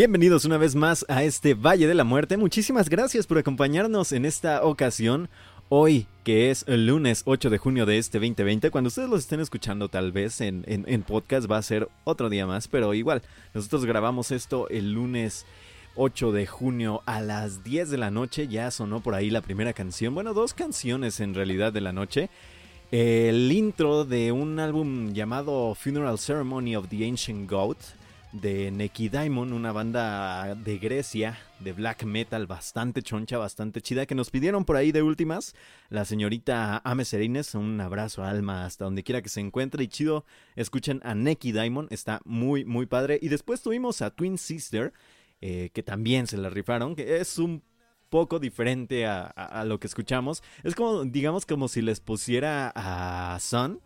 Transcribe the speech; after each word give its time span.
Bienvenidos 0.00 0.46
una 0.46 0.56
vez 0.56 0.76
más 0.76 1.04
a 1.10 1.24
este 1.24 1.52
Valle 1.52 1.86
de 1.86 1.92
la 1.92 2.04
Muerte. 2.04 2.38
Muchísimas 2.38 2.88
gracias 2.88 3.26
por 3.26 3.36
acompañarnos 3.36 4.12
en 4.12 4.24
esta 4.24 4.64
ocasión. 4.64 5.28
Hoy, 5.68 6.06
que 6.24 6.50
es 6.50 6.64
el 6.68 6.86
lunes 6.86 7.20
8 7.26 7.50
de 7.50 7.58
junio 7.58 7.84
de 7.84 7.98
este 7.98 8.18
2020, 8.18 8.70
cuando 8.70 8.88
ustedes 8.88 9.10
los 9.10 9.20
estén 9.20 9.40
escuchando 9.40 9.90
tal 9.90 10.10
vez 10.10 10.40
en, 10.40 10.64
en, 10.66 11.02
podcast 11.02 11.50
va 11.50 11.58
a 11.58 11.62
ser 11.62 11.86
otro 12.04 12.30
día 12.30 12.46
más, 12.46 12.66
pero 12.66 12.94
igual, 12.94 13.20
nosotros 13.52 13.84
grabamos 13.84 14.30
esto 14.30 14.70
el 14.70 14.90
lunes 14.90 15.44
8 15.96 16.32
de 16.32 16.46
junio 16.46 17.02
a 17.04 17.20
las 17.20 17.62
10 17.62 17.90
de 17.90 17.98
la 17.98 18.10
noche, 18.10 18.48
ya 18.48 18.70
sonó 18.70 19.00
por 19.00 19.14
ahí 19.14 19.28
la 19.28 19.42
primera 19.42 19.74
canción, 19.74 20.14
bueno, 20.14 20.32
dos 20.32 20.54
canciones 20.54 21.20
en 21.20 21.34
realidad 21.34 21.74
de 21.74 21.82
la 21.82 21.92
noche. 21.92 22.30
El 22.90 23.52
intro 23.52 24.06
de 24.06 24.32
un 24.32 24.60
álbum 24.60 25.12
llamado 25.12 25.74
Funeral 25.74 26.18
Ceremony 26.18 26.74
of 26.74 26.88
the 26.88 27.06
Ancient 27.06 27.50
Goat, 27.50 27.76
de 28.32 28.70
Neki 28.70 29.08
Diamond, 29.08 29.52
una 29.52 29.72
banda 29.72 30.54
de 30.54 30.78
Grecia 30.78 31.38
de 31.58 31.72
black 31.72 32.04
metal 32.04 32.46
bastante 32.46 33.02
choncha, 33.02 33.38
bastante 33.38 33.82
chida, 33.82 34.06
que 34.06 34.14
nos 34.14 34.30
pidieron 34.30 34.64
por 34.64 34.76
ahí 34.76 34.92
de 34.92 35.02
últimas. 35.02 35.54
La 35.88 36.04
señorita 36.04 36.80
Ame 36.84 37.04
Serines, 37.04 37.54
un 37.54 37.80
abrazo 37.80 38.22
alma 38.22 38.64
hasta 38.64 38.84
donde 38.84 39.02
quiera 39.02 39.22
que 39.22 39.28
se 39.28 39.40
encuentre 39.40 39.84
y 39.84 39.88
chido. 39.88 40.24
Escuchen 40.56 41.00
a 41.04 41.14
Neki 41.14 41.52
Diamond, 41.52 41.92
está 41.92 42.20
muy, 42.24 42.64
muy 42.64 42.86
padre. 42.86 43.18
Y 43.20 43.28
después 43.28 43.62
tuvimos 43.62 44.00
a 44.00 44.10
Twin 44.10 44.38
Sister, 44.38 44.92
eh, 45.40 45.70
que 45.72 45.82
también 45.82 46.26
se 46.26 46.36
la 46.36 46.50
rifaron, 46.50 46.94
que 46.94 47.18
es 47.18 47.38
un 47.38 47.62
poco 48.08 48.38
diferente 48.38 49.06
a, 49.06 49.24
a, 49.24 49.64
lo 49.64 49.80
que 49.80 49.86
escuchamos. 49.86 50.42
Es 50.62 50.74
como, 50.74 51.04
digamos, 51.04 51.46
como 51.46 51.68
si 51.68 51.82
les 51.82 52.00
pusiera 52.00 52.72
a 52.74 53.38
Sun 53.40 53.80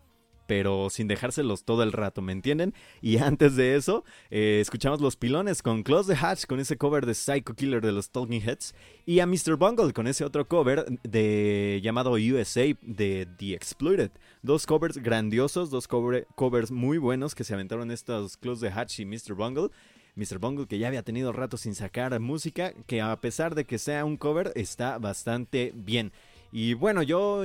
pero 0.47 0.91
sin 0.91 1.09
dejárselos 1.09 1.65
todo 1.65 1.83
el 1.83 1.93
rato, 1.93 2.23
¿me 2.23 2.33
entienden? 2.33 2.75
Y 3.01 3.17
antes 3.19 3.57
de 3.57 3.77
eso, 3.77 4.05
eh, 4.31 4.59
escuchamos 4.61 5.01
Los 5.01 5.17
Pilones 5.17 5.63
con 5.63 5.83
Close 5.83 6.15
the 6.15 6.19
Hatch, 6.19 6.47
con 6.47 6.61
ese 6.61 6.77
cover 6.77 7.07
de 7.07 7.15
Psycho 7.15 7.55
Killer 7.55 7.81
de 7.81 7.93
los 7.93 8.11
Talking 8.11 8.43
Heads, 8.43 8.75
y 9.07 9.21
a 9.21 9.27
Mr. 9.27 9.57
Bungle 9.57 9.93
con 9.93 10.07
ese 10.07 10.25
otro 10.25 10.47
cover 10.47 10.87
de 11.03 11.81
llamado 11.83 12.13
USA 12.13 12.65
de 12.83 13.27
The 13.39 13.55
Exploited. 13.55 14.11
Dos 14.43 14.67
covers 14.67 14.99
grandiosos, 14.99 15.71
dos 15.71 15.89
covers 15.89 16.71
muy 16.71 16.99
buenos 16.99 17.35
que 17.35 17.45
se 17.45 17.55
aventaron 17.55 17.91
estos 17.91 18.37
Close 18.37 18.67
the 18.67 18.73
Hatch 18.73 19.01
y 19.01 19.07
Mr. 19.07 19.35
Bungle. 19.35 19.71
Mr. 20.17 20.39
Bungle 20.39 20.67
que 20.67 20.79
ya 20.79 20.89
había 20.89 21.03
tenido 21.03 21.33
rato 21.33 21.57
sin 21.57 21.75
sacar 21.75 22.19
música, 22.21 22.73
que 22.87 23.01
a 23.01 23.21
pesar 23.21 23.55
de 23.55 23.65
que 23.65 23.79
sea 23.79 24.05
un 24.05 24.17
cover, 24.17 24.53
está 24.55 24.99
bastante 24.99 25.73
bien. 25.75 26.13
Y 26.57 26.75
bueno, 26.75 27.03
yo 27.03 27.43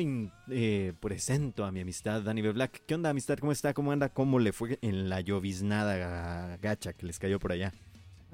eh, 0.52 0.94
presento 1.00 1.66
a 1.66 1.72
mi 1.72 1.82
amistad 1.82 2.22
Dani 2.22 2.44
B. 2.44 2.52
Black. 2.52 2.84
¿Qué 2.86 2.94
onda, 2.94 3.10
amistad? 3.10 3.40
¿Cómo 3.40 3.52
está? 3.52 3.74
¿Cómo 3.74 3.92
anda? 3.92 4.10
¿Cómo 4.10 4.38
le 4.38 4.54
fue 4.54 4.78
en 4.84 5.10
la 5.10 5.20
lloviznada 5.20 6.58
gacha 6.58 6.94
que 6.94 7.08
les 7.08 7.18
cayó 7.18 7.40
por 7.40 7.52
allá? 7.52 7.74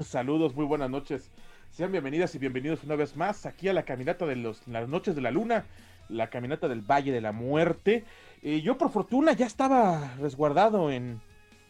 Saludos, 0.01 0.53
muy 0.53 0.65
buenas 0.65 0.89
noches. 0.89 1.31
Sean 1.71 1.93
bienvenidas 1.93 2.35
y 2.35 2.39
bienvenidos 2.39 2.83
una 2.83 2.97
vez 2.97 3.15
más 3.15 3.45
aquí 3.45 3.69
a 3.69 3.73
la 3.73 3.83
caminata 3.83 4.25
de 4.25 4.35
los, 4.35 4.67
las 4.67 4.89
noches 4.89 5.15
de 5.15 5.21
la 5.21 5.31
luna, 5.31 5.63
la 6.09 6.29
caminata 6.29 6.67
del 6.67 6.81
Valle 6.81 7.13
de 7.13 7.21
la 7.21 7.31
Muerte. 7.31 8.03
Eh, 8.41 8.59
yo 8.59 8.77
por 8.77 8.91
fortuna 8.91 9.31
ya 9.31 9.45
estaba 9.45 10.15
resguardado 10.17 10.91
en, 10.91 11.21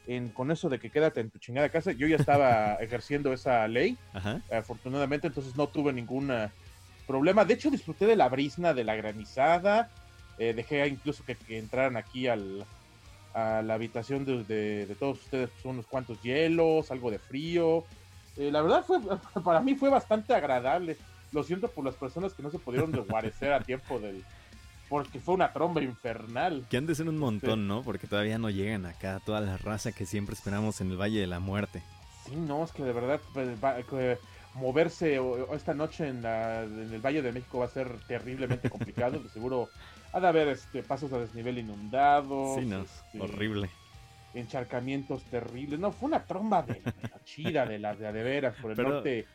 en, 0.08 0.30
con 0.30 0.50
eso 0.50 0.68
de 0.68 0.80
que 0.80 0.90
quédate 0.90 1.22
en 1.22 1.30
tu 1.30 1.38
chingada 1.38 1.70
casa. 1.70 1.92
Yo 1.92 2.08
ya 2.08 2.16
estaba 2.16 2.74
ejerciendo 2.82 3.34
esa 3.34 3.68
ley, 3.68 4.00
afortunadamente, 4.52 5.28
entonces 5.28 5.56
no 5.56 5.68
tuve 5.68 5.94
ninguna 5.94 6.52
problema. 7.06 7.46
De 7.46 7.54
hecho, 7.54 7.70
disfruté 7.70 8.06
de 8.06 8.16
la 8.16 8.30
brisna, 8.30 8.74
de 8.74 8.84
la 8.84 8.96
granizada. 8.96 9.90
Eh, 10.38 10.54
dejé 10.54 10.86
incluso 10.88 11.24
que, 11.24 11.38
entraran 11.50 11.98
aquí 11.98 12.28
al, 12.28 12.66
a 13.34 13.62
la 13.62 13.76
habitación 13.76 14.26
de, 14.26 14.96
todos 15.00 15.22
ustedes 15.22 15.50
pues, 15.50 15.66
unos 15.66 15.86
cuantos 15.86 16.22
hielos, 16.22 16.92
algo 16.92 17.12
de 17.12 17.20
frío. 17.20 17.86
Eh, 18.38 18.52
la 18.52 18.62
verdad 18.62 18.84
fue, 18.86 19.00
para 19.44 19.62
mí 19.62 19.76
fue 19.76 19.90
bastante 19.90 20.34
agradable. 20.34 20.98
Lo 21.32 21.44
siento 21.44 21.70
por 21.70 21.86
las 21.86 21.96
personas 21.96 22.34
que 22.34 22.44
no 22.44 22.52
se 22.52 22.60
pudieron 22.60 22.92
desguarecer 22.94 23.54
a 23.54 23.62
tiempo 23.62 24.00
del... 24.00 24.24
Porque 24.88 25.20
fue 25.20 25.34
una 25.34 25.52
tromba 25.52 25.82
infernal. 25.82 26.64
Que 26.70 26.78
han 26.78 26.86
de 26.86 26.94
ser 26.94 27.10
un 27.10 27.18
montón, 27.18 27.68
¿no? 27.68 27.82
Porque 27.82 28.06
todavía 28.06 28.38
no 28.38 28.52
llegan 28.52 28.86
acá 28.86 29.20
toda 29.26 29.42
la 29.42 29.58
raza 29.58 29.92
que 29.92 30.06
siempre 30.06 30.36
esperamos 30.36 30.80
en 30.80 30.92
el 30.92 31.02
Valle 31.02 31.20
de 31.20 31.26
la 31.26 31.40
Muerte. 31.40 31.82
Sí, 32.26 32.36
no, 32.36 32.64
es 32.64 32.72
que 32.72 32.84
de 32.84 32.94
verdad 32.94 33.20
moverse 34.56 35.20
esta 35.54 35.74
noche 35.74 36.08
en, 36.08 36.26
el 36.26 37.02
Valle 37.02 37.22
de 37.22 37.32
México 37.32 37.60
va 37.60 37.66
a 37.66 37.70
ser 37.70 37.90
terriblemente 38.08 38.70
complicado. 38.70 39.22
seguro 39.30 39.70
ha 40.14 40.20
de 40.20 40.28
haber 40.28 40.48
este, 40.48 40.82
pasos 40.82 41.12
a 41.14 41.20
desnivel 41.20 41.58
inundados. 41.58 42.60
Sí, 42.60 42.66
no, 42.66 42.82
este, 42.82 43.20
horrible. 43.20 43.70
Encharcamientos 44.34 45.24
terribles. 45.26 45.80
No, 45.80 45.92
fue 45.92 46.08
una 46.08 46.24
tromba 46.24 46.64
de, 46.64 46.82
chida 47.26 47.66
de 47.66 47.80
las 47.80 48.00
de, 48.00 48.12
de 48.12 48.24
veras 48.24 48.56
por 48.62 48.72
el 48.72 48.78
norte. 48.78 49.26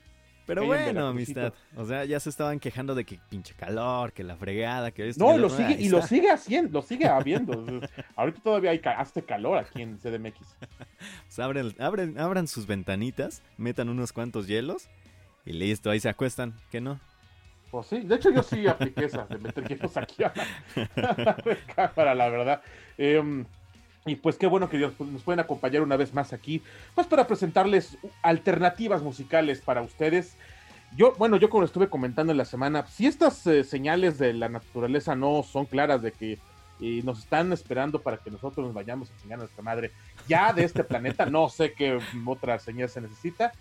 Pero 0.46 0.64
bueno, 0.64 1.06
amistad. 1.06 1.52
O 1.76 1.84
sea, 1.84 2.04
ya 2.06 2.18
se 2.18 2.28
estaban 2.28 2.58
quejando 2.58 2.94
de 2.94 3.04
que 3.04 3.20
pinche 3.28 3.54
calor, 3.54 4.12
que 4.12 4.24
la 4.24 4.36
fregada, 4.36 4.90
que 4.90 5.08
esto. 5.08 5.24
No, 5.24 5.38
lo 5.38 5.48
sigue, 5.48 5.76
y 5.78 5.88
lo 5.90 6.02
sigue 6.02 6.30
haciendo, 6.30 6.80
lo 6.80 6.82
sigue 6.82 7.06
habiendo. 7.06 7.80
Ahorita 8.16 8.40
todavía 8.42 8.70
hay 8.70 8.80
hace 8.96 9.22
calor 9.22 9.58
aquí 9.58 9.82
en 9.82 9.98
CDMX. 9.98 10.56
pues 11.26 11.38
abren, 11.38 11.72
abren, 11.78 12.18
abran 12.18 12.48
sus 12.48 12.66
ventanitas, 12.66 13.42
metan 13.58 13.88
unos 13.90 14.12
cuantos 14.12 14.48
hielos 14.48 14.88
y 15.44 15.52
listo, 15.52 15.90
ahí 15.90 16.00
se 16.00 16.08
acuestan, 16.08 16.54
¿qué 16.70 16.80
no? 16.80 17.00
Pues 17.70 17.86
sí, 17.86 18.00
de 18.00 18.16
hecho 18.16 18.30
yo 18.30 18.42
sí 18.42 18.66
apliqué 18.66 19.04
esa, 19.04 19.26
de 19.26 19.38
meter 19.38 19.66
hielos 19.68 19.96
aquí 19.96 20.24
a 20.24 20.32
la, 20.96 21.36
cámara, 21.74 22.14
la 22.14 22.28
verdad. 22.28 22.62
Em, 22.98 23.44
y 24.06 24.16
pues 24.16 24.36
qué 24.36 24.46
bueno 24.46 24.68
que 24.68 24.78
nos 24.78 25.22
pueden 25.22 25.40
acompañar 25.40 25.82
una 25.82 25.96
vez 25.96 26.12
más 26.12 26.32
aquí, 26.32 26.62
pues 26.94 27.06
para 27.06 27.26
presentarles 27.26 27.96
alternativas 28.22 29.02
musicales 29.02 29.60
para 29.60 29.82
ustedes. 29.82 30.36
Yo, 30.96 31.14
bueno, 31.16 31.36
yo 31.36 31.48
como 31.48 31.64
estuve 31.64 31.88
comentando 31.88 32.32
en 32.32 32.38
la 32.38 32.44
semana, 32.44 32.86
si 32.88 33.06
estas 33.06 33.46
eh, 33.46 33.62
señales 33.62 34.18
de 34.18 34.32
la 34.32 34.48
naturaleza 34.48 35.14
no 35.14 35.44
son 35.44 35.66
claras 35.66 36.02
de 36.02 36.10
que 36.10 36.38
eh, 36.80 37.02
nos 37.04 37.20
están 37.20 37.52
esperando 37.52 38.00
para 38.00 38.16
que 38.16 38.30
nosotros 38.30 38.66
nos 38.66 38.74
vayamos 38.74 39.10
a 39.10 39.12
enseñar 39.12 39.38
a 39.38 39.42
nuestra 39.42 39.62
madre 39.62 39.92
ya 40.26 40.52
de 40.52 40.64
este 40.64 40.82
planeta, 40.82 41.26
no 41.26 41.48
sé 41.48 41.74
qué 41.74 42.00
otra 42.26 42.58
señal 42.58 42.88
se 42.88 43.02
necesita. 43.02 43.52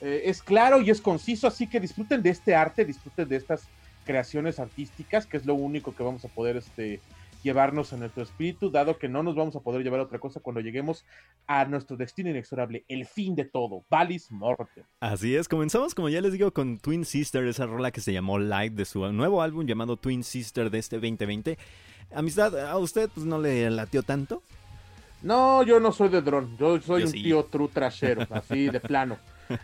Eh, 0.00 0.22
es 0.24 0.42
claro 0.42 0.80
y 0.82 0.90
es 0.90 1.00
conciso, 1.00 1.46
así 1.46 1.66
que 1.66 1.80
disfruten 1.80 2.22
de 2.22 2.30
este 2.30 2.54
arte, 2.54 2.84
disfruten 2.84 3.28
de 3.28 3.36
estas 3.36 3.68
creaciones 4.04 4.60
artísticas, 4.60 5.26
que 5.26 5.36
es 5.36 5.46
lo 5.46 5.54
único 5.54 5.94
que 5.94 6.02
vamos 6.02 6.24
a 6.24 6.28
poder 6.28 6.56
este, 6.56 7.00
llevarnos 7.42 7.92
en 7.92 8.00
nuestro 8.00 8.22
espíritu, 8.22 8.70
dado 8.70 8.98
que 8.98 9.08
no 9.08 9.22
nos 9.22 9.34
vamos 9.34 9.56
a 9.56 9.60
poder 9.60 9.82
llevar 9.82 10.00
a 10.00 10.02
otra 10.04 10.18
cosa 10.18 10.40
cuando 10.40 10.60
lleguemos 10.60 11.04
a 11.46 11.64
nuestro 11.64 11.96
destino 11.96 12.30
inexorable, 12.30 12.84
el 12.88 13.06
fin 13.06 13.34
de 13.34 13.44
todo, 13.44 13.84
Valis 13.88 14.30
Morte. 14.30 14.84
Así 15.00 15.34
es, 15.36 15.48
comenzamos 15.48 15.94
como 15.94 16.08
ya 16.08 16.20
les 16.20 16.32
digo 16.32 16.52
con 16.52 16.78
Twin 16.78 17.04
Sister, 17.04 17.44
esa 17.46 17.66
rola 17.66 17.90
que 17.90 18.00
se 18.00 18.12
llamó 18.12 18.38
Live 18.38 18.70
de 18.70 18.84
su 18.84 19.12
nuevo 19.12 19.42
álbum 19.42 19.66
llamado 19.66 19.96
Twin 19.96 20.24
Sister 20.24 20.70
de 20.70 20.78
este 20.78 20.96
2020. 20.96 21.56
Amistad, 22.14 22.58
¿a 22.68 22.78
usted 22.78 23.08
pues, 23.14 23.26
no 23.26 23.40
le 23.40 23.70
latió 23.70 24.02
tanto? 24.02 24.42
No, 25.22 25.62
yo 25.62 25.80
no 25.80 25.92
soy 25.92 26.08
de 26.08 26.22
dron, 26.22 26.56
yo 26.58 26.80
soy 26.80 27.04
un 27.04 27.12
tío 27.12 27.44
true 27.44 27.68
trashero, 27.72 28.26
así 28.30 28.68
de 28.68 28.80
plano. 28.80 29.18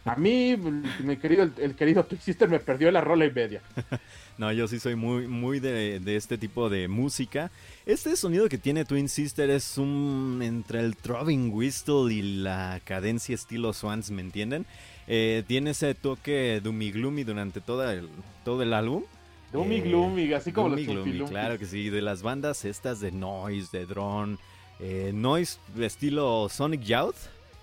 A 0.04 0.16
mí, 0.16 0.56
mi 1.00 1.16
querido, 1.16 1.48
el, 1.58 1.74
querido 1.74 2.04
Twixister 2.04 2.48
me 2.48 2.60
perdió 2.60 2.90
la 2.90 3.00
rola 3.00 3.26
y 3.26 3.32
media. 3.32 3.62
No, 4.38 4.50
yo 4.50 4.66
sí 4.66 4.80
soy 4.80 4.96
muy, 4.96 5.28
muy 5.28 5.60
de, 5.60 6.00
este 6.16 6.38
tipo 6.38 6.70
de 6.70 6.88
música. 6.88 7.50
Este 7.84 8.16
sonido 8.16 8.48
que 8.48 8.56
tiene 8.56 8.86
Twin 8.86 9.10
Sister 9.10 9.50
es 9.50 9.76
un 9.76 10.40
entre 10.42 10.80
el 10.80 10.96
throbbing 10.96 11.52
whistle 11.52 12.12
y 12.12 12.22
la 12.22 12.80
cadencia 12.82 13.34
estilo 13.34 13.74
Swans, 13.74 14.10
¿me 14.10 14.22
entienden? 14.22 14.64
Eh, 15.06 15.44
tiene 15.46 15.70
ese 15.70 15.94
toque 15.94 16.60
doomy 16.64 16.92
gloomy 16.92 17.24
durante 17.24 17.60
todo 17.60 17.88
el, 17.88 18.08
todo 18.42 18.62
el 18.62 18.72
álbum. 18.72 19.04
Doomy 19.52 19.76
eh, 19.76 19.80
gloomy, 19.82 20.32
así 20.32 20.50
como 20.50 20.70
los 20.70 20.86
gloomy, 20.86 21.20
Claro 21.28 21.58
que 21.58 21.66
sí, 21.66 21.90
de 21.90 22.00
las 22.00 22.22
bandas 22.22 22.64
estas 22.64 23.00
de 23.00 23.12
noise, 23.12 23.76
de 23.76 23.84
drone, 23.84 24.38
eh, 24.84 25.12
noise 25.14 25.60
estilo 25.80 26.48
Sonic 26.48 26.82
Youth 26.82 27.14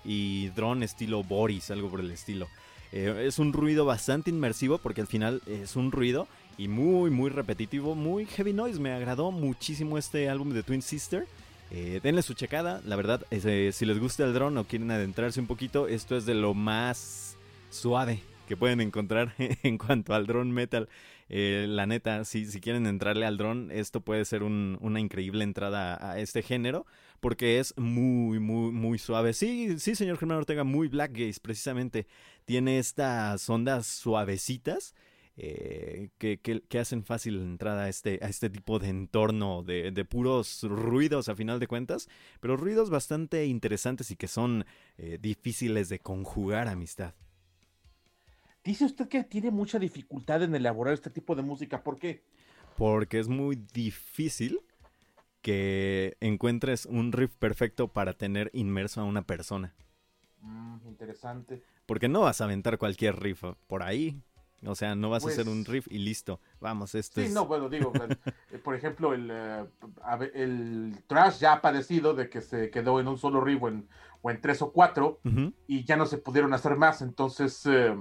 y 0.06 0.48
drone 0.48 0.86
estilo 0.86 1.22
Boris, 1.22 1.70
algo 1.70 1.90
por 1.90 2.00
el 2.00 2.10
estilo. 2.10 2.48
Eh, 2.92 3.24
es 3.26 3.38
un 3.38 3.52
ruido 3.52 3.84
bastante 3.84 4.30
inmersivo 4.30 4.78
porque 4.78 5.02
al 5.02 5.06
final 5.06 5.42
es 5.46 5.76
un 5.76 5.92
ruido 5.92 6.26
y 6.56 6.68
muy, 6.68 7.10
muy 7.10 7.28
repetitivo, 7.28 7.94
muy 7.94 8.24
heavy 8.24 8.54
noise. 8.54 8.80
Me 8.80 8.92
agradó 8.92 9.32
muchísimo 9.32 9.98
este 9.98 10.30
álbum 10.30 10.54
de 10.54 10.62
Twin 10.62 10.80
Sister. 10.80 11.26
Eh, 11.70 12.00
denle 12.02 12.22
su 12.22 12.32
checada, 12.32 12.80
la 12.86 12.96
verdad, 12.96 13.24
si 13.30 13.84
les 13.84 13.98
gusta 14.00 14.24
el 14.24 14.32
drone 14.32 14.58
o 14.58 14.64
quieren 14.64 14.90
adentrarse 14.90 15.40
un 15.40 15.46
poquito, 15.46 15.88
esto 15.88 16.16
es 16.16 16.24
de 16.24 16.34
lo 16.34 16.54
más 16.54 17.36
suave 17.68 18.20
que 18.48 18.56
pueden 18.56 18.80
encontrar 18.80 19.34
en 19.62 19.76
cuanto 19.76 20.14
al 20.14 20.26
drone 20.26 20.52
metal. 20.52 20.88
la 21.28 21.86
neta, 21.86 22.24
si, 22.24 22.46
si 22.46 22.60
quieren 22.60 22.86
entrarle 22.86 23.26
al 23.26 23.36
drone, 23.36 23.78
esto 23.78 24.00
puede 24.00 24.24
ser 24.24 24.42
una 24.42 25.00
increíble 25.00 25.44
entrada 25.44 25.98
a 26.10 26.18
este 26.18 26.42
género 26.42 26.86
porque 27.20 27.58
es 27.58 27.76
muy, 27.76 28.40
muy, 28.40 28.72
muy 28.72 28.98
suave. 28.98 29.32
Sí, 29.32 29.78
sí, 29.78 29.94
señor 29.94 30.18
Germán 30.18 30.38
Ortega, 30.38 30.64
muy 30.64 30.88
Black 30.88 31.12
Gaze, 31.12 31.40
precisamente. 31.40 32.06
Tiene 32.44 32.78
estas 32.78 33.48
ondas 33.48 33.86
suavecitas. 33.86 34.94
Eh, 35.42 36.10
que, 36.18 36.38
que, 36.38 36.78
hacen 36.78 37.02
fácil 37.02 37.38
la 37.38 37.44
entrada 37.44 37.84
a 37.84 37.88
este, 37.88 38.18
a 38.20 38.28
este 38.28 38.50
tipo 38.50 38.78
de 38.78 38.88
entorno 38.88 39.62
de, 39.62 39.90
de, 39.90 40.04
puros 40.04 40.64
ruidos 40.64 41.30
a 41.30 41.36
final 41.36 41.58
de 41.58 41.66
cuentas, 41.66 42.10
pero 42.40 42.58
ruidos 42.58 42.90
bastante 42.90 43.46
interesantes 43.46 44.10
y 44.10 44.16
que 44.16 44.28
son 44.28 44.66
eh, 44.98 45.16
difíciles 45.18 45.88
de 45.88 45.98
conjugar 45.98 46.68
amistad. 46.68 47.14
Dice 48.62 48.84
usted 48.84 49.08
que 49.08 49.24
tiene 49.24 49.50
mucha 49.50 49.78
dificultad 49.78 50.42
en 50.42 50.54
elaborar 50.54 50.92
este 50.92 51.08
tipo 51.08 51.34
de 51.34 51.42
música. 51.42 51.82
¿Por 51.82 51.98
qué? 51.98 52.22
Porque 52.76 53.18
es 53.18 53.28
muy 53.28 53.56
difícil 53.56 54.60
que 55.42 56.16
encuentres 56.20 56.86
un 56.86 57.12
riff 57.12 57.34
perfecto 57.36 57.88
para 57.88 58.14
tener 58.14 58.50
inmerso 58.54 59.00
a 59.00 59.04
una 59.04 59.22
persona. 59.26 59.74
Mm, 60.42 60.86
interesante. 60.88 61.62
Porque 61.86 62.08
no 62.08 62.20
vas 62.22 62.40
a 62.40 62.44
aventar 62.44 62.78
cualquier 62.78 63.20
riff 63.20 63.44
por 63.66 63.82
ahí. 63.82 64.20
O 64.64 64.74
sea, 64.74 64.94
no 64.94 65.08
vas 65.10 65.26
a 65.26 65.28
hacer 65.30 65.48
un 65.48 65.64
Pues 65.64 65.68
riff 65.68 65.86
y 65.90 65.98
listo. 65.98 66.40
Vamos, 66.60 66.94
esto 66.94 67.20
Sí, 67.20 67.26
es... 67.26 67.32
no, 67.32 67.46
bueno, 67.46 67.68
digo, 67.68 67.92
eh, 68.50 68.58
por 68.58 68.74
ejemplo, 68.74 69.12
el, 69.14 69.30
eh, 69.30 69.64
el 70.34 71.02
Trash 71.06 71.38
ya 71.40 71.54
ha 71.54 71.60
padecido 71.60 72.14
de 72.14 72.28
que 72.28 72.40
se 72.40 72.70
quedó 72.70 73.00
en 73.00 73.08
un 73.08 73.18
solo 73.18 73.40
riff 73.40 73.62
o 73.62 73.68
en, 73.68 73.88
o 74.22 74.30
en 74.30 74.40
tres 74.40 74.62
o 74.62 74.72
cuatro 74.72 75.20
y 75.66 75.84
ya 75.84 75.96
no 75.96 76.06
se 76.06 76.18
pudieron 76.18 76.54
hacer 76.54 76.76
más. 76.76 77.02
Entonces, 77.02 77.64
eh, 77.66 77.96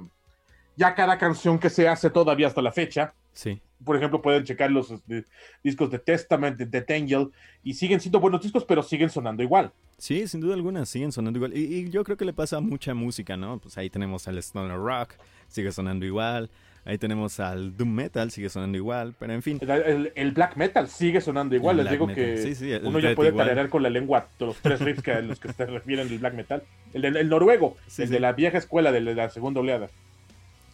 ya 0.75 0.95
cada 0.95 1.17
canción 1.17 1.59
que 1.59 1.69
se 1.69 1.87
hace 1.89 2.09
todavía 2.09 2.47
hasta 2.47 2.61
la 2.61 2.71
fecha, 2.71 3.15
Sí. 3.33 3.61
por 3.85 3.95
ejemplo, 3.95 4.21
pueden 4.21 4.43
checar 4.43 4.69
los 4.71 4.91
este, 4.91 5.23
discos 5.63 5.89
de 5.91 5.99
Testament, 5.99 6.57
de 6.57 6.65
Death 6.65 6.91
Angel, 6.91 7.29
y 7.63 7.73
siguen 7.75 7.99
siendo 8.01 8.19
buenos 8.19 8.41
discos, 8.41 8.65
pero 8.65 8.83
siguen 8.83 9.09
sonando 9.09 9.41
igual. 9.43 9.71
Sí, 9.97 10.27
sin 10.27 10.41
duda 10.41 10.53
alguna, 10.55 10.85
siguen 10.85 11.11
sonando 11.11 11.37
igual. 11.37 11.55
Y, 11.55 11.75
y 11.75 11.89
yo 11.89 12.03
creo 12.03 12.17
que 12.17 12.25
le 12.25 12.33
pasa 12.33 12.57
a 12.57 12.61
mucha 12.61 12.93
música, 12.93 13.37
¿no? 13.37 13.59
Pues 13.59 13.77
ahí 13.77 13.89
tenemos 13.89 14.27
al 14.27 14.37
Stoner 14.39 14.77
Rock, 14.77 15.13
sigue 15.47 15.71
sonando 15.71 16.05
igual. 16.05 16.49
Ahí 16.85 16.97
tenemos 16.97 17.39
al 17.41 17.75
Doom 17.75 17.89
Metal, 17.93 18.31
sigue 18.31 18.49
sonando 18.49 18.77
igual. 18.77 19.13
Pero 19.19 19.33
en 19.33 19.41
fin, 19.41 19.59
El, 19.61 19.69
el- 19.69 20.13
el 20.15 20.31
black 20.31 20.55
metal 20.55 20.87
sigue 20.87 21.19
sonando 21.21 21.53
igual. 21.55 21.77
El 21.79 21.83
Les 21.85 21.91
digo 21.91 22.07
metal, 22.07 22.23
que 22.25 22.37
sí, 22.37 22.55
sí, 22.55 22.71
el 22.71 22.85
uno 22.85 22.99
ya 22.99 23.13
puede 23.15 23.31
tararear 23.33 23.69
con 23.69 23.83
la 23.83 23.89
lengua 23.89 24.27
los 24.39 24.57
tres 24.57 24.79
riffs 24.79 25.03
que 25.03 25.11
a 25.11 25.21
los 25.21 25.39
que 25.39 25.51
se 25.53 25.65
refieren 25.65 26.07
del 26.09 26.19
black 26.19 26.33
metal. 26.33 26.63
El, 26.93 27.01
del- 27.03 27.17
el 27.17 27.29
noruego, 27.29 27.75
Sí, 27.87 28.03
el 28.03 28.09
de 28.09 28.19
la 28.21 28.31
vieja 28.31 28.57
escuela, 28.57 28.91
de 28.93 29.01
la 29.01 29.29
segunda 29.29 29.59
oleada. 29.59 29.89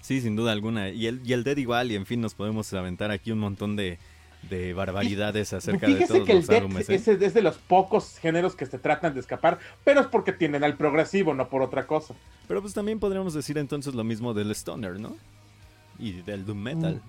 Sí, 0.05 0.21
sin 0.21 0.35
duda 0.35 0.51
alguna. 0.51 0.89
Y 0.89 1.07
el, 1.07 1.21
y 1.25 1.33
el 1.33 1.43
Dead 1.43 1.57
igual, 1.57 1.91
y 1.91 1.95
en 1.95 2.05
fin, 2.05 2.21
nos 2.21 2.33
podemos 2.33 2.71
aventar 2.73 3.11
aquí 3.11 3.31
un 3.31 3.39
montón 3.39 3.75
de, 3.75 3.97
de 4.49 4.73
barbaridades 4.73 5.53
acerca 5.53 5.87
de 5.87 6.05
todos 6.05 6.25
que 6.25 6.31
el 6.31 6.37
los 6.39 6.47
death 6.47 6.61
álbumes. 6.63 6.89
¿eh? 6.89 6.95
es, 6.95 7.07
es 7.07 7.33
de 7.33 7.41
los 7.41 7.57
pocos 7.57 8.17
géneros 8.19 8.55
que 8.55 8.65
se 8.65 8.77
tratan 8.79 9.13
de 9.13 9.19
escapar, 9.19 9.59
pero 9.83 10.01
es 10.01 10.07
porque 10.07 10.31
tienen 10.31 10.63
al 10.63 10.75
progresivo, 10.77 11.33
no 11.33 11.49
por 11.49 11.61
otra 11.61 11.85
cosa. 11.87 12.13
Pero 12.47 12.61
pues 12.61 12.73
también 12.73 12.99
podríamos 12.99 13.33
decir 13.33 13.57
entonces 13.57 13.93
lo 13.95 14.03
mismo 14.03 14.33
del 14.33 14.51
Stoner, 14.51 14.99
¿no? 14.99 15.15
Y 15.99 16.21
del 16.21 16.45
Doom 16.45 16.57
Metal. 16.59 17.01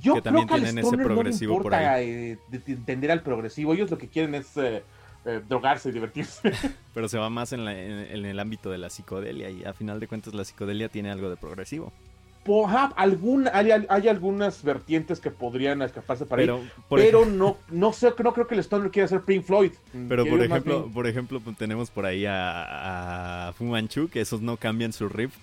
Yo 0.00 0.14
Que 0.14 0.20
creo 0.20 0.22
también 0.22 0.48
que 0.48 0.54
al 0.54 0.60
tienen 0.62 0.78
ese 0.78 0.86
stoner 0.88 1.06
progresivo 1.06 1.56
no 1.56 1.62
por 1.62 1.72
importa 1.72 2.00
eh, 2.02 2.38
de- 2.48 2.58
de 2.58 2.72
entender 2.72 3.10
al 3.12 3.22
progresivo. 3.22 3.74
Ellos 3.74 3.90
lo 3.90 3.96
que 3.98 4.08
quieren 4.08 4.34
es 4.34 4.56
eh, 4.56 4.82
eh, 5.24 5.40
drogarse 5.48 5.88
y 5.88 5.92
divertirse. 5.92 6.52
Pero 6.94 7.08
se 7.08 7.16
va 7.16 7.30
más 7.30 7.52
en, 7.52 7.64
la- 7.64 7.80
en- 7.80 8.00
en 8.00 8.24
el 8.24 8.38
ámbito 8.40 8.70
de 8.70 8.78
la 8.78 8.90
psicodelia. 8.90 9.50
Y 9.50 9.64
a 9.64 9.72
final 9.72 10.00
de 10.00 10.08
cuentas 10.08 10.34
la 10.34 10.44
psicodelia 10.44 10.88
tiene 10.88 11.10
algo 11.12 11.30
de 11.30 11.36
progresivo. 11.36 11.92
Algún, 12.96 13.48
hay, 13.52 13.70
hay 13.88 14.08
algunas 14.08 14.62
vertientes 14.62 15.18
que 15.20 15.30
podrían 15.30 15.80
escaparse 15.82 16.26
para 16.26 16.42
Pero, 16.42 16.56
ahí, 16.56 16.70
pero 16.90 17.24
no, 17.24 17.56
no 17.70 17.92
sé, 17.92 18.12
no 18.22 18.32
creo 18.34 18.46
que 18.46 18.54
el 18.54 18.60
stoner 18.60 18.90
quiera 18.90 19.06
hacer 19.06 19.22
Pink 19.22 19.44
Floyd. 19.44 19.72
Pero 20.08 20.26
por 20.26 20.42
ejemplo, 20.42 20.80
bien- 20.82 20.92
por 20.92 21.06
ejemplo, 21.06 21.40
pues, 21.40 21.56
tenemos 21.56 21.90
por 21.90 22.04
ahí 22.06 22.26
a, 22.26 23.48
a 23.48 23.52
Fu 23.54 23.64
Manchu, 23.64 24.08
que 24.08 24.20
esos 24.20 24.40
no 24.42 24.56
cambian 24.56 24.92
su 24.92 25.08
riff. 25.08 25.34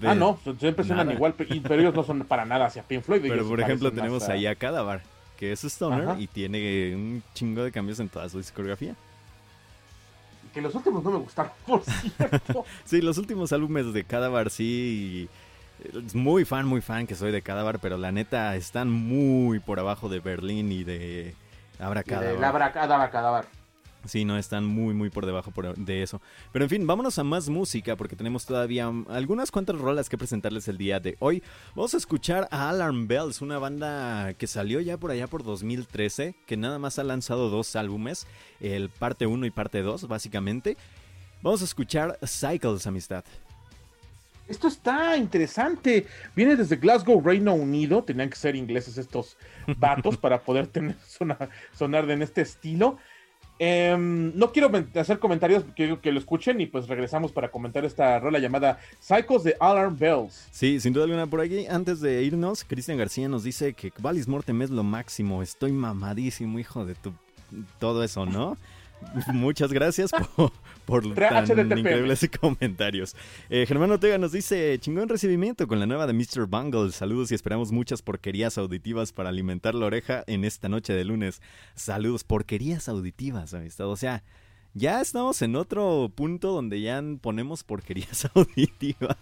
de- 0.00 0.08
Ah, 0.08 0.14
no, 0.14 0.38
siempre 0.58 0.84
suenan 0.84 1.06
nada. 1.06 1.14
igual, 1.16 1.34
pero 1.36 1.74
ellos 1.80 1.94
no 1.94 2.02
son 2.02 2.20
para 2.24 2.44
nada 2.44 2.66
hacia 2.66 2.82
Pink 2.82 3.02
Floyd. 3.02 3.22
Pero 3.22 3.46
por 3.46 3.60
ejemplo 3.60 3.92
tenemos 3.92 4.28
ahí 4.28 4.46
a 4.46 4.54
Cadavar, 4.56 5.02
que 5.36 5.52
es 5.52 5.62
Stoner 5.64 6.08
Ajá. 6.08 6.20
y 6.20 6.26
tiene 6.26 6.94
un 6.96 7.22
chingo 7.34 7.62
de 7.62 7.70
cambios 7.72 8.00
en 8.00 8.08
toda 8.08 8.28
su 8.28 8.38
discografía. 8.38 8.96
Que 10.52 10.60
los 10.60 10.74
últimos 10.74 11.02
no 11.02 11.10
me 11.12 11.18
gustaron, 11.18 11.52
por 11.66 11.82
cierto. 11.82 12.64
Sí, 12.84 13.00
los 13.00 13.16
últimos 13.16 13.52
álbumes 13.52 13.92
de 13.94 14.04
Cadavar 14.04 14.50
sí... 14.50 15.28
Muy 16.14 16.44
fan, 16.44 16.66
muy 16.66 16.80
fan 16.80 17.06
que 17.06 17.14
soy 17.14 17.32
de 17.32 17.42
Cadavar, 17.42 17.78
pero 17.78 17.96
la 17.96 18.12
neta 18.12 18.56
están 18.56 18.90
muy 18.90 19.58
por 19.60 19.78
abajo 19.78 20.08
de 20.08 20.20
Berlín 20.20 20.70
y 20.72 20.84
de 20.84 21.34
Abra 21.78 22.00
Y 22.00 22.04
de 22.04 22.10
Cadavar. 22.10 22.40
Sí, 24.04 24.24
no, 24.24 24.36
están 24.36 24.64
muy, 24.64 24.94
muy 24.94 25.10
por 25.10 25.26
debajo 25.26 25.52
por- 25.52 25.76
de 25.76 26.02
eso. 26.02 26.20
Pero 26.50 26.64
en 26.64 26.68
fin, 26.68 26.86
vámonos 26.88 27.20
a 27.20 27.22
más 27.24 27.48
música 27.48 27.94
porque 27.94 28.16
tenemos 28.16 28.44
todavía 28.44 28.90
algunas 29.08 29.52
cuantas 29.52 29.76
rolas 29.78 30.08
que 30.08 30.18
presentarles 30.18 30.66
el 30.66 30.76
día 30.76 30.98
de 30.98 31.16
hoy. 31.20 31.40
Vamos 31.76 31.94
a 31.94 31.98
escuchar 31.98 32.48
a 32.50 32.68
Alarm 32.70 33.06
Bells, 33.06 33.40
una 33.42 33.58
banda 33.58 34.34
que 34.34 34.48
salió 34.48 34.80
ya 34.80 34.96
por 34.96 35.12
allá 35.12 35.28
por 35.28 35.44
2013, 35.44 36.34
que 36.46 36.56
nada 36.56 36.80
más 36.80 36.98
ha 36.98 37.04
lanzado 37.04 37.48
dos 37.48 37.76
álbumes, 37.76 38.26
el 38.58 38.88
parte 38.90 39.26
1 39.28 39.46
y 39.46 39.50
parte 39.52 39.82
2, 39.82 40.08
básicamente. 40.08 40.76
Vamos 41.40 41.62
a 41.62 41.64
escuchar 41.64 42.18
Cycles, 42.26 42.86
amistad. 42.88 43.24
Esto 44.48 44.68
está 44.68 45.16
interesante. 45.16 46.06
Viene 46.34 46.56
desde 46.56 46.76
Glasgow, 46.76 47.20
Reino 47.20 47.54
Unido. 47.54 48.02
Tenían 48.02 48.30
que 48.30 48.36
ser 48.36 48.56
ingleses 48.56 48.98
estos 48.98 49.36
vatos 49.78 50.16
para 50.16 50.40
poder 50.42 50.66
tener 50.68 50.96
sonar, 51.06 51.48
sonar 51.72 52.10
en 52.10 52.22
este 52.22 52.42
estilo. 52.42 52.98
Em, 53.58 54.36
no 54.36 54.50
quiero 54.50 54.72
hacer 54.96 55.20
comentarios, 55.20 55.64
quiero 55.76 56.00
que 56.00 56.10
lo 56.10 56.18
escuchen 56.18 56.60
y 56.60 56.66
pues 56.66 56.88
regresamos 56.88 57.30
para 57.30 57.52
comentar 57.52 57.84
esta 57.84 58.18
rola 58.18 58.40
llamada 58.40 58.80
Cycles 59.00 59.44
de 59.44 59.56
Alarm 59.60 59.96
Bells. 59.96 60.48
Sí, 60.50 60.80
sin 60.80 60.92
duda 60.92 61.04
alguna 61.04 61.28
por 61.28 61.40
aquí. 61.40 61.66
Antes 61.66 62.00
de 62.00 62.24
irnos, 62.24 62.64
Cristian 62.64 62.98
García 62.98 63.28
nos 63.28 63.44
dice 63.44 63.72
que 63.74 63.92
Valis 63.98 64.26
Mortem 64.26 64.62
es 64.62 64.70
lo 64.70 64.82
máximo. 64.82 65.42
Estoy 65.42 65.70
mamadísimo, 65.70 66.58
hijo 66.58 66.84
de 66.84 66.94
tu... 66.96 67.12
Todo 67.78 68.02
eso, 68.02 68.26
¿no? 68.26 68.56
Muchas 69.32 69.72
gracias 69.72 70.10
por, 70.36 70.52
por 70.84 71.14
tan 71.14 71.44
HDTP. 71.46 71.78
increíbles 71.78 72.28
comentarios. 72.40 73.14
Eh, 73.50 73.64
Germán 73.66 73.90
Ortega 73.90 74.18
nos 74.18 74.32
dice, 74.32 74.78
chingón 74.80 75.08
recibimiento 75.08 75.66
con 75.66 75.78
la 75.80 75.86
nueva 75.86 76.06
de 76.06 76.12
Mr. 76.12 76.46
Bungle. 76.46 76.92
Saludos 76.92 77.30
y 77.32 77.34
esperamos 77.34 77.72
muchas 77.72 78.02
porquerías 78.02 78.58
auditivas 78.58 79.12
para 79.12 79.28
alimentar 79.28 79.74
la 79.74 79.86
oreja 79.86 80.24
en 80.26 80.44
esta 80.44 80.68
noche 80.68 80.92
de 80.92 81.04
lunes. 81.04 81.40
Saludos, 81.74 82.24
porquerías 82.24 82.88
auditivas, 82.88 83.54
amistad. 83.54 83.88
O 83.88 83.96
sea, 83.96 84.22
ya 84.74 85.00
estamos 85.00 85.42
en 85.42 85.56
otro 85.56 86.10
punto 86.14 86.52
donde 86.52 86.80
ya 86.80 87.02
ponemos 87.20 87.64
porquerías 87.64 88.28
auditivas. 88.34 89.16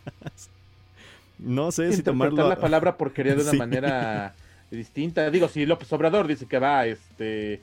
No 1.38 1.72
sé 1.72 1.92
si 1.94 2.02
tomarlo... 2.02 2.49
la 2.49 2.56
palabra 2.60 2.96
porquería 2.96 3.34
de 3.34 3.42
una 3.42 3.50
Sí. 3.50 3.56
manera 3.56 4.34
distinta. 4.70 5.30
Digo, 5.30 5.49
si 5.49 5.64
López 5.66 5.92
Obrador 5.92 6.26
dice 6.28 6.46
que 6.46 6.58
va 6.58 6.87
este, 6.87 7.60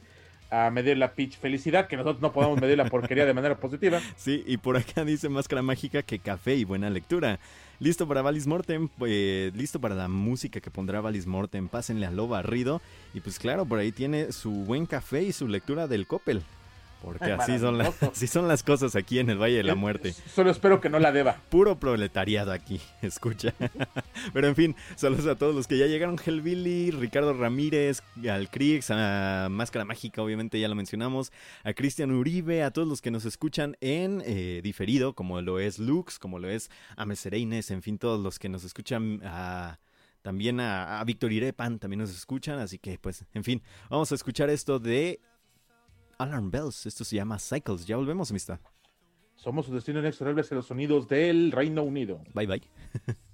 a 0.49 0.69
medir 0.69 0.97
la 0.97 1.13
pitch 1.13 1.37
felicidad, 1.37 1.87
que 1.87 1.97
nosotros 1.97 2.21
no 2.21 2.31
podemos 2.31 2.59
medir 2.59 2.77
la 2.77 2.85
porquería 2.89 3.25
de 3.25 3.33
manera 3.33 3.59
positiva. 3.59 4.01
Sí, 4.17 4.43
y 4.47 4.57
por 4.57 4.77
acá 4.77 5.05
dice 5.05 5.29
Máscara 5.29 5.61
Mágica 5.61 6.01
que 6.01 6.19
café 6.19 6.55
y 6.55 6.63
buena 6.63 6.89
lectura. 6.89 7.39
Listo 7.79 8.07
para 8.07 8.21
Valis 8.21 8.47
Mortem, 8.47 8.89
eh, 9.05 9.51
listo 9.53 9.79
para 9.79 9.93
la 9.93 10.07
música 10.07 10.59
que 10.59 10.71
pondrá 10.71 11.01
Valis 11.01 11.27
Mortem. 11.27 11.67
Pásenle 11.67 12.07
a 12.07 12.11
lo 12.11 12.27
barrido. 12.27 12.81
Y 13.13 13.21
pues 13.21 13.37
claro, 13.37 13.65
por 13.65 13.79
ahí 13.79 13.91
tiene 13.91 14.31
su 14.31 14.51
buen 14.51 14.85
café 14.85 15.23
y 15.23 15.31
su 15.31 15.47
lectura 15.47 15.87
del 15.87 16.07
Coppel. 16.07 16.41
Porque 17.01 17.31
así 17.31 17.59
son, 17.59 17.77
las, 17.77 18.03
así 18.11 18.27
son 18.27 18.47
las 18.47 18.63
cosas 18.63 18.95
aquí 18.95 19.19
en 19.19 19.29
el 19.29 19.37
Valle 19.37 19.57
de 19.57 19.63
la 19.63 19.75
Muerte. 19.75 20.13
Solo 20.13 20.49
espero 20.49 20.81
que 20.81 20.89
no 20.89 20.99
la 20.99 21.11
deba. 21.11 21.37
Puro 21.49 21.79
proletariado 21.79 22.51
aquí, 22.51 22.81
escucha. 23.01 23.53
Pero 24.33 24.47
en 24.47 24.55
fin, 24.55 24.75
saludos 24.95 25.27
a 25.27 25.35
todos 25.35 25.55
los 25.55 25.67
que 25.67 25.77
ya 25.77 25.85
llegaron. 25.85 26.17
Hellbilly, 26.23 26.91
Ricardo 26.91 27.33
Ramírez, 27.33 28.01
al 28.29 28.49
Crix, 28.49 28.89
a 28.91 29.47
Máscara 29.49 29.85
Mágica, 29.85 30.21
obviamente 30.21 30.59
ya 30.59 30.67
lo 30.67 30.75
mencionamos. 30.75 31.31
A 31.63 31.73
Cristian 31.73 32.11
Uribe, 32.11 32.63
a 32.63 32.71
todos 32.71 32.87
los 32.87 33.01
que 33.01 33.11
nos 33.11 33.25
escuchan 33.25 33.77
en 33.79 34.23
eh, 34.25 34.61
diferido, 34.63 35.13
como 35.13 35.41
lo 35.41 35.59
es 35.59 35.79
Lux, 35.79 36.19
como 36.19 36.39
lo 36.39 36.49
es 36.49 36.69
Amesereines, 36.95 37.71
en 37.71 37.81
fin, 37.83 37.97
todos 37.97 38.21
los 38.21 38.39
que 38.39 38.49
nos 38.49 38.63
escuchan 38.63 39.21
a... 39.23 39.79
También 40.23 40.59
a, 40.59 40.99
a 40.99 41.03
Víctor 41.05 41.31
Irepan 41.31 41.79
también 41.79 41.99
nos 41.99 42.09
escuchan, 42.09 42.59
así 42.59 42.79
que 42.79 42.99
pues, 42.99 43.23
en 43.33 43.45
fin, 43.45 43.61
vamos 43.89 44.11
a 44.11 44.15
escuchar 44.15 44.49
esto 44.49 44.77
de 44.77 45.21
Alarm 46.17 46.51
Bells. 46.51 46.85
Esto 46.85 47.03
se 47.03 47.15
llama 47.15 47.39
Cycles. 47.39 47.85
Ya 47.85 47.97
volvemos, 47.97 48.31
amistad. 48.31 48.59
Somos 49.35 49.67
su 49.67 49.73
destino 49.73 49.99
inexorable 49.99 50.41
hacia 50.41 50.55
los 50.55 50.65
sonidos 50.65 51.07
del 51.07 51.51
Reino 51.51 51.83
Unido. 51.83 52.21
Bye 52.33 52.47
bye. 52.47 52.61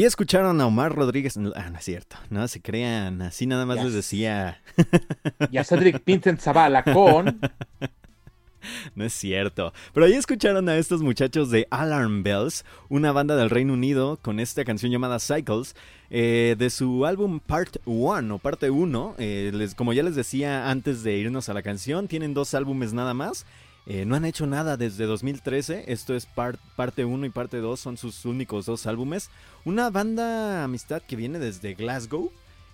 ahí 0.00 0.06
escucharon 0.06 0.60
a 0.60 0.66
Omar 0.66 0.94
Rodríguez. 0.94 1.36
Ah, 1.54 1.70
no 1.70 1.78
es 1.78 1.84
cierto. 1.84 2.16
No 2.30 2.46
se 2.48 2.60
crean. 2.60 3.22
Así 3.22 3.46
nada 3.46 3.66
más 3.66 3.82
les 3.84 3.92
decía. 3.92 4.60
Y 5.50 5.58
a 5.58 5.64
Cedric 5.64 6.04
Vincent 6.04 6.40
Zavala 6.40 6.82
con. 6.84 7.40
No 8.94 9.04
es 9.04 9.14
cierto. 9.14 9.72
Pero 9.94 10.06
ahí 10.06 10.12
escucharon 10.12 10.68
a 10.68 10.76
estos 10.76 11.00
muchachos 11.02 11.50
de 11.50 11.66
Alarm 11.70 12.22
Bells, 12.22 12.66
una 12.90 13.10
banda 13.10 13.34
del 13.34 13.48
Reino 13.48 13.72
Unido, 13.72 14.18
con 14.20 14.38
esta 14.38 14.66
canción 14.66 14.92
llamada 14.92 15.18
Cycles, 15.18 15.74
eh, 16.10 16.56
de 16.58 16.70
su 16.70 17.06
álbum 17.06 17.40
Part 17.40 17.78
1 17.86 18.34
o 18.34 18.38
Parte 18.38 18.68
1. 18.68 19.14
Eh, 19.18 19.68
como 19.76 19.92
ya 19.92 20.02
les 20.02 20.14
decía 20.14 20.70
antes 20.70 21.02
de 21.02 21.16
irnos 21.16 21.48
a 21.48 21.54
la 21.54 21.62
canción, 21.62 22.06
tienen 22.06 22.34
dos 22.34 22.52
álbumes 22.54 22.92
nada 22.92 23.14
más. 23.14 23.46
Eh, 23.86 24.04
no 24.04 24.14
han 24.14 24.24
hecho 24.24 24.46
nada 24.46 24.76
desde 24.76 25.06
2013. 25.06 25.84
Esto 25.88 26.14
es 26.14 26.26
parte 26.26 27.04
1 27.04 27.26
y 27.26 27.30
parte 27.30 27.58
2, 27.58 27.80
son 27.80 27.96
sus 27.96 28.24
únicos 28.24 28.66
dos 28.66 28.86
álbumes. 28.86 29.30
Una 29.64 29.90
banda 29.90 30.64
amistad 30.64 31.02
que 31.02 31.16
viene 31.16 31.38
desde 31.38 31.74
Glasgow, 31.74 32.30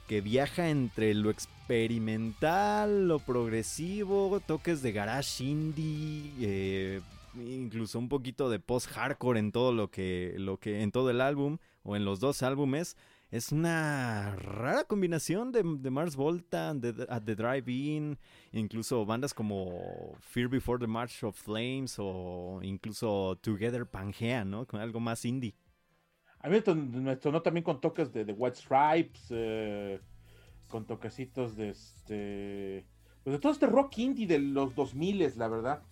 que 0.08 0.20
viaja 0.20 0.68
entre 0.68 1.14
lo 1.14 1.30
experimental, 1.30 3.08
lo 3.08 3.18
progresivo, 3.18 4.40
toques 4.46 4.82
de 4.82 4.92
garage 4.92 5.44
indie, 5.44 6.32
eh, 6.40 7.00
incluso 7.34 7.98
un 7.98 8.08
poquito 8.08 8.48
de 8.50 8.58
post-hardcore 8.58 9.38
en 9.38 9.52
todo 9.52 9.72
lo 9.72 9.90
que, 9.90 10.34
lo 10.38 10.58
que, 10.58 10.82
en 10.82 10.92
todo 10.92 11.10
el 11.10 11.20
álbum 11.20 11.58
o 11.82 11.96
en 11.96 12.04
los 12.04 12.20
dos 12.20 12.42
álbumes. 12.42 12.96
Es 13.30 13.50
una 13.50 14.36
rara 14.36 14.84
combinación 14.84 15.50
de, 15.50 15.64
Mars 15.64 16.14
Volta, 16.14 16.72
de, 16.74 17.06
at 17.08 17.22
the 17.24 17.34
Drive-In, 17.34 18.18
incluso 18.58 19.04
bandas 19.04 19.34
como 19.34 20.16
Fear 20.20 20.48
Before 20.48 20.78
the 20.78 20.86
March 20.86 21.22
of 21.22 21.36
Flames 21.36 21.96
o 21.98 22.60
incluso 22.62 23.38
Together 23.40 23.86
Pangea, 23.86 24.44
¿no? 24.44 24.66
Con 24.66 24.80
algo 24.80 25.00
más 25.00 25.24
indie. 25.24 25.54
A 26.40 26.48
mí 26.48 26.58
me 26.66 27.20
sonó 27.20 27.42
también 27.42 27.64
con 27.64 27.80
toques 27.80 28.12
de, 28.12 28.24
White 28.24 28.56
Stripes, 28.56 29.26
eh, 29.30 30.00
con 30.68 30.86
toquecitos 30.86 31.56
de 31.56 31.70
este. 31.70 32.86
Pues 33.24 33.34
de 33.34 33.40
todo 33.40 33.52
este 33.52 33.66
rock 33.66 33.98
indie 33.98 34.26
de 34.26 34.38
los 34.38 34.74
2000, 34.74 35.32
la 35.36 35.48
verdad. 35.48 35.82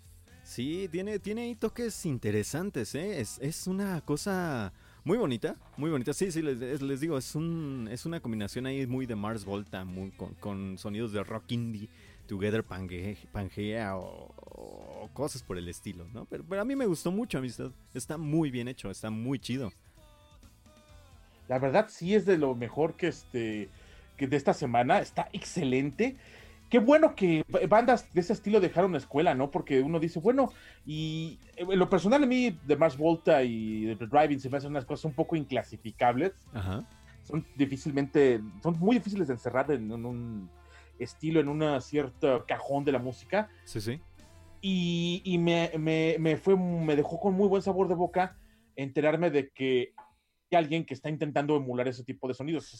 Sí, 0.44 0.88
tiene, 0.92 1.18
tiene 1.18 1.42
ahí 1.42 1.54
toques 1.54 2.06
interesantes, 2.06 2.94
¿eh? 2.94 3.20
Es, 3.20 3.38
es 3.40 3.66
una 3.66 4.00
cosa 4.02 4.72
muy 5.04 5.18
bonita, 5.18 5.56
muy 5.76 5.90
bonita. 5.90 6.14
Sí, 6.14 6.32
sí, 6.32 6.40
les, 6.40 7.00
digo, 7.00 7.18
es, 7.18 7.34
un, 7.34 7.88
es 7.90 8.06
una 8.06 8.20
combinación 8.20 8.64
ahí 8.64 8.86
muy 8.86 9.04
de 9.04 9.14
Mars 9.14 9.44
Volta, 9.44 9.84
muy, 9.84 10.12
con, 10.12 10.78
sonidos 10.78 11.12
de 11.12 11.22
rock 11.22 11.52
indie, 11.52 11.90
Together 12.26 12.64
Pangea, 12.64 13.96
o, 13.96 15.08
cosas 15.12 15.42
por 15.42 15.58
el 15.58 15.68
estilo, 15.68 16.06
¿no? 16.12 16.24
Pero, 16.24 16.44
a 16.60 16.64
mí 16.64 16.74
me 16.74 16.86
gustó 16.86 17.12
mucho, 17.12 17.38
amistad. 17.38 17.70
Está 17.92 18.18
muy 18.18 18.50
bien 18.50 18.68
hecho, 18.68 18.90
está 18.90 19.10
muy 19.10 19.38
chido. 19.38 19.72
La 21.48 21.58
verdad 21.58 21.86
sí 21.88 22.14
es 22.14 22.24
de 22.24 22.38
lo 22.38 22.54
mejor 22.54 22.94
que 22.94 23.08
este 23.08 23.68
que 24.16 24.28
de 24.28 24.36
esta 24.36 24.54
semana, 24.54 25.00
está 25.00 25.28
excelente 25.32 26.16
qué 26.74 26.80
bueno 26.80 27.14
que 27.14 27.44
bandas 27.68 28.12
de 28.12 28.20
ese 28.20 28.32
estilo 28.32 28.60
dejaron 28.60 28.90
la 28.90 28.98
escuela, 28.98 29.32
¿no? 29.32 29.48
Porque 29.50 29.80
uno 29.80 30.00
dice, 30.00 30.18
bueno, 30.18 30.52
y 30.84 31.38
en 31.54 31.78
lo 31.78 31.88
personal 31.88 32.24
a 32.24 32.26
mí 32.26 32.58
de 32.66 32.76
Mars 32.76 32.96
Volta 32.96 33.44
y 33.44 33.84
de 33.84 33.94
Driving 33.94 34.40
se 34.40 34.50
me 34.50 34.56
hacen 34.56 34.70
unas 34.70 34.84
cosas 34.84 35.04
un 35.04 35.12
poco 35.12 35.36
inclasificables. 35.36 36.32
Ajá. 36.52 36.84
Son 37.22 37.46
difícilmente, 37.54 38.40
son 38.60 38.76
muy 38.80 38.96
difíciles 38.96 39.28
de 39.28 39.34
encerrar 39.34 39.70
en, 39.70 39.92
un 39.92 40.50
estilo, 40.98 41.40
en 41.40 41.48
un 41.48 41.80
cierto 41.80 42.44
cajón 42.46 42.84
de 42.84 42.92
la 42.92 42.98
música. 42.98 43.48
Sí, 43.64 43.80
sí. 43.80 44.00
Y, 44.60 45.36
me, 45.38 45.70
me, 45.78 46.36
fue, 46.36 46.56
me 46.56 46.96
dejó 46.96 47.20
con 47.20 47.34
muy 47.34 47.48
buen 47.48 47.62
sabor 47.62 47.86
de 47.88 47.94
boca 47.94 48.38
enterarme 48.76 49.30
de 49.30 49.50
que 49.50 49.92
alguien 50.54 50.84
que 50.84 50.94
está 50.94 51.08
intentando 51.08 51.56
emular 51.56 51.88
ese 51.88 52.04
tipo 52.04 52.28
de 52.28 52.34
sonidos. 52.34 52.78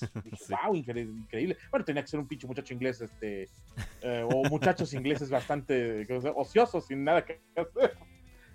Wow, 0.48 0.74
increíble. 0.76 1.56
Bueno, 1.70 1.84
tenía 1.84 2.02
que 2.02 2.08
ser 2.08 2.20
un 2.20 2.28
pinche 2.28 2.46
muchacho 2.46 2.74
inglés, 2.74 3.00
este, 3.00 3.48
eh, 4.02 4.26
o 4.28 4.48
muchachos 4.48 4.92
ingleses 4.94 5.30
bastante 5.30 6.06
ociosos, 6.34 6.86
sin 6.86 7.04
nada 7.04 7.24
que 7.24 7.40
hacer. 7.56 7.96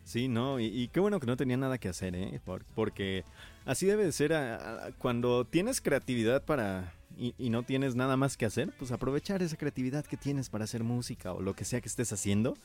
Sí, 0.04 0.28
no, 0.28 0.60
y, 0.60 0.88
qué 0.88 1.00
bueno 1.00 1.20
que 1.20 1.28
no 1.28 1.38
tenía 1.38 1.58
nada 1.58 1.78
que 1.78 1.90
hacer, 1.90 2.16
¿eh? 2.16 2.42
porque 2.74 3.24
así 3.66 3.86
debe 3.86 4.06
de 4.06 4.12
ser 4.12 4.34
cuando 4.98 5.46
tienes 5.46 5.82
creatividad 5.82 6.44
para 6.44 6.94
y, 7.20 7.36
y, 7.38 7.50
no 7.50 7.64
tienes 7.64 7.96
nada 7.96 8.18
más 8.18 8.38
que 8.38 8.46
hacer, 8.46 8.72
pues 8.78 8.92
aprovechar 8.92 9.42
esa 9.44 9.58
creatividad 9.58 10.06
que 10.06 10.18
tienes 10.18 10.50
para 10.50 10.64
hacer 10.64 10.84
música 10.84 11.34
o 11.34 11.42
lo 11.42 11.54
que 11.54 11.66
sea 11.66 11.82
que 11.82 11.90
estés 11.90 12.14
haciendo 12.14 12.56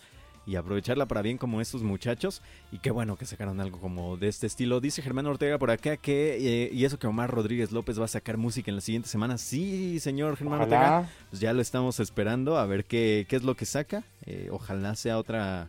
y 0.47 0.57
aprovecharla 0.57 1.07
para 1.07 1.23
bien 1.23 1.39
como 1.39 1.61
estos 1.61 1.83
muchachos. 1.83 2.43
Y 2.73 2.79
qué 2.79 2.91
bueno 2.91 3.17
que 3.17 3.27
sacaron 3.27 3.61
algo 3.61 3.81
como 3.81 4.17
de 4.17 4.29
este 4.29 4.47
estilo. 4.47 4.81
Dice 4.81 5.03
Germán 5.03 5.27
Ortega 5.27 5.59
por 5.59 5.71
acá 5.71 5.97
que, 5.97 6.37
eh, 6.37 6.71
y 6.73 6.85
eso 6.85 6.99
que 6.99 7.07
Omar 7.07 7.31
Rodríguez 7.31 7.73
López 7.73 7.99
va 8.01 8.05
a 8.05 8.09
sacar 8.09 8.37
música 8.37 8.71
en 8.71 8.77
la 8.77 8.81
siguiente 8.81 9.09
semana. 9.09 9.39
Sí, 9.39 10.01
señor 10.01 10.37
Germán 10.37 10.63
Ortega. 10.63 11.09
Pues 11.31 11.41
ya 11.41 11.53
lo 11.53 11.63
estamos 11.63 12.01
esperando 12.01 12.59
a 12.59 12.67
ver 12.67 12.85
qué, 12.85 13.27
qué 13.29 13.37
es 13.37 13.43
lo 13.43 13.55
que 13.55 13.67
saca. 13.67 14.05
Eh, 14.27 14.49
ojalá 14.51 14.95
sea 14.97 15.19
otra, 15.19 15.69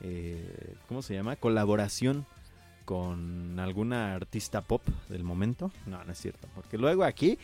eh, 0.00 0.74
¿cómo 0.88 1.02
se 1.02 1.14
llama? 1.14 1.36
Colaboración 1.36 2.26
con 2.84 3.58
alguna 3.58 4.14
artista 4.14 4.60
pop 4.60 4.82
del 5.08 5.24
momento. 5.24 5.72
No, 5.86 6.02
no 6.04 6.12
es 6.12 6.18
cierto. 6.18 6.48
Porque 6.54 6.78
luego 6.78 7.04
aquí 7.04 7.38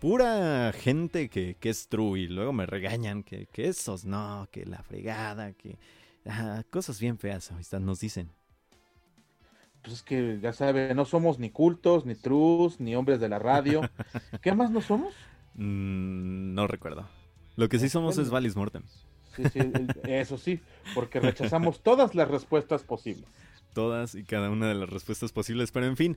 pura 0.00 0.72
gente 0.72 1.28
que, 1.28 1.56
que, 1.58 1.70
es 1.70 1.88
true 1.88 2.20
y 2.20 2.26
luego 2.28 2.52
me 2.52 2.66
regañan 2.66 3.22
que, 3.22 3.46
que, 3.46 3.68
esos 3.68 4.04
no, 4.04 4.48
que 4.50 4.66
la 4.66 4.82
fregada, 4.82 5.52
que 5.52 5.78
cosas 6.70 7.00
bien 7.00 7.18
feas, 7.18 7.50
amistad, 7.50 7.80
nos 7.80 8.00
dicen. 8.00 8.30
Pues 9.82 9.96
es 9.96 10.02
que 10.02 10.38
ya 10.40 10.52
sabe, 10.52 10.94
no 10.94 11.04
somos 11.04 11.38
ni 11.38 11.50
cultos, 11.50 12.06
ni 12.06 12.14
trus, 12.14 12.80
ni 12.80 12.96
hombres 12.96 13.20
de 13.20 13.28
la 13.28 13.38
radio. 13.38 13.82
¿Qué 14.42 14.52
más 14.52 14.70
no 14.70 14.80
somos? 14.80 15.14
Mm, 15.54 16.54
no 16.54 16.66
recuerdo. 16.66 17.06
Lo 17.56 17.68
que 17.68 17.78
sí 17.78 17.88
somos 17.88 18.16
es 18.18 18.30
Valis 18.30 18.56
Mortem. 18.56 18.82
Sí, 19.36 19.42
sí, 19.52 19.60
eso 20.04 20.38
sí, 20.38 20.60
porque 20.94 21.20
rechazamos 21.20 21.82
todas 21.82 22.14
las 22.14 22.28
respuestas 22.28 22.82
posibles. 22.82 23.28
Todas 23.74 24.14
y 24.14 24.22
cada 24.22 24.50
una 24.50 24.68
de 24.68 24.74
las 24.74 24.88
respuestas 24.88 25.32
posibles, 25.32 25.72
pero 25.72 25.86
en 25.86 25.96
fin, 25.96 26.16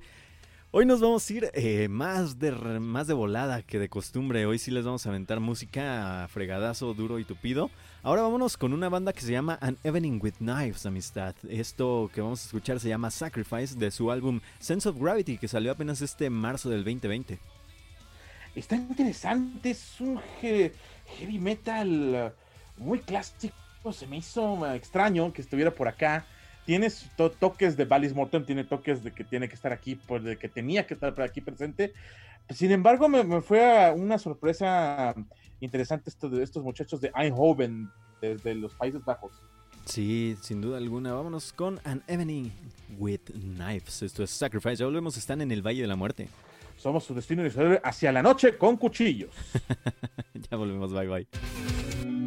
Hoy 0.69 0.85
nos 0.85 0.99
vamos 0.99 1.29
a 1.29 1.33
ir 1.33 1.49
eh, 1.53 1.87
más, 1.87 2.39
de, 2.39 2.51
más 2.51 3.07
de 3.07 3.13
volada 3.13 3.61
que 3.61 3.79
de 3.79 3.87
costumbre. 3.87 4.45
Hoy 4.45 4.59
sí 4.59 4.69
les 4.69 4.83
vamos 4.83 5.05
a 5.05 5.09
aventar 5.09 5.39
música 5.39 6.27
fregadazo, 6.29 6.93
duro 6.93 7.19
y 7.19 7.23
tupido. 7.23 7.71
Ahora 8.03 8.23
vámonos 8.23 8.57
con 8.57 8.73
una 8.73 8.89
banda 8.89 9.13
que 9.13 9.21
se 9.21 9.31
llama 9.31 9.57
An 9.61 9.77
Evening 9.85 10.19
with 10.21 10.33
Knives, 10.39 10.85
amistad. 10.85 11.35
Esto 11.49 12.11
que 12.13 12.19
vamos 12.19 12.41
a 12.41 12.45
escuchar 12.47 12.81
se 12.81 12.89
llama 12.89 13.11
Sacrifice 13.11 13.77
de 13.77 13.91
su 13.91 14.11
álbum 14.11 14.41
Sense 14.59 14.89
of 14.89 14.97
Gravity 14.99 15.37
que 15.37 15.47
salió 15.47 15.71
apenas 15.71 16.01
este 16.01 16.29
marzo 16.29 16.69
del 16.69 16.83
2020. 16.83 17.39
Está 18.53 18.75
interesante, 18.75 19.69
es 19.69 20.01
un 20.01 20.19
heavy 20.41 21.39
metal 21.39 22.33
muy 22.75 22.99
clásico. 22.99 23.55
Se 23.93 24.05
me 24.05 24.17
hizo 24.17 24.69
extraño 24.73 25.31
que 25.31 25.41
estuviera 25.41 25.71
por 25.71 25.87
acá 25.87 26.25
tienes 26.67 27.09
toques 27.39 27.77
de 27.77 27.85
Valis 27.85 28.13
Morton, 28.13 28.45
tiene 28.45 28.65
toques 28.65 29.01
de 29.01 29.11
que 29.11 29.23
tiene 29.23 29.47
que 29.47 29.55
estar 29.55 29.71
aquí, 29.71 29.95
pues 29.95 30.21
de 30.21 30.37
que 30.37 30.49
tenía 30.49 30.85
que 30.85 30.95
estar 30.95 31.19
aquí 31.21 31.39
presente. 31.39 31.93
Sin 32.49 32.71
embargo, 32.71 33.07
me, 33.07 33.41
fue 33.41 33.89
una 33.95 34.19
sorpresa 34.19 35.15
interesante 35.61 36.09
esto 36.09 36.29
de 36.29 36.43
estos 36.43 36.65
muchachos 36.65 36.99
de 36.99 37.09
Eindhoven, 37.15 37.89
desde 38.19 38.53
los 38.53 38.73
Países 38.73 39.03
Bajos. 39.05 39.31
Sí, 39.85 40.35
sin 40.41 40.59
duda 40.59 40.77
alguna. 40.77 41.13
Vámonos 41.13 41.53
con 41.53 41.79
An 41.85 42.03
Evening 42.07 42.49
with 42.97 43.21
Knives. 43.31 44.01
Esto 44.01 44.21
es 44.23 44.29
Sacrifice. 44.29 44.75
Ya 44.75 44.85
volvemos, 44.87 45.15
están 45.15 45.39
en 45.39 45.53
el 45.53 45.65
Valle 45.65 45.83
de 45.83 45.87
la 45.87 45.95
Muerte. 45.95 46.27
Somos 46.75 47.05
su 47.05 47.15
destino 47.15 47.43
hacia 47.81 48.11
la 48.11 48.21
noche 48.21 48.57
con 48.57 48.75
cuchillos. 48.75 49.33
ya 50.51 50.57
volvemos, 50.57 50.91
bye 50.91 51.07
bye. 51.07 52.26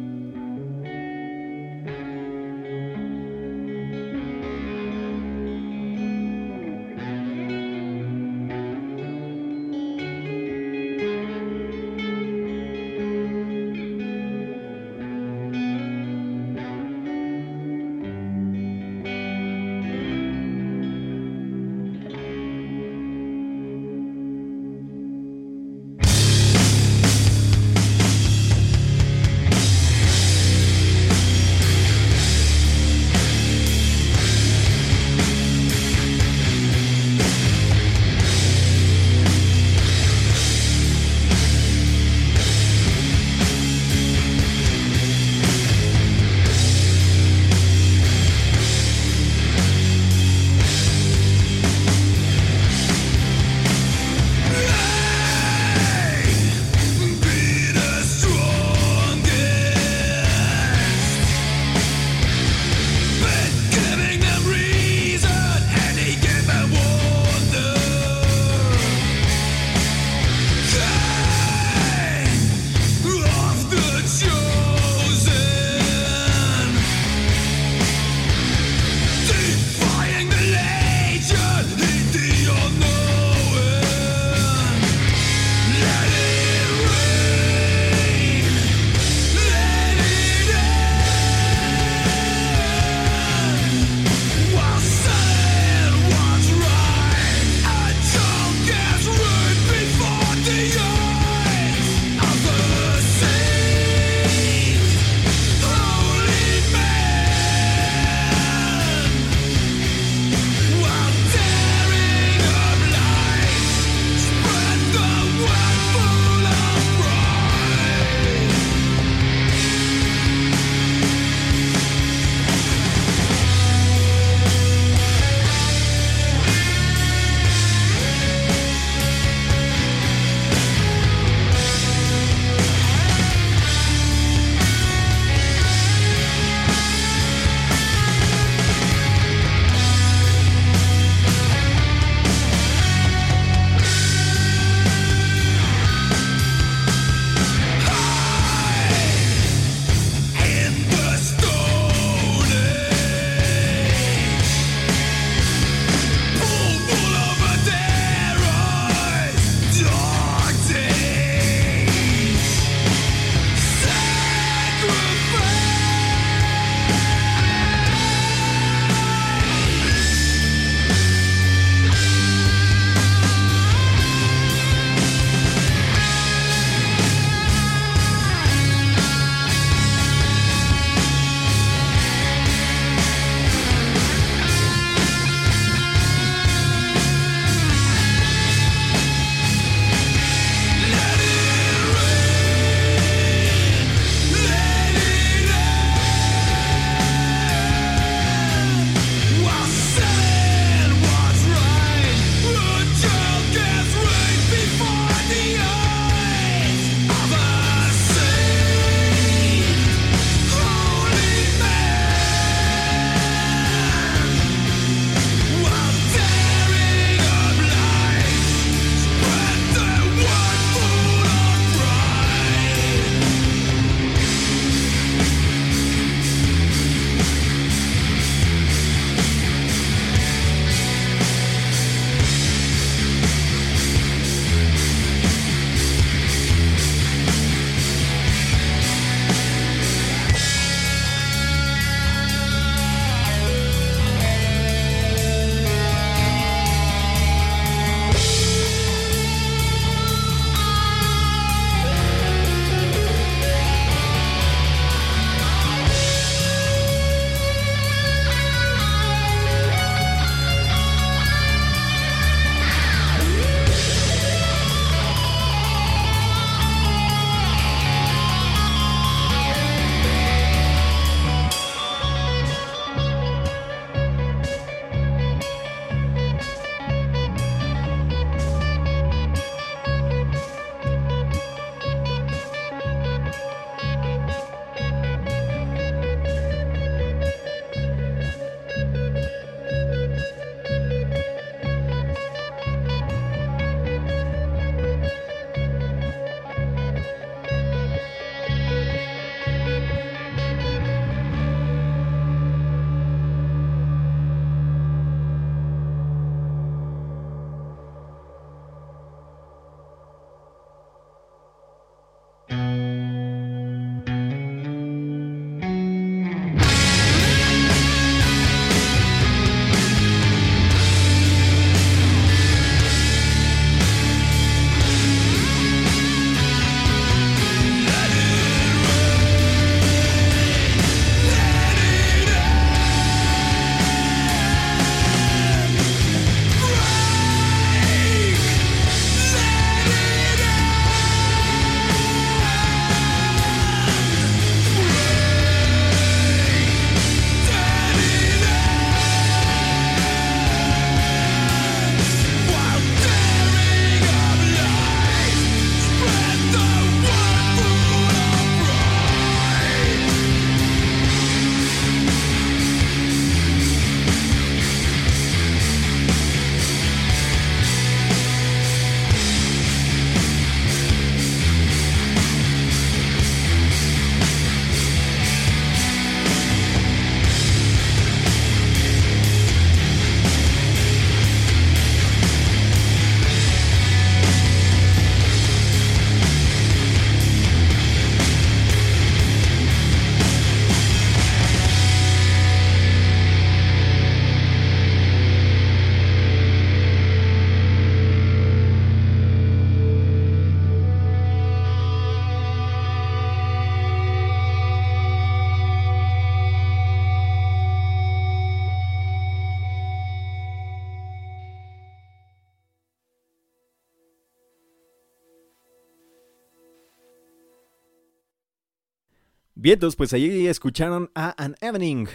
Vientos, 419.61 419.95
pues 419.95 420.11
allí 420.11 420.47
escucharon 420.47 421.11
a 421.13 421.35
An 421.37 421.55
Evening 421.61 422.07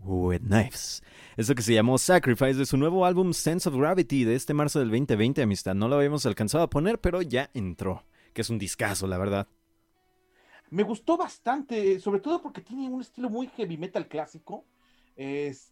with 0.00 0.42
Knives. 0.42 1.02
Eso 1.38 1.54
que 1.54 1.62
se 1.62 1.72
llamó 1.72 1.96
Sacrifice 1.96 2.56
de 2.56 2.66
su 2.66 2.76
nuevo 2.76 3.06
álbum 3.06 3.32
Sense 3.32 3.66
of 3.70 3.74
Gravity 3.74 4.24
de 4.24 4.34
este 4.34 4.52
marzo 4.52 4.80
del 4.80 4.90
2020, 4.90 5.40
amistad. 5.40 5.74
No 5.74 5.88
lo 5.88 5.96
habíamos 5.96 6.26
alcanzado 6.26 6.62
a 6.62 6.68
poner, 6.68 7.00
pero 7.00 7.22
ya 7.22 7.48
entró. 7.54 8.04
Que 8.34 8.42
es 8.42 8.50
un 8.50 8.58
discazo, 8.58 9.06
la 9.06 9.16
verdad. 9.16 9.48
Me 10.68 10.82
gustó 10.82 11.16
bastante, 11.16 11.98
sobre 12.00 12.20
todo 12.20 12.42
porque 12.42 12.60
tiene 12.60 12.90
un 12.90 13.00
estilo 13.00 13.30
muy 13.30 13.46
heavy 13.46 13.78
metal 13.78 14.06
clásico. 14.06 14.66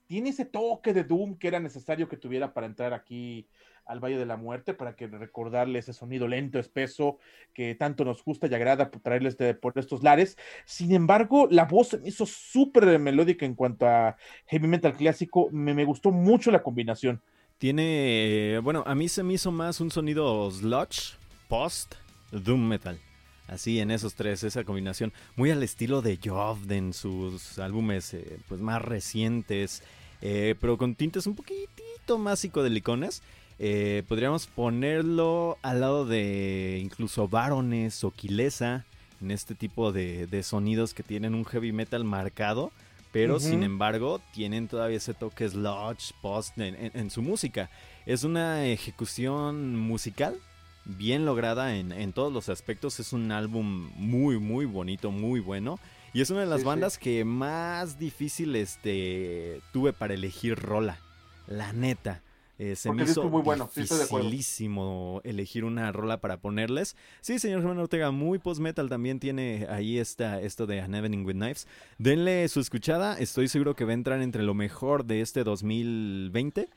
tiene 0.07 0.31
ese 0.31 0.47
toque 0.47 0.95
de 0.95 1.05
Doom 1.05 1.37
que 1.37 1.49
era 1.49 1.61
necesario 1.61 2.09
que 2.09 2.17
tuviera 2.17 2.55
para 2.55 2.67
entrar 2.67 2.95
aquí 2.95 3.47
al 3.89 4.01
Valle 4.01 4.19
de 4.19 4.27
la 4.27 4.37
Muerte 4.37 4.75
para 4.75 4.95
que 4.95 5.09
recordarle 5.09 5.79
ese 5.79 5.93
sonido 5.93 6.29
lento, 6.29 6.59
espeso, 6.59 7.19
que 7.55 7.75
tanto 7.75 8.05
nos 8.05 8.23
gusta 8.23 8.47
y 8.47 8.55
agrada 8.55 8.91
traerles 8.91 9.37
por 9.61 9.77
estos 9.77 10.03
lares. 10.03 10.37
Sin 10.67 10.95
embargo, 10.95 11.49
la 11.51 11.65
voz 11.65 11.89
se 11.89 11.99
me 11.99 12.09
hizo 12.09 12.27
súper 12.27 12.99
melódica 12.99 13.47
en 13.47 13.55
cuanto 13.55 13.87
a 13.87 14.17
heavy 14.47 14.69
metal 14.69 14.95
clásico. 14.95 15.49
Me, 15.51 15.75
me, 15.75 15.85
gustó 15.85 16.11
mucho 16.13 16.51
la 16.51 16.63
combinación. 16.63 17.21
Tiene, 17.57 18.61
bueno, 18.63 18.85
a 18.87 18.95
mí 18.95 19.09
se 19.09 19.23
me 19.23 19.35
hizo 19.35 19.51
más 19.51 19.81
un 19.81 19.91
sonido 19.91 20.51
sludge, 20.51 21.17
post, 21.49 21.95
doom 22.31 22.69
metal. 22.69 23.01
Así 23.49 23.81
en 23.81 23.91
esos 23.91 24.15
tres, 24.15 24.45
esa 24.45 24.63
combinación, 24.63 25.15
muy 25.35 25.51
al 25.51 25.63
estilo 25.63 26.03
de 26.03 26.19
Jovd 26.23 26.71
en 26.71 26.93
sus 26.93 27.59
álbumes 27.59 28.13
eh, 28.13 28.39
pues 28.47 28.61
más 28.61 28.83
recientes, 28.83 29.83
eh, 30.21 30.55
pero 30.61 30.77
con 30.77 30.95
tintes 30.95 31.27
un 31.27 31.35
poquitito 31.35 32.19
más 32.19 32.41
psicodelicones. 32.41 33.23
Eh, 33.59 34.05
podríamos 34.07 34.47
ponerlo 34.47 35.59
al 35.63 35.81
lado 35.81 36.07
de 36.07 36.81
incluso 36.83 37.29
Barones 37.29 38.05
o 38.05 38.11
Quilesa, 38.11 38.85
en 39.21 39.31
este 39.31 39.55
tipo 39.55 39.93
de, 39.93 40.43
sonidos 40.43 40.95
que 40.95 41.03
tienen 41.03 41.35
un 41.35 41.45
heavy 41.45 41.73
metal 41.73 42.05
marcado, 42.05 42.71
pero 43.11 43.41
sin 43.41 43.63
embargo 43.63 44.21
tienen 44.33 44.69
todavía 44.69 44.99
ese 44.99 45.15
toque 45.15 45.49
sludge, 45.49 46.13
post 46.23 46.57
en, 46.59 47.11
su 47.11 47.23
música. 47.23 47.71
Es 48.07 48.23
una 48.23 48.67
ejecución 48.67 49.77
musical 49.77 50.37
bien 50.85 51.25
lograda 51.25 51.75
en, 51.75 52.13
todos 52.13 52.33
los 52.33 52.49
aspectos. 52.49 53.01
Es 53.01 53.13
un 53.13 53.33
álbum 53.33 53.91
muy, 53.97 54.39
muy 54.39 54.67
bonito, 54.67 55.11
muy 55.11 55.41
bueno. 55.41 55.81
Y 56.15 56.21
es 56.21 56.31
una 56.31 56.41
de 56.41 56.47
las 56.47 56.65
bandas 56.65 56.97
que 56.97 57.25
más 57.25 57.99
difícil 57.99 58.55
este, 58.57 59.61
tuve 59.73 59.93
para 59.93 60.15
elegir 60.15 60.57
rola. 60.57 60.99
La 61.47 61.73
neta. 61.73 62.23
Eh, 62.59 62.75
se 62.75 62.93
me 62.93 63.05
hizo 63.05 63.29
muy 63.29 63.43
bueno, 63.43 63.71
dificilísimo 63.73 65.21
elegir 65.23 65.65
una 65.65 65.93
rola 65.93 66.21
para 66.21 66.39
ponerles. 66.39 66.97
Sí, 67.21 67.39
señor 67.39 67.61
Germán 67.61 67.79
Ortega, 67.79 68.11
muy 68.11 68.41
post-metal 68.41 68.89
también 68.89 69.21
tiene 69.21 69.67
ahí 69.71 69.99
esta, 69.99 70.41
esto 70.41 70.67
de 70.67 70.81
An 70.81 70.93
Evening 70.95 71.25
with 71.25 71.37
Knives. 71.37 71.69
Denle 71.99 72.49
su 72.49 72.59
escuchada, 72.59 73.17
estoy 73.17 73.47
seguro 73.47 73.77
que 73.77 73.85
va 73.85 73.93
a 73.93 73.95
entrar 73.95 74.21
entre 74.21 74.43
lo 74.43 74.55
mejor 74.55 75.05
de 75.05 75.21
este 75.21 75.45
2020, 75.45 76.69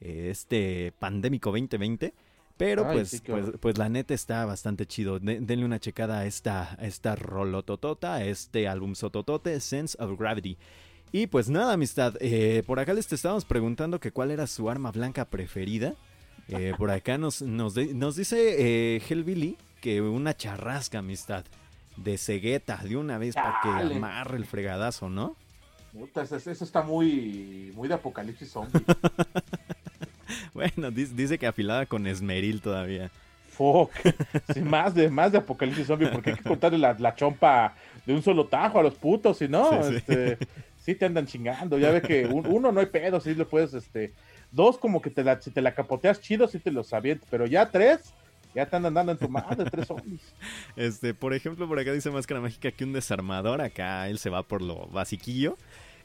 eh, 0.00 0.28
este 0.30 0.92
pandémico 0.98 1.50
2020. 1.50 2.14
Pero 2.56 2.82
pues, 2.90 3.22
pues, 3.24 3.52
pues, 3.60 3.78
la 3.78 3.88
neta 3.88 4.14
está 4.14 4.44
bastante 4.44 4.84
chido. 4.84 5.20
denle 5.20 5.64
una 5.64 5.78
checada 5.78 6.18
a 6.18 6.26
esta, 6.26 6.74
a 6.74 6.86
esta 6.86 7.14
rolototota, 7.14 8.14
a 8.14 8.24
este 8.24 8.66
álbum 8.66 8.96
sototote, 8.96 9.60
Sense 9.60 9.96
of 10.00 10.18
Gravity. 10.18 10.58
Y 11.12 11.26
pues 11.26 11.48
nada, 11.48 11.72
amistad, 11.72 12.14
eh, 12.20 12.62
por 12.66 12.78
acá 12.80 12.92
les 12.92 13.10
estábamos 13.12 13.44
preguntando 13.44 13.98
que 13.98 14.12
cuál 14.12 14.30
era 14.30 14.46
su 14.46 14.68
arma 14.68 14.92
blanca 14.92 15.24
preferida. 15.24 15.94
Eh, 16.48 16.74
por 16.78 16.90
acá 16.90 17.18
nos, 17.18 17.40
nos, 17.40 17.74
dice 17.74 18.96
eh, 18.96 19.02
Hellbilly 19.08 19.56
que 19.80 20.02
una 20.02 20.36
charrasca, 20.36 20.98
amistad, 20.98 21.44
de 21.96 22.18
cegueta, 22.18 22.78
de 22.82 22.96
una 22.96 23.16
vez 23.16 23.34
para 23.34 23.58
que 23.62 23.68
amarre 23.68 24.36
el 24.36 24.44
fregadazo, 24.44 25.08
¿no? 25.08 25.36
eso, 26.14 26.64
está 26.64 26.82
muy, 26.82 27.72
muy 27.74 27.88
de 27.88 27.94
apocalipsis 27.94 28.50
zombie. 28.50 28.80
bueno, 30.54 30.90
dice, 30.90 31.38
que 31.38 31.46
afilada 31.46 31.86
con 31.86 32.06
esmeril 32.06 32.60
todavía. 32.60 33.10
Fuck. 33.50 33.90
Sí, 34.52 34.60
más 34.60 34.94
de, 34.94 35.08
más 35.10 35.32
de 35.32 35.38
apocalipsis 35.38 35.86
zombie, 35.86 36.08
porque 36.08 36.30
hay 36.30 36.36
que 36.36 36.44
cortarle 36.44 36.78
la, 36.78 37.14
chompa 37.16 37.74
de 38.04 38.14
un 38.14 38.22
solo 38.22 38.46
tajo 38.46 38.78
a 38.78 38.82
los 38.82 38.94
putos, 38.94 39.38
si 39.38 39.48
no, 39.48 39.72
este, 39.80 40.36
sí 40.36 40.46
te 40.94 41.06
andan 41.06 41.26
chingando. 41.26 41.78
Ya 41.78 41.90
ve 41.90 42.02
que 42.02 42.26
uno 42.26 42.72
no 42.72 42.80
hay 42.80 42.86
pedo, 42.86 43.20
sí 43.20 43.34
lo 43.34 43.48
puedes, 43.48 43.74
este, 43.74 44.12
dos 44.50 44.78
como 44.78 45.00
que 45.02 45.10
te 45.10 45.24
la, 45.24 45.40
si 45.40 45.50
te 45.50 45.62
la 45.62 45.74
capoteas 45.74 46.20
chido, 46.20 46.48
sí 46.48 46.58
te 46.58 46.70
lo 46.70 46.82
avientas, 46.90 47.28
pero 47.30 47.46
ya 47.46 47.70
tres, 47.70 48.14
ya 48.54 48.66
te 48.66 48.76
andan 48.76 48.94
dando 48.94 49.12
en 49.12 49.18
tu 49.18 49.28
madre, 49.28 49.68
tres 49.70 49.86
zombies. 49.86 50.34
Este, 50.76 51.14
por 51.14 51.34
ejemplo, 51.34 51.68
por 51.68 51.78
acá 51.78 51.92
dice 51.92 52.10
Máscara 52.10 52.40
Mágica 52.40 52.70
que 52.70 52.84
un 52.84 52.92
desarmador, 52.92 53.60
acá 53.60 54.08
él 54.08 54.18
se 54.18 54.30
va 54.30 54.42
por 54.42 54.62
lo 54.62 54.86
basiquillo. 54.88 55.56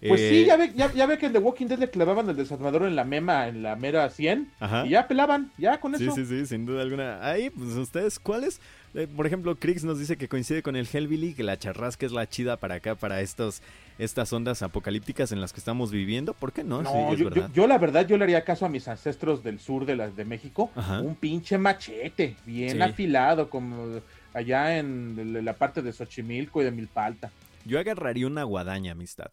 Pues 0.08 0.20
sí, 0.20 0.42
eh, 0.42 0.46
ya 0.46 0.58
ve, 0.58 0.74
ya, 0.76 1.06
ve 1.06 1.18
que 1.18 1.28
en 1.28 1.34
The 1.34 1.40
Walking 1.40 1.68
Dead 1.68 1.80
le 1.80 1.90
clavaban 1.90 2.30
el 2.30 2.36
desarmador 2.36 2.84
en 2.84 2.96
la 2.96 3.06
mema, 3.06 3.48
en 3.48 3.64
la 3.64 3.78
mera 3.78 4.10
100, 4.10 4.52
y 4.86 4.90
ya 4.90 5.08
pelaban, 5.08 5.52
ya 5.58 5.80
con 5.80 5.96
eso. 5.96 6.14
Sí, 6.14 6.26
sí, 6.26 6.40
sí, 6.40 6.46
sin 6.46 6.66
duda 6.66 6.82
alguna. 6.82 7.26
Ahí, 7.26 7.50
pues 7.50 7.70
ustedes, 7.70 8.20
¿cuáles? 8.20 8.60
Eh, 8.96 9.08
por 9.08 9.26
ejemplo, 9.26 9.56
Krix 9.56 9.84
nos 9.84 9.98
dice 9.98 10.18
que 10.18 10.28
coincide 10.28 10.62
con 10.62 10.76
el 10.76 10.88
Hellbilly, 10.92 11.34
que 11.34 11.44
la 11.44 11.58
charrasca 11.58 12.06
es 12.06 12.12
la 12.12 12.30
chida 12.30 12.58
para 12.58 12.76
acá, 12.76 12.96
para 12.96 13.22
estos 13.22 13.62
estas 13.98 14.32
ondas 14.34 14.62
apocalípticas 14.62 15.32
en 15.32 15.42
las 15.42 15.52
que 15.52 15.60
estamos 15.60 15.92
viviendo. 15.92 16.34
¿Por 16.34 16.52
qué 16.52 16.64
no? 16.64 16.82
no 16.84 17.14
yo, 17.54 17.68
la 17.68 17.78
verdad, 17.78 18.08
yo 18.08 18.18
le 18.18 18.24
haría 18.26 18.44
caso 18.44 18.66
a 18.66 18.70
mis 18.70 18.88
ancestros 18.88 19.44
del 19.44 19.60
sur 19.60 19.86
de, 19.86 19.96
de 19.96 20.26
México. 20.26 20.72
Un 21.02 21.16
pinche 21.16 21.58
machete, 21.58 22.36
bien 22.46 22.82
afilado, 22.82 23.50
como 23.50 24.00
allá 24.34 24.78
en 24.78 25.44
la 25.44 25.54
parte 25.54 25.82
de 25.82 25.92
Xochimilco 25.92 26.62
y 26.62 26.66
de 26.66 26.72
Milpalta. 26.72 27.32
Yo 27.66 27.80
agarraría 27.80 28.28
una 28.28 28.44
guadaña, 28.44 28.92
amistad. 28.92 29.32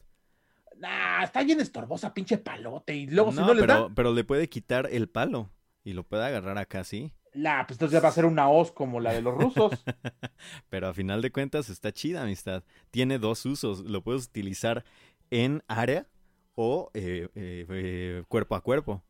Nah, 0.79 1.25
está 1.25 1.43
bien 1.43 1.61
estorbosa, 1.61 2.15
pinche 2.15 2.39
palote. 2.39 2.95
Y 2.95 3.07
luego, 3.07 3.33
si 3.33 3.39
no 3.39 3.53
le 3.53 3.61
pero, 3.61 3.93
pero 3.95 4.15
le 4.15 4.25
puede 4.25 4.49
quitar 4.49 4.89
el 4.91 5.09
palo 5.09 5.51
y 5.85 5.93
lo 5.93 6.05
puede 6.05 6.25
agarrar 6.25 6.57
acá, 6.57 6.85
sí. 6.85 7.13
La, 7.33 7.65
pues 7.67 7.77
entonces 7.77 7.93
ya 7.93 8.01
va 8.01 8.09
a 8.09 8.13
ser 8.13 8.25
una 8.25 8.49
hoz 8.49 8.73
como 8.73 8.99
la 9.01 9.13
de 9.13 9.23
los 9.23 9.35
rusos. 9.35 9.73
Pero 10.69 10.89
a 10.89 10.95
final 10.95 11.23
de 11.23 11.31
cuentas 11.31 11.71
está 11.71 11.93
chida, 11.93 12.23
amistad. 12.23 12.65
Tiene 12.91 13.19
dos 13.19 13.47
usos. 13.47 13.81
Lo 13.81 14.03
puedes 14.03 14.27
utilizar 14.27 14.85
en 15.31 15.63
área 15.69 16.07
o 16.55 16.91
eh, 16.95 17.29
eh, 17.35 17.67
eh, 17.69 18.23
cuerpo 18.29 18.57
a 18.57 18.63
cuerpo. 18.63 19.03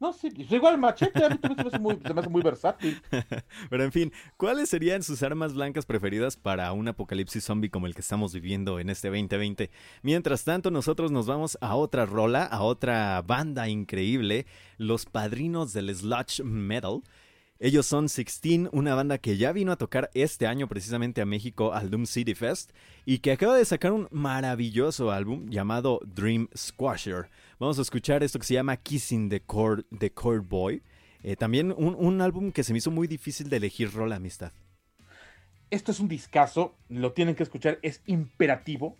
No, 0.00 0.12
sí, 0.12 0.28
igual 0.50 0.76
machete, 0.76 1.24
a 1.24 1.30
mí 1.30 1.38
se 1.40 1.48
me 1.48 1.62
hace 1.62 1.78
muy, 1.78 1.98
se 2.04 2.12
me 2.12 2.20
hace 2.20 2.28
muy 2.28 2.42
versátil. 2.42 3.00
Pero 3.70 3.84
en 3.84 3.92
fin, 3.92 4.12
¿cuáles 4.36 4.68
serían 4.68 5.02
sus 5.02 5.22
armas 5.22 5.54
blancas 5.54 5.86
preferidas 5.86 6.36
para 6.36 6.70
un 6.72 6.88
apocalipsis 6.88 7.44
zombie 7.44 7.70
como 7.70 7.86
el 7.86 7.94
que 7.94 8.00
estamos 8.00 8.34
viviendo 8.34 8.80
en 8.80 8.90
este 8.90 9.08
2020? 9.08 9.70
Mientras 10.02 10.44
tanto, 10.44 10.70
nosotros 10.70 11.10
nos 11.10 11.26
vamos 11.26 11.56
a 11.60 11.76
otra 11.76 12.06
rola, 12.06 12.44
a 12.44 12.62
otra 12.62 13.22
banda 13.22 13.68
increíble, 13.68 14.46
Los 14.78 15.06
Padrinos 15.06 15.72
del 15.72 15.94
Sludge 15.94 16.42
Metal. 16.42 17.02
Ellos 17.60 17.86
son 17.86 18.08
Sixteen, 18.08 18.68
una 18.72 18.96
banda 18.96 19.18
que 19.18 19.36
ya 19.36 19.52
vino 19.52 19.70
a 19.70 19.76
tocar 19.76 20.10
este 20.14 20.48
año 20.48 20.66
precisamente 20.66 21.20
a 21.20 21.26
México 21.26 21.72
al 21.72 21.88
Doom 21.88 22.04
City 22.06 22.34
Fest 22.34 22.72
y 23.04 23.18
que 23.18 23.30
acaba 23.30 23.56
de 23.56 23.64
sacar 23.64 23.92
un 23.92 24.08
maravilloso 24.10 25.12
álbum 25.12 25.48
llamado 25.48 26.00
Dream 26.04 26.48
Squasher. 26.56 27.30
Vamos 27.60 27.78
a 27.78 27.82
escuchar 27.82 28.24
esto 28.24 28.40
que 28.40 28.46
se 28.46 28.54
llama 28.54 28.76
Kissing 28.76 29.28
the 29.28 29.40
Cord, 29.40 29.84
the 29.96 30.12
Boy. 30.40 30.82
Eh, 31.22 31.36
también 31.36 31.72
un, 31.76 32.20
álbum 32.20 32.50
que 32.50 32.64
se 32.64 32.72
me 32.72 32.78
hizo 32.78 32.90
muy 32.90 33.06
difícil 33.06 33.48
de 33.48 33.58
elegir 33.58 33.92
rol 33.92 34.12
amistad. 34.12 34.52
Esto 35.70 35.92
es 35.92 36.00
un 36.00 36.08
discazo, 36.08 36.76
lo 36.88 37.12
tienen 37.12 37.36
que 37.36 37.44
escuchar, 37.44 37.78
es 37.82 38.02
imperativo. 38.06 38.98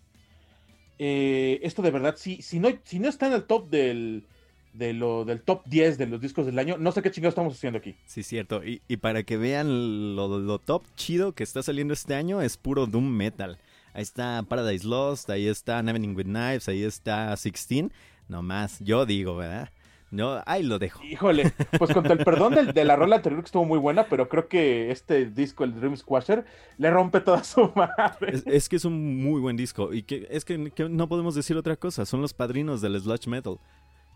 Eh, 1.00 1.58
esto 1.64 1.82
de 1.82 1.90
verdad, 1.90 2.14
si, 2.16 2.40
si, 2.40 2.60
no, 2.60 2.68
si 2.84 3.00
no 3.00 3.08
está 3.08 3.26
en 3.26 3.32
el 3.32 3.44
top 3.44 3.68
del, 3.68 4.28
de 4.74 4.92
lo, 4.92 5.24
del 5.24 5.40
top 5.40 5.62
10 5.66 5.96
de 5.96 6.06
los 6.06 6.20
discos 6.20 6.46
del 6.46 6.58
año. 6.58 6.76
No 6.78 6.92
sé 6.92 7.00
qué 7.00 7.10
chingados 7.10 7.32
estamos 7.32 7.54
haciendo 7.54 7.78
aquí. 7.78 7.94
Sí, 8.04 8.22
cierto. 8.22 8.60
Y, 8.64 8.80
para 8.98 9.22
que 9.22 9.36
vean 9.36 10.16
lo, 10.16 10.38
lo, 10.38 10.58
top 10.58 10.84
chido 10.96 11.32
que 11.32 11.44
está 11.44 11.62
saliendo 11.62 11.94
este 11.94 12.14
año, 12.14 12.42
es 12.42 12.56
puro 12.56 12.86
Doom 12.86 13.08
Metal. 13.08 13.58
Ahí 13.94 14.02
está 14.02 14.42
Paradise 14.42 14.86
Lost, 14.86 15.30
ahí 15.30 15.46
está 15.46 15.78
Evening 15.78 16.16
with 16.16 16.24
Knives, 16.24 16.68
ahí 16.68 16.82
está 16.82 17.28
16. 17.28 17.90
más 18.28 18.80
yo 18.80 19.06
digo, 19.06 19.36
¿verdad? 19.36 19.70
No, 20.10 20.40
ahí 20.46 20.62
lo 20.62 20.78
dejo. 20.78 21.02
Híjole, 21.04 21.52
pues 21.76 21.92
con 21.92 22.06
el 22.06 22.18
perdón 22.18 22.54
de, 22.72 22.84
la 22.84 22.94
rola 22.94 23.16
anterior 23.16 23.40
que 23.40 23.46
estuvo 23.46 23.64
muy 23.64 23.78
buena, 23.78 24.06
pero 24.08 24.28
creo 24.28 24.46
que 24.46 24.92
este 24.92 25.26
disco, 25.26 25.64
el 25.64 25.74
Dream 25.74 25.96
Squasher, 25.96 26.44
le 26.78 26.90
rompe 26.90 27.20
toda 27.20 27.42
su 27.42 27.72
madre. 27.74 28.42
Es, 28.46 28.68
que 28.68 28.76
es 28.76 28.84
un 28.84 29.24
muy 29.24 29.40
buen 29.40 29.56
disco 29.56 29.92
y 29.92 30.02
que 30.02 30.26
es 30.30 30.44
que, 30.44 30.70
que, 30.70 30.88
no 30.88 31.08
podemos 31.08 31.34
decir 31.34 31.56
otra 31.56 31.74
cosa, 31.74 32.06
son 32.06 32.20
los 32.20 32.32
padrinos 32.32 32.80
del 32.80 33.00
sludge 33.00 33.26
metal 33.26 33.58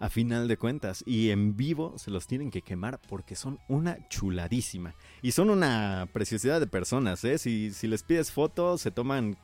a 0.01 0.09
final 0.09 0.49
de 0.49 0.57
cuentas. 0.57 1.03
Y 1.07 1.31
en 1.31 1.57
vivo 1.57 1.95
se 1.99 2.11
los 2.11 2.27
tienen 2.27 2.51
que 2.51 2.63
quemar 2.63 3.01
porque 3.09 3.37
son 3.37 3.59
una 3.69 3.99
chuladísima. 4.09 4.95
Y 5.23 5.33
son 5.33 5.51
una 5.51 6.09
preciosidad 6.13 6.61
de 6.61 6.67
personas, 6.67 7.25
¿eh? 7.25 7.39
Si, 7.39 7.73
si 7.73 7.87
les 7.87 8.03
pides 8.03 8.31
fotos, 8.33 8.81
se 8.81 8.91
toman 8.91 9.37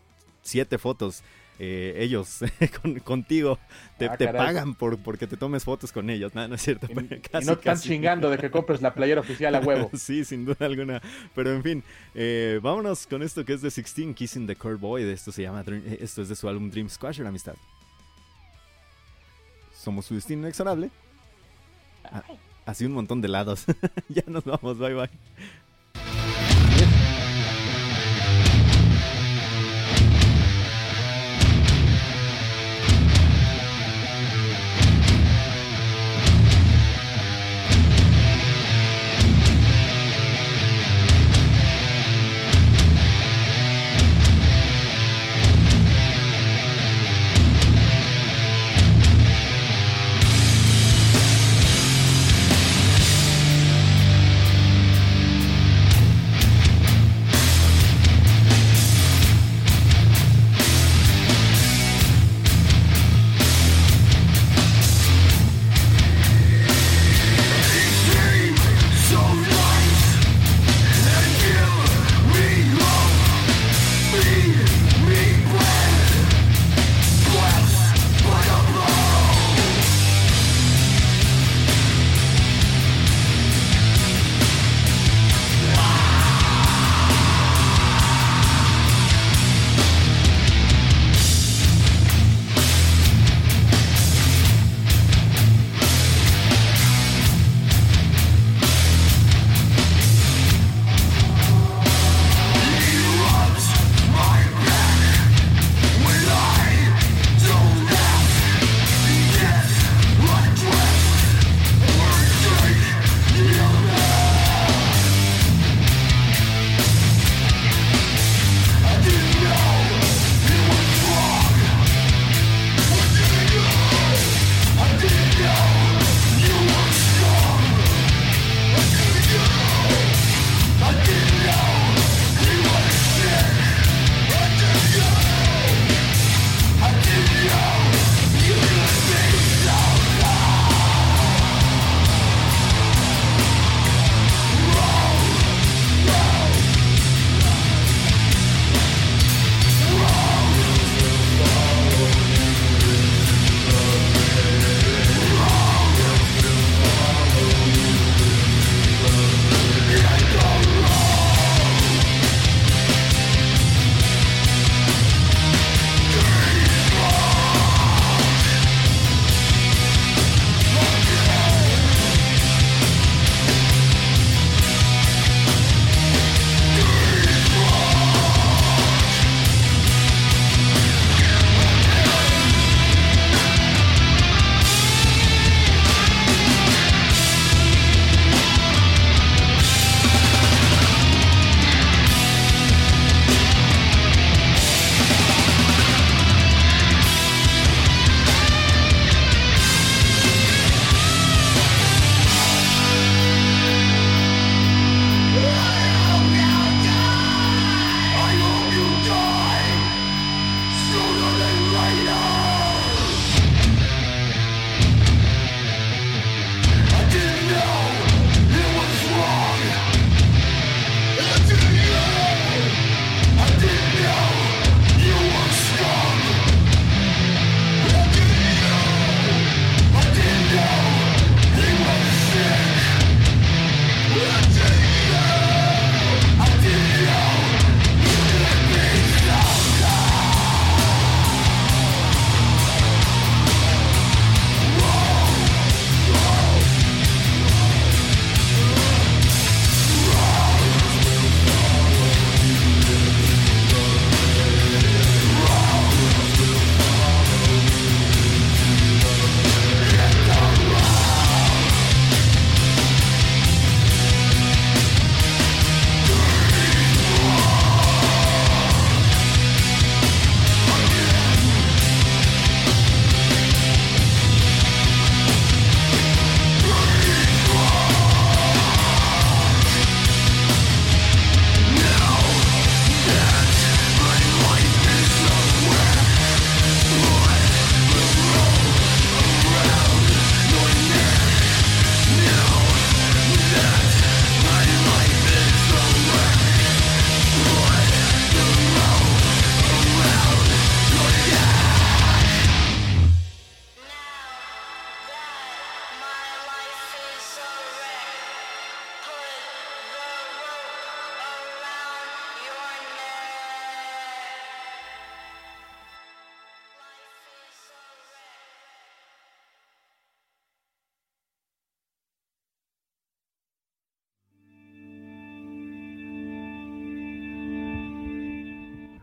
siete 0.43 0.79
fotos 0.79 1.23
eh, 1.61 1.95
ellos 2.01 2.41
contigo 3.05 3.61
te, 3.97 4.07
Ah, 4.07 4.17
te 4.17 4.27
pagan 4.27 4.75
por 4.75 4.99
porque 4.99 5.29
te 5.29 5.37
tomes 5.37 5.63
fotos 5.63 5.93
con 5.93 6.11
ellos. 6.11 6.35
No, 6.35 6.49
no 6.49 6.57
es 6.57 6.63
cierto. 6.63 6.89
Y, 6.91 6.95
pero 6.95 7.15
y 7.15 7.21
casi, 7.21 7.47
no 7.47 7.53
te 7.55 7.61
están 7.61 7.75
casi. 7.77 7.89
chingando 7.91 8.29
de 8.29 8.39
que 8.39 8.51
compres 8.51 8.83
la 8.83 8.93
playera 8.93 9.21
oficial 9.21 9.55
a 9.55 9.61
huevo. 9.65 9.89
sí, 9.97 10.25
sin 10.25 10.45
duda 10.45 10.67
alguna. 10.67 11.01
Pero 11.33 11.53
en 11.55 11.63
fin, 11.63 11.85
eh, 12.15 12.59
vámonos 12.61 13.07
con 13.07 13.23
esto 13.23 13.45
que 13.45 13.53
es 13.53 13.63
de 13.63 13.69
16 13.71 14.15
Kissing 14.17 14.49
the 14.49 14.57
Curve 14.57 14.79
Boy. 14.79 15.05
Esto 15.05 15.31
se 15.31 15.43
llama, 15.43 15.63
Dream- 15.65 15.85
eh, 15.87 15.99
esto 16.01 16.23
es 16.23 16.29
de 16.29 16.35
su 16.35 16.49
álbum 16.49 16.69
Dream 16.71 16.89
Squasher, 16.91 17.25
amistad. 17.25 17.55
Somos 19.85 20.07
su 20.07 20.15
destino 20.15 20.41
inexorable. 20.41 20.91
Ah, 22.05 22.23
así 22.65 22.87
un 22.87 22.93
montón 22.93 23.21
de 23.21 23.29
lados. 23.29 23.67
ya 24.09 24.23
nos 24.27 24.45
vamos, 24.45 24.79
bye 24.79 24.95
bye. 24.95 25.11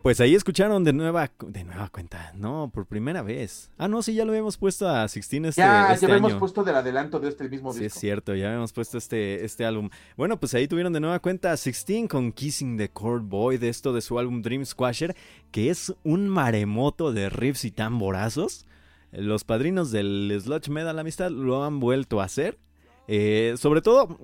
Pues 0.02 0.20
ahí 0.20 0.34
escucharon 0.34 0.84
de 0.84 0.94
nueva, 0.94 1.32
de 1.46 1.64
nueva 1.64 1.88
cuenta, 1.90 2.32
no, 2.36 2.72
por 2.74 2.88
primera 2.88 3.22
vez. 3.22 3.70
Ah, 3.78 3.88
no, 3.88 4.02
sí, 4.02 4.16
ya 4.16 4.26
lo 4.26 4.32
habíamos 4.32 4.58
puesto 4.58 4.90
a 4.90 5.08
Sixteen 5.08 5.46
este, 5.46 5.62
ya, 5.62 5.94
este 5.94 6.08
ya 6.08 6.14
habíamos 6.14 6.32
año. 6.32 6.40
puesto 6.40 6.64
del 6.64 6.76
adelanto 6.76 7.20
de 7.20 7.30
este 7.30 7.48
mismo 7.48 7.72
Sí, 7.72 7.82
disco. 7.82 7.98
es 7.98 8.02
cierto, 8.02 8.34
ya 8.34 8.48
habíamos 8.48 8.74
puesto 8.74 8.98
este, 8.98 9.46
este 9.46 9.64
álbum. 9.64 9.92
Bueno, 10.18 10.40
pues 10.40 10.56
ahí 10.56 10.68
tuvieron 10.68 10.92
de 10.92 11.00
nueva 11.02 11.20
cuenta 11.20 11.52
a 11.52 11.58
Sixteen 11.58 12.08
con 12.08 12.32
Kissing 12.32 12.78
the 12.78 12.90
Chord 12.92 13.22
Boy 13.22 13.60
de 13.60 13.70
esto 13.70 13.94
de 13.94 14.02
su 14.02 14.18
álbum 14.18 14.42
Dream 14.42 14.66
Squasher, 14.66 15.16
que 15.52 15.70
es 15.70 15.94
un 16.04 16.28
maremoto 16.28 17.14
de 17.14 17.30
riffs 17.30 17.64
y 17.66 17.70
tamborazos. 17.72 18.66
Los 19.12 19.44
padrinos 19.44 19.92
del 19.92 20.36
Sludge 20.42 20.70
Metal 20.70 20.98
Amistad 20.98 21.30
lo 21.30 21.64
han 21.64 21.80
vuelto 21.80 22.22
a 22.22 22.26
hacer. 22.26 22.58
Eh, 23.14 23.56
sobre 23.58 23.82
todo, 23.82 24.18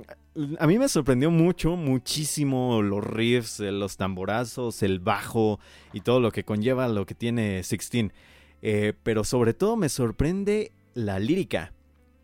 a 0.60 0.66
mí 0.66 0.80
me 0.80 0.88
sorprendió 0.88 1.30
mucho, 1.30 1.76
muchísimo 1.76 2.82
los 2.82 3.04
riffs, 3.04 3.60
eh, 3.60 3.74
los 3.74 3.98
tamborazos, 3.98 4.82
el 4.82 5.00
bajo 5.00 5.60
y 5.92 6.00
todo 6.00 6.22
lo 6.22 6.32
que 6.32 6.46
conlleva 6.46 6.88
lo 6.88 7.06
que 7.06 7.14
tiene 7.14 7.64
Sixteen. 7.64 8.14
Eh, 8.62 8.94
pero 9.04 9.26
sobre 9.26 9.54
todo 9.54 9.76
me 9.76 9.90
sorprende 9.90 10.72
la 10.94 11.20
lírica 11.20 11.74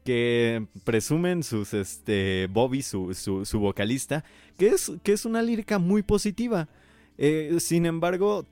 que 0.06 0.66
presumen 0.86 1.44
sus, 1.44 1.74
este, 1.74 2.48
Bobby, 2.50 2.82
su, 2.82 3.14
su, 3.14 3.60
vocalista, 3.60 4.24
que 4.58 4.68
es, 4.68 4.90
que 5.04 5.12
es 5.12 5.26
una 5.26 5.42
lírica 5.42 5.80
muy 5.80 6.02
positiva. 6.02 6.70
Eh, 7.18 7.58
sin 7.60 7.86
embargo, 7.86 8.46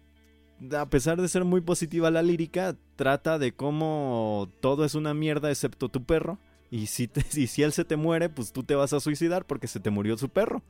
a 0.77 0.89
pesar 0.89 1.21
de 1.21 1.29
ser 1.29 1.45
muy 1.45 1.61
positiva 1.61 2.11
la 2.11 2.23
lírica, 2.23 2.75
trata 2.97 3.39
de 3.39 3.53
cómo 3.53 4.49
todo 4.59 4.83
es 4.83 4.95
una 4.95 5.13
mierda 5.13 5.49
excepto 5.49 5.87
tu 5.87 6.03
perro. 6.03 6.39
Y 6.71 6.87
si, 6.87 7.07
te- 7.07 7.23
y 7.39 7.45
si 7.47 7.61
él 7.61 7.71
se 7.73 7.85
te 7.85 7.95
muere, 7.97 8.29
pues 8.29 8.51
tú 8.51 8.63
te 8.63 8.73
vas 8.73 8.93
a 8.93 8.99
suicidar 8.99 9.45
porque 9.45 9.67
se 9.67 9.79
te 9.79 9.89
murió 9.91 10.17
su 10.17 10.29
perro. 10.29 10.63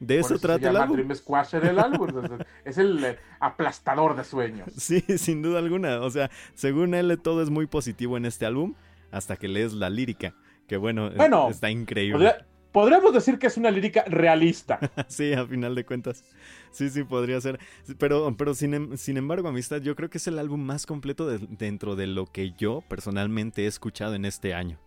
De 0.00 0.20
eso 0.20 0.28
se 0.28 0.38
trata 0.38 0.70
el 0.70 0.76
álbum. 0.76 0.96
Dream 0.96 1.12
Squasher 1.16 1.64
el 1.64 1.78
álbum. 1.80 2.08
entonces, 2.08 2.46
es 2.64 2.78
el 2.78 3.04
eh, 3.04 3.18
aplastador 3.40 4.16
de 4.16 4.22
sueños. 4.24 4.68
Sí, 4.76 5.02
sin 5.18 5.42
duda 5.42 5.58
alguna. 5.58 6.00
O 6.02 6.10
sea, 6.10 6.30
según 6.54 6.94
él, 6.94 7.18
todo 7.20 7.42
es 7.42 7.50
muy 7.50 7.66
positivo 7.66 8.16
en 8.16 8.24
este 8.24 8.46
álbum, 8.46 8.74
hasta 9.10 9.36
que 9.36 9.48
lees 9.48 9.72
la 9.72 9.90
lírica. 9.90 10.34
Que 10.68 10.76
bueno, 10.76 11.10
Bueno, 11.16 11.48
está 11.50 11.68
increíble. 11.70 12.12
Podría- 12.12 12.46
podríamos 12.70 13.12
decir 13.12 13.40
que 13.40 13.48
es 13.48 13.56
una 13.56 13.72
lírica 13.72 14.04
realista. 14.06 14.78
Sí, 15.08 15.32
a 15.32 15.44
final 15.46 15.74
de 15.74 15.84
cuentas. 15.84 16.22
Sí, 16.70 16.90
sí, 16.90 17.02
podría 17.02 17.40
ser. 17.40 17.58
Pero, 17.98 18.32
pero 18.36 18.54
sin, 18.54 18.74
em- 18.74 18.96
sin 18.96 19.16
embargo, 19.16 19.48
Amistad, 19.48 19.80
yo 19.80 19.96
creo 19.96 20.10
que 20.10 20.18
es 20.18 20.26
el 20.28 20.38
álbum 20.38 20.60
más 20.60 20.86
completo 20.86 21.26
de- 21.26 21.38
dentro 21.58 21.96
de 21.96 22.06
lo 22.06 22.26
que 22.26 22.52
yo 22.52 22.84
personalmente 22.88 23.64
he 23.64 23.66
escuchado 23.66 24.14
en 24.14 24.24
este 24.26 24.54
año. 24.54 24.78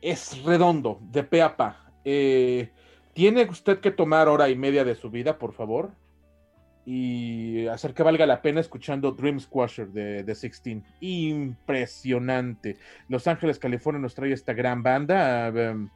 Es 0.00 0.42
redondo, 0.44 1.00
de 1.10 1.22
pe 1.24 1.42
a 1.42 1.56
pa. 1.56 1.92
Eh, 2.04 2.70
Tiene 3.12 3.44
usted 3.44 3.80
que 3.80 3.90
tomar 3.90 4.28
hora 4.28 4.48
y 4.48 4.56
media 4.56 4.84
de 4.84 4.94
su 4.94 5.10
vida, 5.10 5.38
por 5.38 5.52
favor. 5.52 5.90
Y 6.86 7.66
hacer 7.66 7.92
que 7.92 8.02
valga 8.02 8.24
la 8.24 8.40
pena 8.40 8.60
escuchando 8.60 9.12
Dream 9.12 9.40
Squasher 9.40 9.88
de, 9.88 10.22
de 10.22 10.34
16. 10.34 10.82
Impresionante. 11.00 12.78
Los 13.08 13.26
Ángeles, 13.26 13.58
California 13.58 14.00
nos 14.00 14.14
trae 14.14 14.32
esta 14.32 14.54
gran 14.54 14.82
banda. 14.82 15.50
um, 15.50 15.90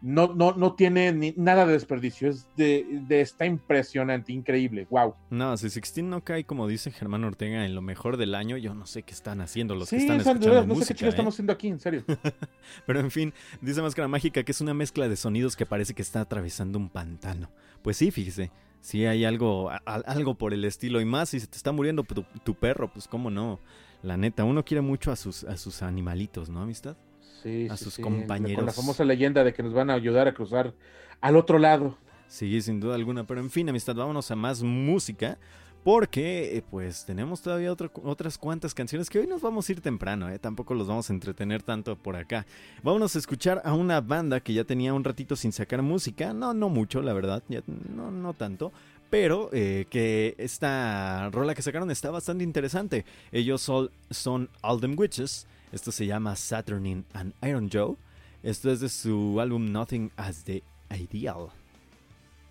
no, 0.00 0.32
no, 0.34 0.52
no 0.52 0.74
tiene 0.74 1.12
ni 1.12 1.34
nada 1.36 1.66
de 1.66 1.72
desperdicio. 1.72 2.28
Es 2.30 2.46
de, 2.56 2.86
de- 3.08 3.20
está 3.20 3.46
impresionante, 3.46 4.32
increíble. 4.32 4.86
Wow. 4.90 5.14
No, 5.30 5.56
si 5.56 5.70
Sixteen 5.70 6.08
no 6.08 6.22
cae, 6.22 6.44
como 6.44 6.66
dice 6.68 6.90
Germán 6.90 7.24
Ortega, 7.24 7.64
en 7.66 7.74
lo 7.74 7.82
mejor 7.82 8.16
del 8.16 8.34
año, 8.34 8.56
yo 8.56 8.74
no 8.74 8.86
sé 8.86 9.02
qué 9.02 9.12
están 9.12 9.40
haciendo 9.40 9.74
los 9.74 9.90
que 9.90 9.96
están 9.96 10.16
escuchando 10.18 10.46
verdad, 10.50 10.66
no 10.66 10.74
sé 10.76 10.94
qué 10.94 11.04
¿eh? 11.06 11.08
estamos 11.08 11.34
haciendo 11.34 11.52
aquí, 11.52 11.68
en 11.68 11.80
serio. 11.80 12.04
Pero 12.86 13.00
en 13.00 13.10
fin, 13.10 13.32
dice 13.60 13.82
Máscara 13.82 14.08
Mágica 14.08 14.42
que 14.42 14.52
es 14.52 14.60
una 14.60 14.74
mezcla 14.74 15.08
de 15.08 15.16
sonidos 15.16 15.56
que 15.56 15.66
parece 15.66 15.94
que 15.94 16.02
está 16.02 16.20
atravesando 16.20 16.78
un 16.78 16.88
pantano. 16.90 17.50
Pues 17.82 17.96
sí, 17.96 18.10
fíjese. 18.10 18.50
Sí 18.80 19.04
hay 19.06 19.24
algo, 19.24 19.70
a- 19.70 19.76
algo 20.06 20.36
por 20.36 20.54
el 20.54 20.64
estilo. 20.64 21.00
Y 21.00 21.04
más 21.04 21.30
si 21.30 21.40
se 21.40 21.48
te 21.48 21.56
está 21.56 21.72
muriendo 21.72 22.04
tu, 22.04 22.22
tu 22.44 22.54
perro, 22.54 22.92
pues 22.92 23.08
cómo 23.08 23.30
no. 23.30 23.58
La 24.02 24.16
neta, 24.16 24.44
uno 24.44 24.64
quiere 24.64 24.80
mucho 24.80 25.10
a 25.10 25.16
sus, 25.16 25.42
a 25.42 25.56
sus 25.56 25.82
animalitos, 25.82 26.48
¿no, 26.48 26.62
amistad? 26.62 26.96
Sí, 27.42 27.68
A 27.70 27.76
sí, 27.76 27.84
sus 27.84 27.94
sí, 27.94 28.02
compañeros. 28.02 28.56
Con 28.56 28.66
la 28.66 28.72
famosa 28.72 29.04
leyenda 29.04 29.44
de 29.44 29.52
que 29.52 29.62
nos 29.62 29.72
van 29.72 29.90
a 29.90 29.94
ayudar 29.94 30.26
a 30.28 30.34
cruzar 30.34 30.74
al 31.20 31.36
otro 31.36 31.58
lado. 31.58 31.96
Sí, 32.26 32.60
sin 32.62 32.80
duda 32.80 32.94
alguna. 32.94 33.26
Pero 33.26 33.40
en 33.40 33.50
fin, 33.50 33.68
amistad, 33.68 33.94
vámonos 33.94 34.30
a 34.30 34.36
más 34.36 34.62
música. 34.62 35.38
Porque, 35.84 36.56
eh, 36.56 36.62
pues, 36.68 37.06
tenemos 37.06 37.40
todavía 37.40 37.72
otro- 37.72 37.90
otras 38.02 38.36
cuantas 38.36 38.74
canciones 38.74 39.08
que 39.08 39.20
hoy 39.20 39.26
nos 39.28 39.40
vamos 39.40 39.66
a 39.68 39.72
ir 39.72 39.80
temprano, 39.80 40.28
¿eh? 40.28 40.38
Tampoco 40.38 40.74
los 40.74 40.88
vamos 40.88 41.08
a 41.08 41.12
entretener 41.14 41.62
tanto 41.62 41.96
por 41.96 42.16
acá. 42.16 42.44
Vámonos 42.82 43.14
a 43.14 43.18
escuchar 43.20 43.62
a 43.64 43.72
una 43.74 44.00
banda 44.00 44.40
que 44.40 44.52
ya 44.52 44.64
tenía 44.64 44.92
un 44.92 45.04
ratito 45.04 45.36
sin 45.36 45.52
sacar 45.52 45.80
música. 45.80 46.34
No, 46.34 46.52
no 46.52 46.68
mucho, 46.68 47.00
la 47.00 47.12
verdad. 47.14 47.42
ya- 47.48 47.62
no, 47.66 48.10
no 48.10 48.34
tanto. 48.34 48.72
Pero 49.08 49.48
eh, 49.52 49.86
que 49.88 50.34
esta 50.36 51.30
rola 51.30 51.54
que 51.54 51.62
sacaron 51.62 51.90
está 51.90 52.10
bastante 52.10 52.44
interesante. 52.44 53.06
Ellos 53.32 53.62
sol- 53.62 53.90
son 54.10 54.50
All 54.62 54.80
Them 54.80 54.94
Witches. 54.98 55.46
Esto 55.72 55.92
se 55.92 56.06
llama 56.06 56.34
Saturnin 56.36 57.04
and 57.12 57.32
Iron 57.42 57.68
Joe. 57.72 57.96
Esto 58.42 58.70
es 58.70 58.80
de 58.80 58.88
su 58.88 59.38
álbum 59.40 59.70
Nothing 59.72 60.10
as 60.16 60.44
the 60.44 60.62
Ideal. 60.90 61.48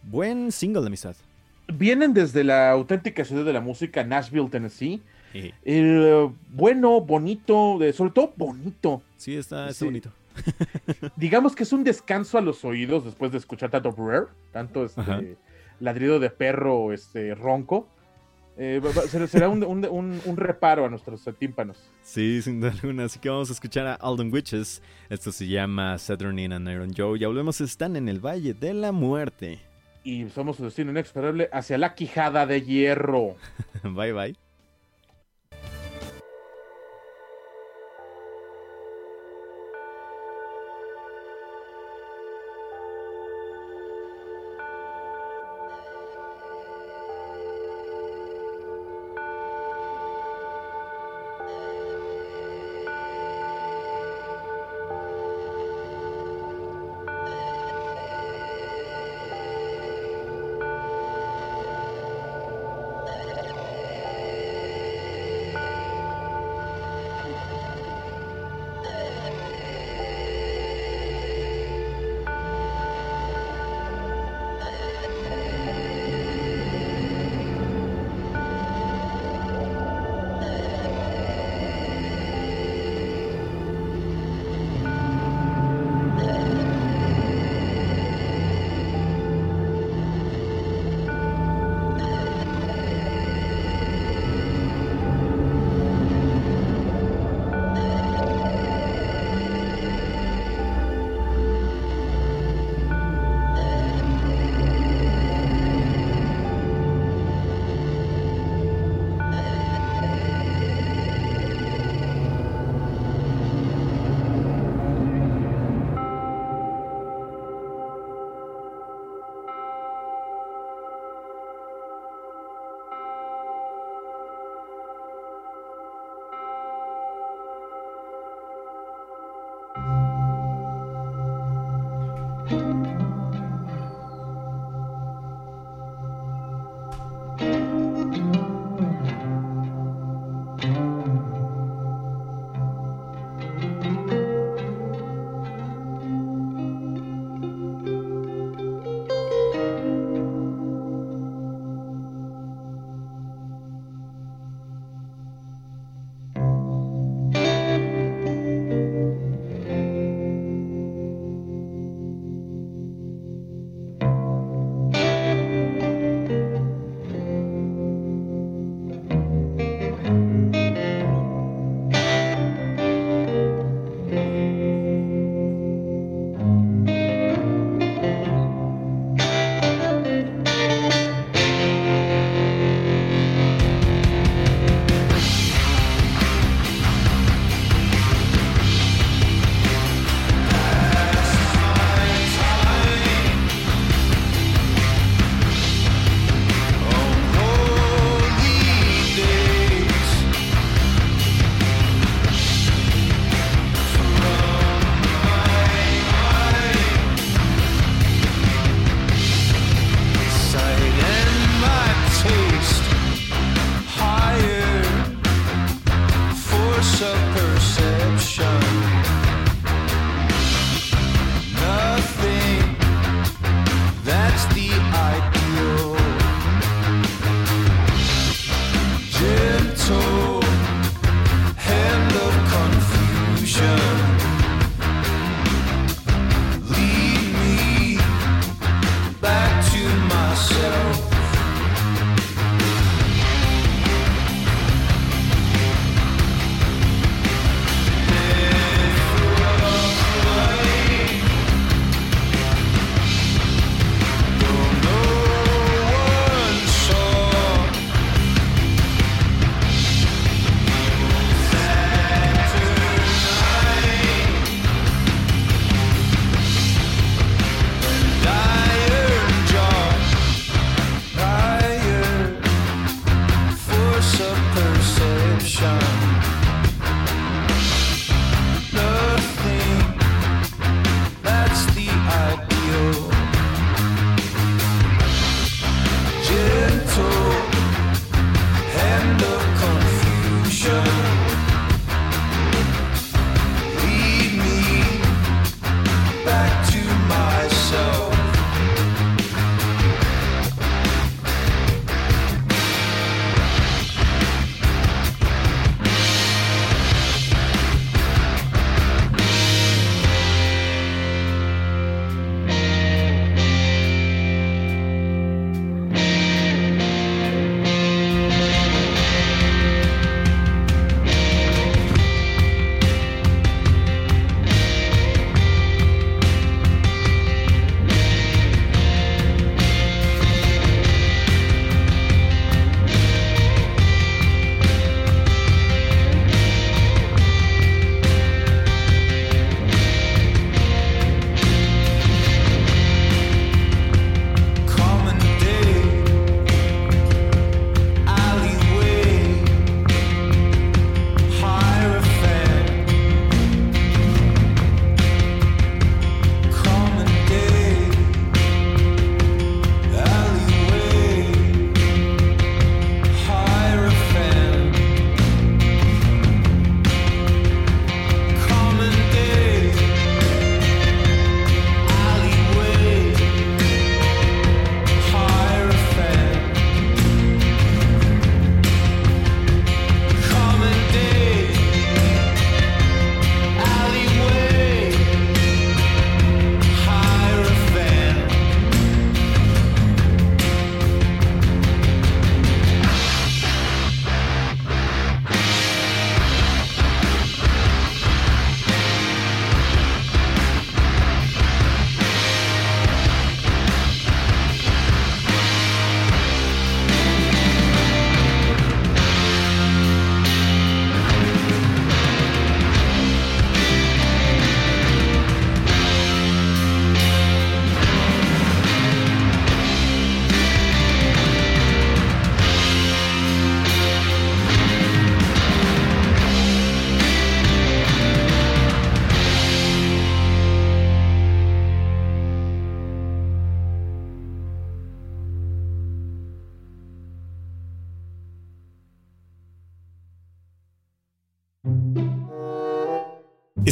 Buen 0.04 0.52
single 0.52 0.82
de 0.82 0.88
amistad. 0.88 1.16
Vienen 1.68 2.14
desde 2.14 2.44
la 2.44 2.72
auténtica 2.72 3.26
ciudad 3.26 3.44
de 3.44 3.54
la 3.54 3.62
música, 3.62 4.04
Nashville, 4.04 4.50
Tennessee. 4.50 5.02
Eh, 5.34 5.52
Eh, 5.66 6.30
bueno, 6.52 7.02
bonito, 7.02 7.80
sobre 7.94 8.12
todo 8.12 8.34
bonito. 8.38 9.02
Sí, 9.18 9.36
está, 9.36 9.64
está 9.70 9.80
Sí. 9.80 9.86
bonito. 9.86 10.12
Digamos 11.16 11.56
que 11.56 11.64
es 11.64 11.74
un 11.74 11.84
descanso 11.84 12.38
a 12.38 12.42
los 12.42 12.64
oídos 12.64 13.04
después 13.06 13.32
de 13.32 13.40
escuchar 13.40 13.72
tanto 13.72 13.92
brr, 13.92 14.30
tanto 14.52 14.86
Ajá. 14.96 15.18
este, 15.20 15.38
ladrido 15.80 16.20
de 16.20 16.30
perro 16.30 16.94
este, 16.94 17.34
ronco. 17.36 17.88
Eh, 18.60 18.82
será 19.30 19.50
un, 19.50 19.64
un- 19.64 19.86
un- 19.86 20.22
un 20.26 20.38
reparo 20.38 20.86
a 20.86 20.90
nuestros 20.90 21.24
tímpanos. 21.38 21.78
Sí, 22.02 22.42
sin 22.42 22.60
duda 22.60 22.72
alguna. 22.72 23.06
Así 23.06 23.20
que 23.20 23.30
vamos 23.30 23.50
a 23.50 23.54
escuchar 23.54 23.86
a 23.88 23.94
Alden 23.96 24.34
Witches. 24.34 24.82
Esto 25.10 25.32
se 25.32 25.48
llama 25.48 25.98
Saturnin 26.00 26.54
and 26.54 26.68
Iron 26.70 26.92
Joe. 26.96 27.20
Ya 27.20 27.28
volvemos, 27.28 27.62
están 27.62 27.96
en 27.96 28.10
el 28.10 28.20
Valle 28.20 28.54
de 28.56 28.74
la 28.74 28.92
Muerte. 28.92 29.60
Y 30.04 30.28
somos 30.30 30.56
su 30.58 30.64
destino 30.64 30.90
inexorable 30.92 31.50
hacia 31.52 31.78
la 31.78 31.94
quijada 31.94 32.46
de 32.46 32.62
hierro. 32.64 33.36
bye 33.84 34.14
bye. 34.14 34.36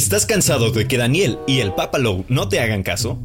¿Estás 0.06 0.24
cansado 0.24 0.70
de 0.70 0.86
que 0.86 0.98
Daniel 0.98 1.36
y 1.48 1.58
el 1.58 1.74
Papa 1.74 1.98
Low 1.98 2.24
no 2.28 2.48
te 2.48 2.60
hagan 2.60 2.84
caso? 2.84 3.18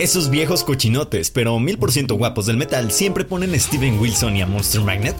Esos 0.00 0.30
viejos 0.30 0.64
cochinotes, 0.64 1.30
pero 1.30 1.60
mil 1.60 1.78
por 1.78 1.92
ciento 1.92 2.16
guapos 2.16 2.46
del 2.46 2.56
metal, 2.56 2.90
siempre 2.90 3.24
ponen 3.24 3.54
a 3.54 3.58
Steven 3.60 4.00
Wilson 4.00 4.36
y 4.36 4.42
a 4.42 4.46
Monster 4.48 4.80
Magnet. 4.80 5.14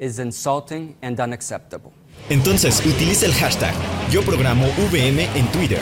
is 0.00 0.18
insulting 0.18 0.96
and 1.02 1.20
unacceptable. 1.20 1.90
Entonces 2.30 2.82
utiliza 2.86 3.26
el 3.26 3.34
hashtag 3.34 3.74
Yo 4.10 4.22
Programo 4.22 4.64
VM 4.90 5.28
en 5.34 5.46
Twitter. 5.52 5.80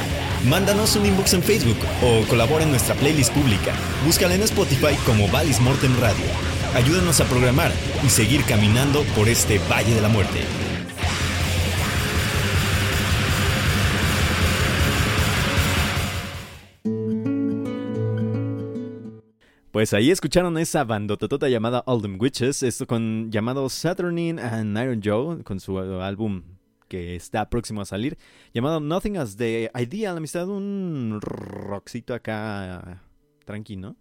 Mándanos 0.49 0.97
un 0.97 1.07
inbox 1.07 1.35
en 1.35 1.45
Facebook 1.45 1.79
o 2.03 2.27
colabora 2.27 2.65
en 2.65 2.71
nuestra 2.71 2.97
playlist 2.97 3.33
pública. 3.33 3.73
Búscala 4.05 4.35
en 4.35 4.43
Spotify 4.43 4.97
como 5.07 5.29
Valis 5.29 5.61
Mortem 5.61 5.97
Radio. 6.01 6.27
Ayúdanos 6.75 7.21
a 7.21 7.25
programar 7.27 7.71
y 8.05 8.11
seguir 8.11 8.43
caminando 8.47 9.05
por 9.15 9.29
este 9.29 9.61
Valle 9.71 9.95
de 9.95 10.01
la 10.01 10.09
Muerte. 10.09 10.41
Pues 19.81 19.95
ahí 19.95 20.11
escucharon 20.11 20.59
esa 20.59 20.85
bandototota 20.85 21.49
llamada 21.49 21.83
All 21.87 22.03
Them 22.03 22.19
Witches, 22.21 22.63
esto 22.63 22.87
con 22.87 23.31
llamado 23.31 23.67
Saturnine 23.71 24.39
and 24.39 24.77
Iron 24.77 25.01
Joe, 25.03 25.43
con 25.43 25.59
su 25.59 25.79
álbum 25.79 26.43
que 26.87 27.17
está 27.17 27.49
próximo 27.49 27.81
a 27.81 27.87
salir, 27.87 28.19
llamado 28.53 28.81
Nothing 28.81 29.17
as 29.17 29.39
the 29.39 29.71
Idea, 29.75 30.11
la 30.11 30.19
amistad, 30.19 30.51
un 30.51 31.19
rockcito 31.23 32.13
acá 32.13 33.03
tranquilo. 33.47 33.97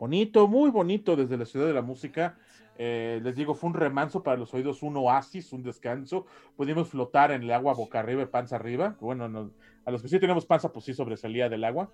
Bonito, 0.00 0.48
muy 0.48 0.72
bonito 0.72 1.14
desde 1.14 1.36
la 1.36 1.44
ciudad 1.44 1.68
de 1.68 1.74
la 1.74 1.82
música. 1.82 2.36
Eh, 2.76 3.20
les 3.22 3.36
digo, 3.36 3.54
fue 3.54 3.70
un 3.70 3.74
remanso 3.74 4.24
para 4.24 4.36
los 4.36 4.52
oídos, 4.52 4.82
un 4.82 4.96
oasis, 4.96 5.52
un 5.52 5.62
descanso. 5.62 6.26
Pudimos 6.56 6.88
flotar 6.88 7.30
en 7.30 7.44
el 7.44 7.52
agua 7.52 7.74
boca 7.74 8.00
arriba 8.00 8.26
panza 8.26 8.56
arriba. 8.56 8.96
Bueno, 9.00 9.28
no, 9.28 9.52
a 9.84 9.90
los 9.90 10.02
que 10.02 10.08
sí 10.08 10.18
tenemos 10.20 10.46
panza, 10.46 10.72
pues 10.72 10.84
sí 10.84 10.94
sobresalía 10.94 11.48
del 11.48 11.64
agua. 11.64 11.90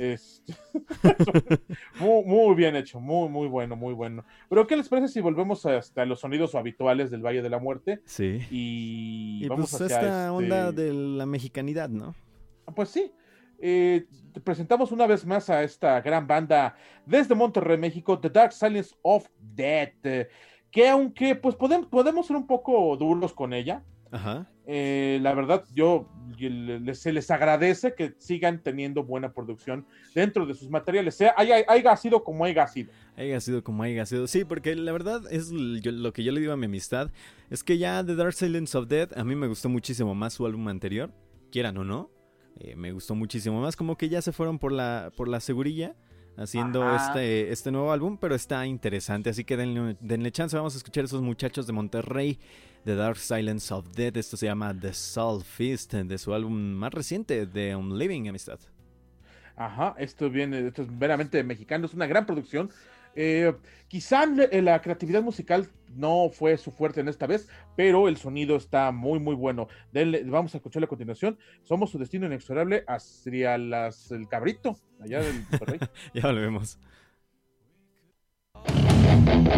Es- 0.00 0.42
muy, 2.00 2.24
muy 2.24 2.54
bien 2.54 2.76
hecho, 2.76 3.00
muy, 3.00 3.28
muy 3.28 3.48
bueno, 3.48 3.76
muy 3.76 3.94
bueno. 3.94 4.24
Pero, 4.48 4.66
¿qué 4.66 4.76
les 4.76 4.88
parece 4.88 5.08
si 5.08 5.20
volvemos 5.20 5.64
hasta 5.66 6.04
los 6.06 6.20
sonidos 6.20 6.54
habituales 6.54 7.10
del 7.10 7.22
Valle 7.24 7.42
de 7.42 7.50
la 7.50 7.58
Muerte? 7.58 8.00
Sí. 8.04 8.38
Y, 8.50 9.40
Y 9.44 9.48
vamos 9.48 9.70
pues 9.70 9.82
hacia 9.82 9.96
esta 9.96 10.06
este- 10.20 10.28
onda 10.30 10.72
de 10.72 10.92
la 10.94 11.26
mexicanidad, 11.26 11.88
¿no? 11.88 12.14
Pues 12.74 12.88
sí. 12.90 13.12
Eh, 13.60 14.06
presentamos 14.44 14.92
una 14.92 15.06
vez 15.06 15.26
más 15.26 15.50
a 15.50 15.64
esta 15.64 16.00
gran 16.00 16.26
banda 16.28 16.76
desde 17.04 17.34
Monterrey, 17.34 17.76
México, 17.76 18.18
The 18.18 18.30
Dark 18.30 18.52
Silence 18.52 18.94
of 19.02 19.26
Death, 19.40 19.94
eh, 20.04 20.28
que 20.70 20.88
aunque 20.88 21.34
pues 21.34 21.56
podemos, 21.56 21.88
podemos 21.88 22.26
ser 22.26 22.36
un 22.36 22.46
poco 22.46 22.96
duros 22.96 23.32
con 23.34 23.52
ella, 23.52 23.82
Ajá. 24.12 24.48
Eh, 24.70 25.18
la 25.22 25.32
verdad 25.32 25.64
yo 25.74 26.06
se 26.92 27.10
les 27.10 27.30
agradece 27.30 27.94
que 27.94 28.14
sigan 28.18 28.62
teniendo 28.62 29.02
buena 29.02 29.32
producción 29.32 29.86
dentro 30.14 30.44
de 30.44 30.52
sus 30.52 30.68
materiales, 30.68 31.14
sea 31.14 31.32
haya, 31.38 31.64
haya 31.66 31.96
sido 31.96 32.22
como 32.22 32.44
haya 32.44 32.66
sido. 32.66 32.92
Haya 33.16 33.40
sido 33.40 33.64
como 33.64 33.82
haya 33.82 34.04
sido. 34.04 34.26
Sí, 34.26 34.44
porque 34.44 34.76
la 34.76 34.92
verdad 34.92 35.22
es 35.32 35.50
lo 35.50 36.12
que 36.12 36.22
yo 36.22 36.32
le 36.32 36.40
digo 36.40 36.52
a 36.52 36.56
mi 36.58 36.66
amistad. 36.66 37.10
Es 37.48 37.64
que 37.64 37.78
ya 37.78 38.04
The 38.04 38.14
Dark 38.14 38.34
Silence 38.34 38.76
of 38.76 38.88
Death 38.88 39.16
a 39.16 39.24
mí 39.24 39.34
me 39.34 39.46
gustó 39.48 39.70
muchísimo 39.70 40.14
más 40.14 40.34
su 40.34 40.44
álbum 40.44 40.68
anterior. 40.68 41.10
Quieran 41.50 41.78
o 41.78 41.84
no. 41.84 42.10
eh, 42.60 42.76
me 42.76 42.92
gustó 42.92 43.14
muchísimo 43.14 43.62
más. 43.62 43.74
Como 43.74 43.96
que 43.96 44.10
ya 44.10 44.20
se 44.20 44.32
fueron 44.32 44.58
por 44.58 44.70
la, 44.70 45.10
por 45.16 45.28
la 45.28 45.40
segurilla. 45.40 45.96
Haciendo 46.36 46.82
Ajá. 46.84 47.06
este, 47.08 47.50
este 47.52 47.72
nuevo 47.72 47.90
álbum. 47.90 48.18
Pero 48.20 48.34
está 48.34 48.66
interesante. 48.66 49.30
Así 49.30 49.44
que 49.44 49.56
denle, 49.56 49.96
denle 50.00 50.30
chance. 50.30 50.54
Vamos 50.56 50.74
a 50.74 50.78
escuchar 50.78 51.02
a 51.02 51.06
esos 51.06 51.22
muchachos 51.22 51.66
de 51.66 51.72
Monterrey. 51.72 52.38
The 52.84 52.94
Dark 52.94 53.16
Silence 53.18 53.72
of 53.74 53.86
Death. 53.94 54.16
Esto 54.16 54.36
se 54.36 54.46
llama 54.46 54.78
The 54.78 54.92
Soul 54.92 55.42
Fist. 55.42 55.92
De 55.94 56.18
su 56.18 56.32
álbum 56.34 56.52
más 56.54 56.92
reciente. 56.92 57.46
De 57.46 57.76
Un 57.76 57.98
Living 57.98 58.28
Amistad. 58.28 58.58
Ajá, 59.56 59.94
esto 59.98 60.30
viene, 60.30 60.68
esto 60.68 60.82
es 60.82 60.98
veramente 60.98 61.42
mexicano, 61.42 61.86
es 61.86 61.92
una 61.94 62.06
gran 62.06 62.24
producción. 62.26 62.70
Eh, 63.16 63.52
quizá 63.88 64.24
le- 64.24 64.62
la 64.62 64.80
creatividad 64.80 65.20
musical 65.20 65.68
no 65.96 66.30
fue 66.32 66.56
su 66.56 66.70
fuerte 66.70 67.00
en 67.00 67.08
esta 67.08 67.26
vez, 67.26 67.48
pero 67.76 68.06
el 68.06 68.16
sonido 68.18 68.54
está 68.54 68.92
muy, 68.92 69.18
muy 69.18 69.34
bueno. 69.34 69.66
Denle- 69.92 70.22
vamos 70.30 70.54
a 70.54 70.58
escucharlo 70.58 70.84
a 70.84 70.88
continuación. 70.88 71.36
Somos 71.64 71.90
su 71.90 71.98
destino 71.98 72.26
inexorable 72.26 72.84
hacia 72.86 73.58
las, 73.58 74.12
el 74.12 74.28
cabrito, 74.28 74.78
allá 75.00 75.20
del. 75.22 75.44
Ya 76.14 76.22
volvemos. 76.22 76.78
Thank 79.28 79.52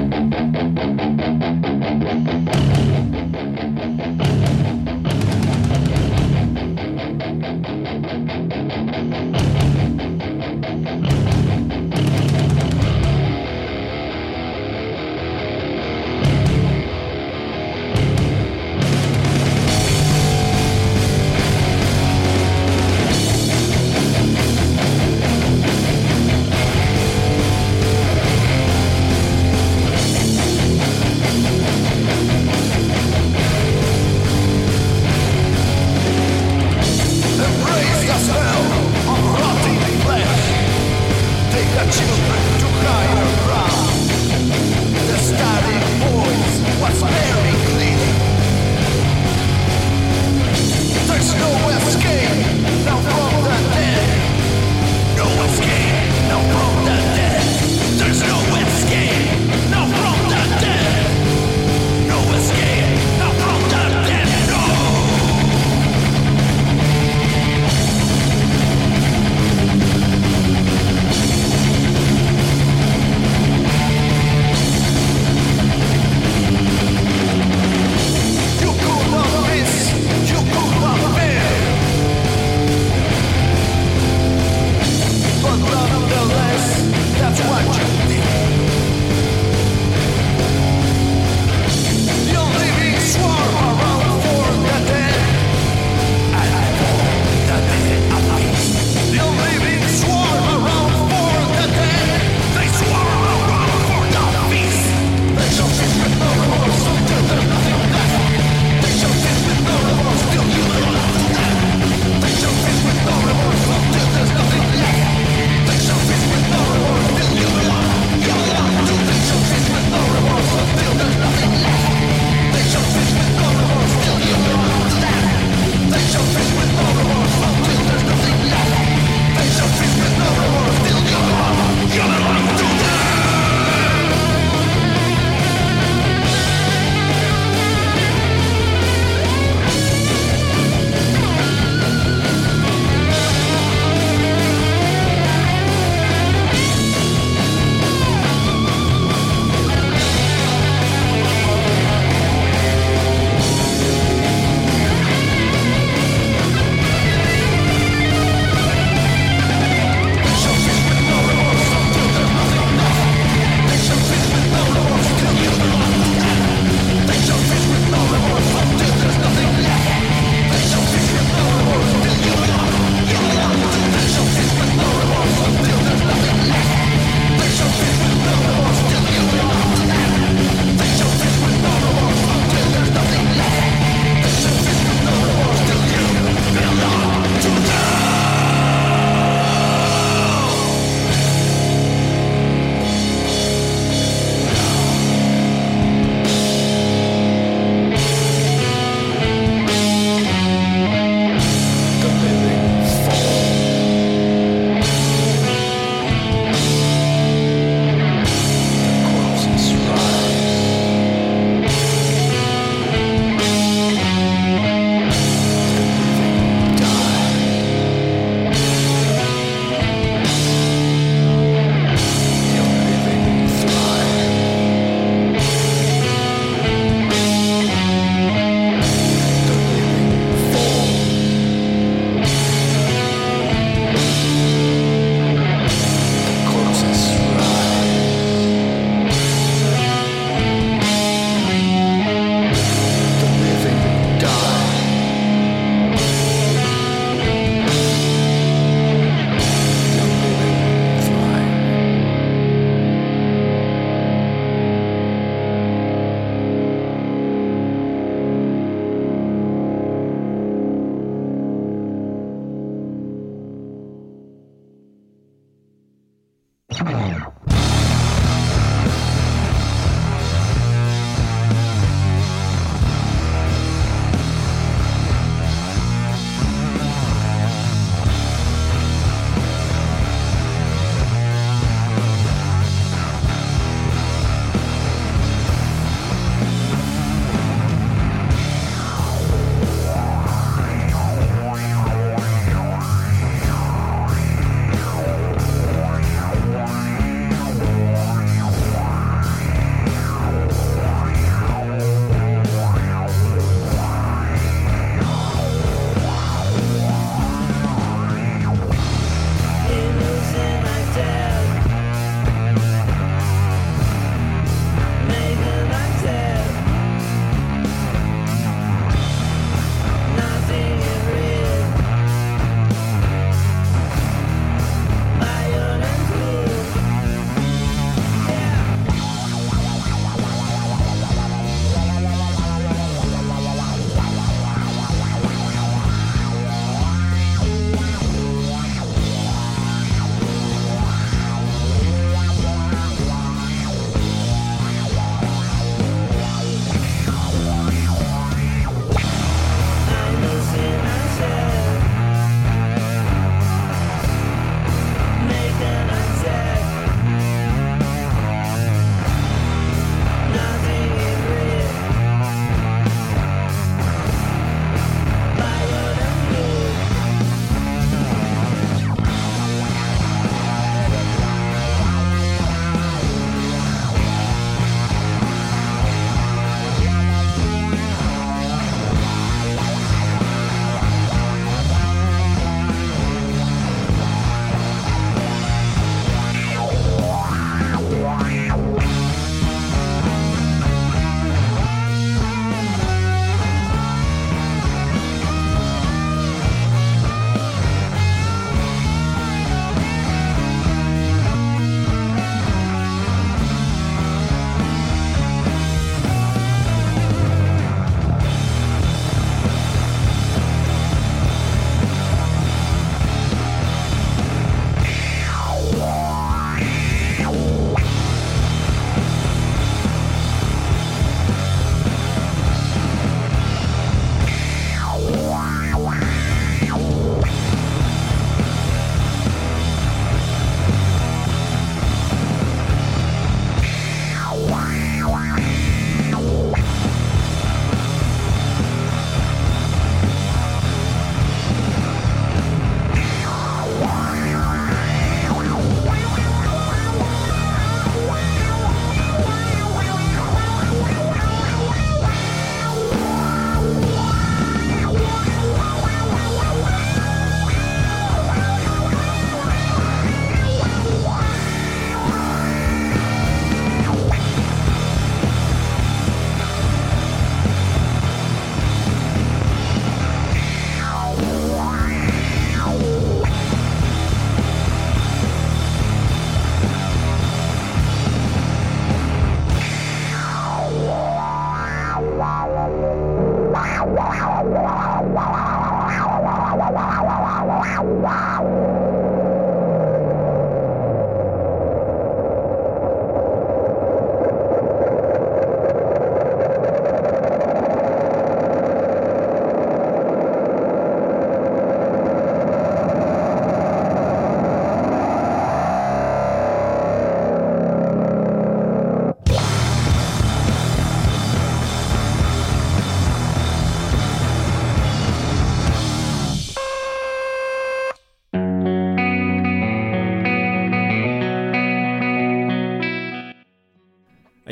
you. 9.34 9.49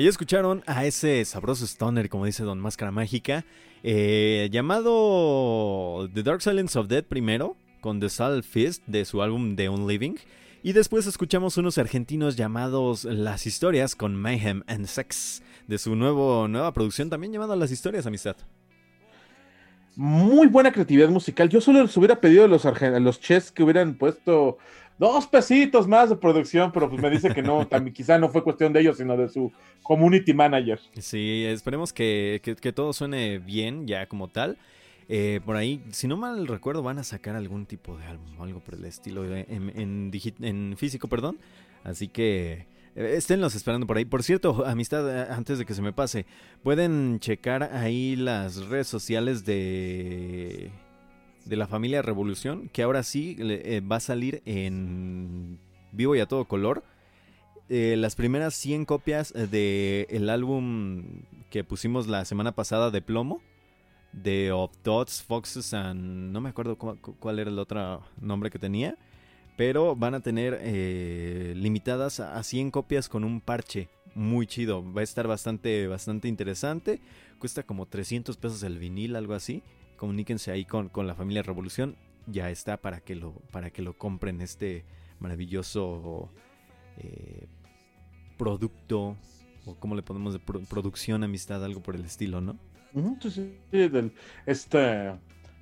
Escucharon 0.09 0.63
a 0.67 0.87
ese 0.87 1.23
sabroso 1.27 1.67
stoner, 1.67 2.09
como 2.09 2.25
dice 2.25 2.43
Don 2.43 2.59
Máscara 2.59 2.91
Mágica, 2.91 3.45
eh, 3.83 4.49
llamado 4.51 6.09
The 6.15 6.23
Dark 6.23 6.41
Silence 6.41 6.79
of 6.79 6.89
Dead 6.89 7.05
primero, 7.05 7.59
con 7.83 8.01
The 8.01 8.09
Sal 8.09 8.43
Fist 8.43 8.83
de 8.87 9.05
su 9.05 9.21
álbum 9.21 9.55
The 9.55 9.69
Unliving. 9.69 10.19
Y 10.63 10.73
después 10.73 11.07
escuchamos 11.07 11.59
unos 11.59 11.77
argentinos 11.77 12.37
llamados 12.37 13.05
Las 13.05 13.47
Historias 13.47 13.95
con 13.95 14.17
Mayhem 14.17 14.63
and 14.67 14.87
Sex, 14.87 15.43
de 15.67 15.77
su 15.77 15.95
nuevo, 15.95 16.49
nueva 16.49 16.73
producción 16.73 17.11
también 17.11 17.35
llamada 17.35 17.55
Las 17.55 17.71
Historias, 17.71 18.07
Amistad. 18.07 18.37
Muy 19.95 20.47
buena 20.47 20.73
creatividad 20.73 21.11
musical. 21.11 21.51
Yo 21.51 21.61
solo 21.61 21.83
les 21.83 21.95
hubiera 21.99 22.19
pedido 22.19 22.47
a 22.47 22.49
los, 22.49 22.65
a 22.65 22.99
los 22.99 23.21
chess 23.21 23.53
que 23.53 23.63
hubieran 23.63 23.95
puesto 23.99 24.57
dos 24.99 25.27
pesitos 25.27 25.87
más 25.87 26.11
de 26.11 26.17
producción, 26.17 26.73
pero 26.73 26.89
pues 26.89 27.01
me 27.01 27.11
dice 27.11 27.33
que 27.33 27.43
no, 27.43 27.67
también, 27.67 27.95
quizá 27.95 28.19
no 28.19 28.29
fue 28.29 28.43
cuestión 28.43 28.73
de 28.73 28.81
ellos, 28.81 28.99
sino 28.99 29.17
de 29.17 29.29
su 29.29 29.53
community 29.83 30.35
manager. 30.35 30.81
Sí, 30.99 31.45
esperemos 31.47 31.93
que, 31.93 32.41
que, 32.43 32.57
que 32.57 32.73
todo 32.73 32.93
suene 32.93 33.39
bien 33.39 33.87
ya 33.87 34.07
como 34.07 34.29
tal. 34.29 34.59
Eh, 35.11 35.41
por 35.45 35.57
ahí, 35.57 35.83
si 35.91 36.07
no 36.07 36.19
mal 36.19 36.47
recuerdo, 36.47 36.83
van 36.83 36.99
a 36.99 37.05
sacar 37.05 37.35
algún 37.35 37.65
tipo 37.65 37.97
de 37.97 38.05
álbum, 38.05 38.43
algo 38.43 38.61
por 38.61 38.75
el 38.75 38.85
estilo 38.85 39.25
en, 39.25 39.73
en, 39.75 40.11
en 40.41 40.77
físico, 40.77 41.09
perdón. 41.09 41.39
Así 41.83 42.09
que 42.09 42.67
eh, 42.95 43.15
esténlos 43.17 43.55
esperando 43.55 43.87
por 43.87 43.97
ahí. 43.97 44.05
Por 44.05 44.23
cierto, 44.23 44.67
amistad, 44.67 45.09
eh, 45.09 45.29
antes 45.31 45.59
de 45.59 45.65
que 45.65 45.73
se 45.73 45.81
me 45.81 45.93
pase, 45.95 46.27
pueden 46.63 47.21
checar 47.21 47.63
ahí 47.75 48.17
las 48.17 48.67
redes 48.67 48.89
sociales 48.89 49.47
de 49.47 50.71
de 51.49 51.57
la 51.57 51.67
familia 51.67 52.03
Revolución, 52.03 52.69
que 52.69 52.83
ahora 52.83 53.03
sí 53.03 53.37
eh, 53.41 53.81
va 53.81 53.97
a 53.97 54.01
salir 54.01 54.43
en 54.45 55.59
vivo 55.93 56.15
y 56.15 56.21
a 56.21 56.27
todo 56.27 56.45
color. 56.45 56.85
Eh, 57.71 57.97
las 57.99 58.17
primeras 58.17 58.55
100 58.55 58.85
copias 58.85 59.33
del 59.33 60.07
el 60.09 60.31
álbum 60.31 61.23
que 61.51 61.65
pusimos 61.65 62.07
la 62.07 62.25
semana 62.25 62.53
pasada 62.53 62.91
de 62.91 63.03
Plomo, 63.03 63.41
de 64.13 64.53
Of 64.53 64.73
Dots, 64.85 65.23
Foxes 65.23 65.75
and... 65.75 66.33
no 66.33 66.41
me 66.41 66.51
acuerdo 66.51 66.77
cuál 66.77 67.39
era 67.39 67.51
el 67.51 67.59
otro 67.59 68.03
nombre 68.21 68.51
que 68.51 68.59
tenía, 68.59 68.97
pero 69.57 69.97
van 69.97 70.15
a 70.15 70.21
tener 70.21 70.59
eh, 70.61 71.55
limitadas 71.57 72.21
a 72.21 72.43
100 72.43 72.71
copias 72.71 73.09
con 73.09 73.25
un 73.25 73.41
parche 73.41 73.89
muy 74.15 74.47
chido. 74.47 74.85
Va 74.93 75.01
a 75.01 75.05
estar 75.05 75.27
bastante, 75.27 75.87
bastante 75.87 76.29
interesante. 76.29 77.01
Cuesta 77.39 77.63
como 77.63 77.87
300 77.87 78.37
pesos 78.37 78.63
el 78.63 78.79
vinil, 78.79 79.17
algo 79.17 79.35
así 79.35 79.63
comuníquense 79.99 80.51
ahí 80.51 80.65
con, 80.65 80.89
con 80.89 81.07
la 81.07 81.15
familia 81.15 81.43
Revolución. 81.43 81.97
Ya 82.27 82.51
está 82.51 82.79
para 82.79 83.01
que 83.01 83.15
lo, 83.15 83.35
para 83.53 83.71
que 83.71 83.83
lo 83.83 83.99
compren 83.99 84.41
este 84.41 84.85
maravilloso 85.19 86.31
eh, 86.97 87.47
producto 88.37 89.17
o 89.67 89.75
como 89.75 89.95
le 89.95 90.03
ponemos 90.03 90.33
de 90.33 90.39
producción, 90.39 91.25
amistad, 91.25 91.63
algo 91.65 91.83
por 91.83 91.95
el 91.95 92.05
estilo, 92.05 92.41
¿no? 92.41 92.59
Sí, 93.21 93.53
del, 93.71 94.13
este, 94.47 95.13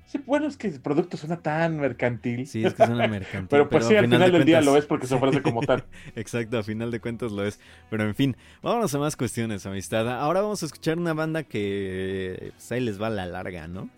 sí, 0.05 0.19
bueno, 0.25 0.47
es 0.47 0.55
que 0.55 0.67
el 0.67 0.79
producto 0.79 1.17
suena 1.17 1.41
tan 1.41 1.77
mercantil. 1.77 2.47
Sí, 2.47 2.63
es 2.63 2.73
que 2.73 2.85
suena 2.85 3.07
mercantil. 3.07 3.47
pero 3.49 3.69
pues 3.69 3.85
sí, 3.85 3.95
al 3.95 4.05
final, 4.05 4.31
del 4.31 4.45
día 4.45 4.61
lo 4.61 4.77
es 4.77 4.85
porque 4.85 5.07
se 5.07 5.15
ofrece 5.15 5.41
como 5.41 5.61
tal. 5.61 5.83
Exacto, 6.15 6.57
a 6.57 6.63
final 6.63 6.89
de 6.89 7.01
cuentas 7.01 7.33
lo 7.33 7.45
es. 7.45 7.59
Pero 7.89 8.03
en 8.03 8.15
fin, 8.15 8.37
vámonos 8.61 8.95
a 8.95 8.99
más 8.99 9.17
cuestiones, 9.17 9.65
amistad. 9.65 10.09
Ahora 10.09 10.41
vamos 10.41 10.63
a 10.63 10.67
escuchar 10.67 10.97
una 10.97 11.13
banda 11.13 11.43
que 11.43 12.51
pues, 12.55 12.71
ahí 12.71 12.79
les 12.79 13.01
va 13.01 13.07
a 13.07 13.11
la 13.11 13.25
larga, 13.25 13.67
¿no? 13.67 13.89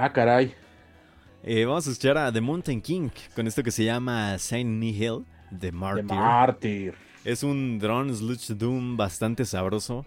Ah, 0.00 0.12
caray. 0.12 0.54
Eh, 1.42 1.64
vamos 1.64 1.88
a 1.88 1.90
escuchar 1.90 2.16
a 2.18 2.30
The 2.30 2.40
Mountain 2.40 2.80
King 2.80 3.10
con 3.34 3.48
esto 3.48 3.64
que 3.64 3.72
se 3.72 3.82
llama 3.82 4.38
Saint 4.38 4.70
Nihil 4.70 5.24
de 5.50 5.72
Martyr. 5.72 6.06
The 6.06 6.14
Martyr. 6.14 6.94
Es 7.24 7.42
un 7.42 7.80
drone 7.80 8.14
sludge 8.14 8.54
doom 8.54 8.96
bastante 8.96 9.44
sabroso. 9.44 10.06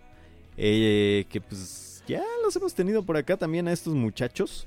Eh, 0.55 1.25
que 1.29 1.41
pues 1.41 2.05
ya 2.07 2.23
los 2.41 2.55
hemos 2.55 2.73
tenido 2.73 3.03
por 3.03 3.17
acá 3.17 3.35
también 3.35 3.67
a 3.67 3.73
estos 3.73 3.93
muchachos. 3.93 4.65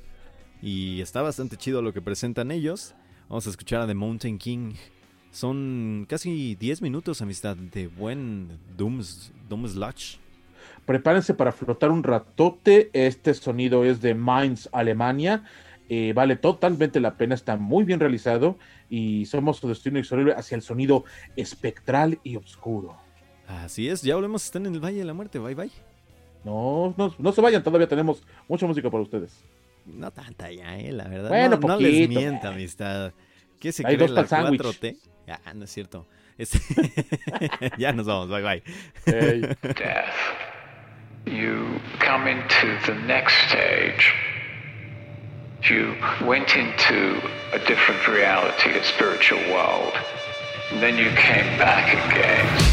Y 0.61 1.01
está 1.01 1.22
bastante 1.22 1.57
chido 1.57 1.81
lo 1.81 1.95
que 1.95 2.03
presentan 2.03 2.51
ellos. 2.51 2.95
Vamos 3.31 3.47
a 3.47 3.51
escuchar 3.51 3.81
a 3.81 3.87
The 3.87 3.95
Mountain 3.95 4.37
King. 4.37 4.75
Son 5.31 6.05
casi 6.07 6.55
10 6.55 6.83
minutos, 6.83 7.22
amistad, 7.22 7.57
de 7.57 7.87
buen 7.87 8.59
Doom, 8.77 9.01
doom 9.49 9.68
Sludge 9.68 10.18
prepárense 10.87 11.35
para 11.35 11.53
flotar 11.53 11.91
un 11.91 12.03
ratote. 12.03 12.91
Este 12.93 13.35
sonido 13.35 13.85
es 13.85 14.01
de 14.01 14.14
Mainz, 14.14 14.68
Alemania. 14.72 15.45
Eh, 15.89 16.12
vale 16.14 16.37
totalmente 16.37 16.99
la 16.99 17.16
pena, 17.16 17.35
está 17.35 17.57
muy 17.57 17.85
bien 17.85 18.01
realizado 18.01 18.57
y 18.89 19.26
somos 19.26 19.59
su 19.59 19.68
destino 19.68 19.99
inexorable 19.99 20.32
hacia 20.32 20.57
el 20.57 20.62
sonido 20.62 21.05
espectral 21.37 22.18
y 22.22 22.37
oscuro. 22.37 22.97
Así 23.47 23.89
es, 23.89 24.01
ya 24.01 24.14
volvemos 24.14 24.43
a 24.43 24.47
estar 24.47 24.62
en 24.66 24.74
el 24.74 24.80
Valle 24.80 24.99
de 24.99 25.05
la 25.05 25.12
Muerte, 25.12 25.39
bye 25.39 25.55
bye. 25.55 25.70
No, 26.43 26.95
no, 26.97 27.14
no 27.18 27.32
se 27.32 27.41
vayan, 27.43 27.62
todavía 27.62 27.87
tenemos 27.87 28.22
mucha 28.49 28.66
música 28.66 28.91
para 28.91 29.03
ustedes. 29.03 29.45
No 29.85 30.11
tanta 30.11 30.51
ya, 30.51 30.78
eh, 30.78 30.93
la 30.93 31.07
verdad. 31.09 31.28
Bueno, 31.28 31.59
no, 31.59 31.68
no 31.68 31.76
les 31.78 32.09
mienta, 32.09 32.49
amistad. 32.49 33.12
¿Qué 33.61 33.70
se 33.70 33.87
Hay 33.87 33.97
cree 33.97 34.09
la 34.09 34.26
4T? 34.26 34.97
Ah, 35.28 35.53
no 35.55 35.64
es 35.64 35.70
cierto. 35.70 36.07
Este, 36.37 36.59
ya 37.78 37.93
nos 37.93 38.07
vamos, 38.07 38.28
bye 38.28 38.43
bye. 38.43 38.62
Hey. 39.05 40.51
You 41.27 41.81
come 41.99 42.27
into 42.27 42.79
the 42.87 42.95
next 42.95 43.49
stage. 43.49 44.12
You 45.62 45.97
went 46.22 46.57
into 46.57 47.20
a 47.53 47.59
different 47.61 48.07
reality, 48.07 48.70
a 48.70 48.85
spiritual 48.85 49.39
world. 49.51 49.95
And 50.70 50.83
then 50.83 50.99
you 50.99 51.11
came 51.16 51.59
back 51.59 51.93
again. 52.12 52.64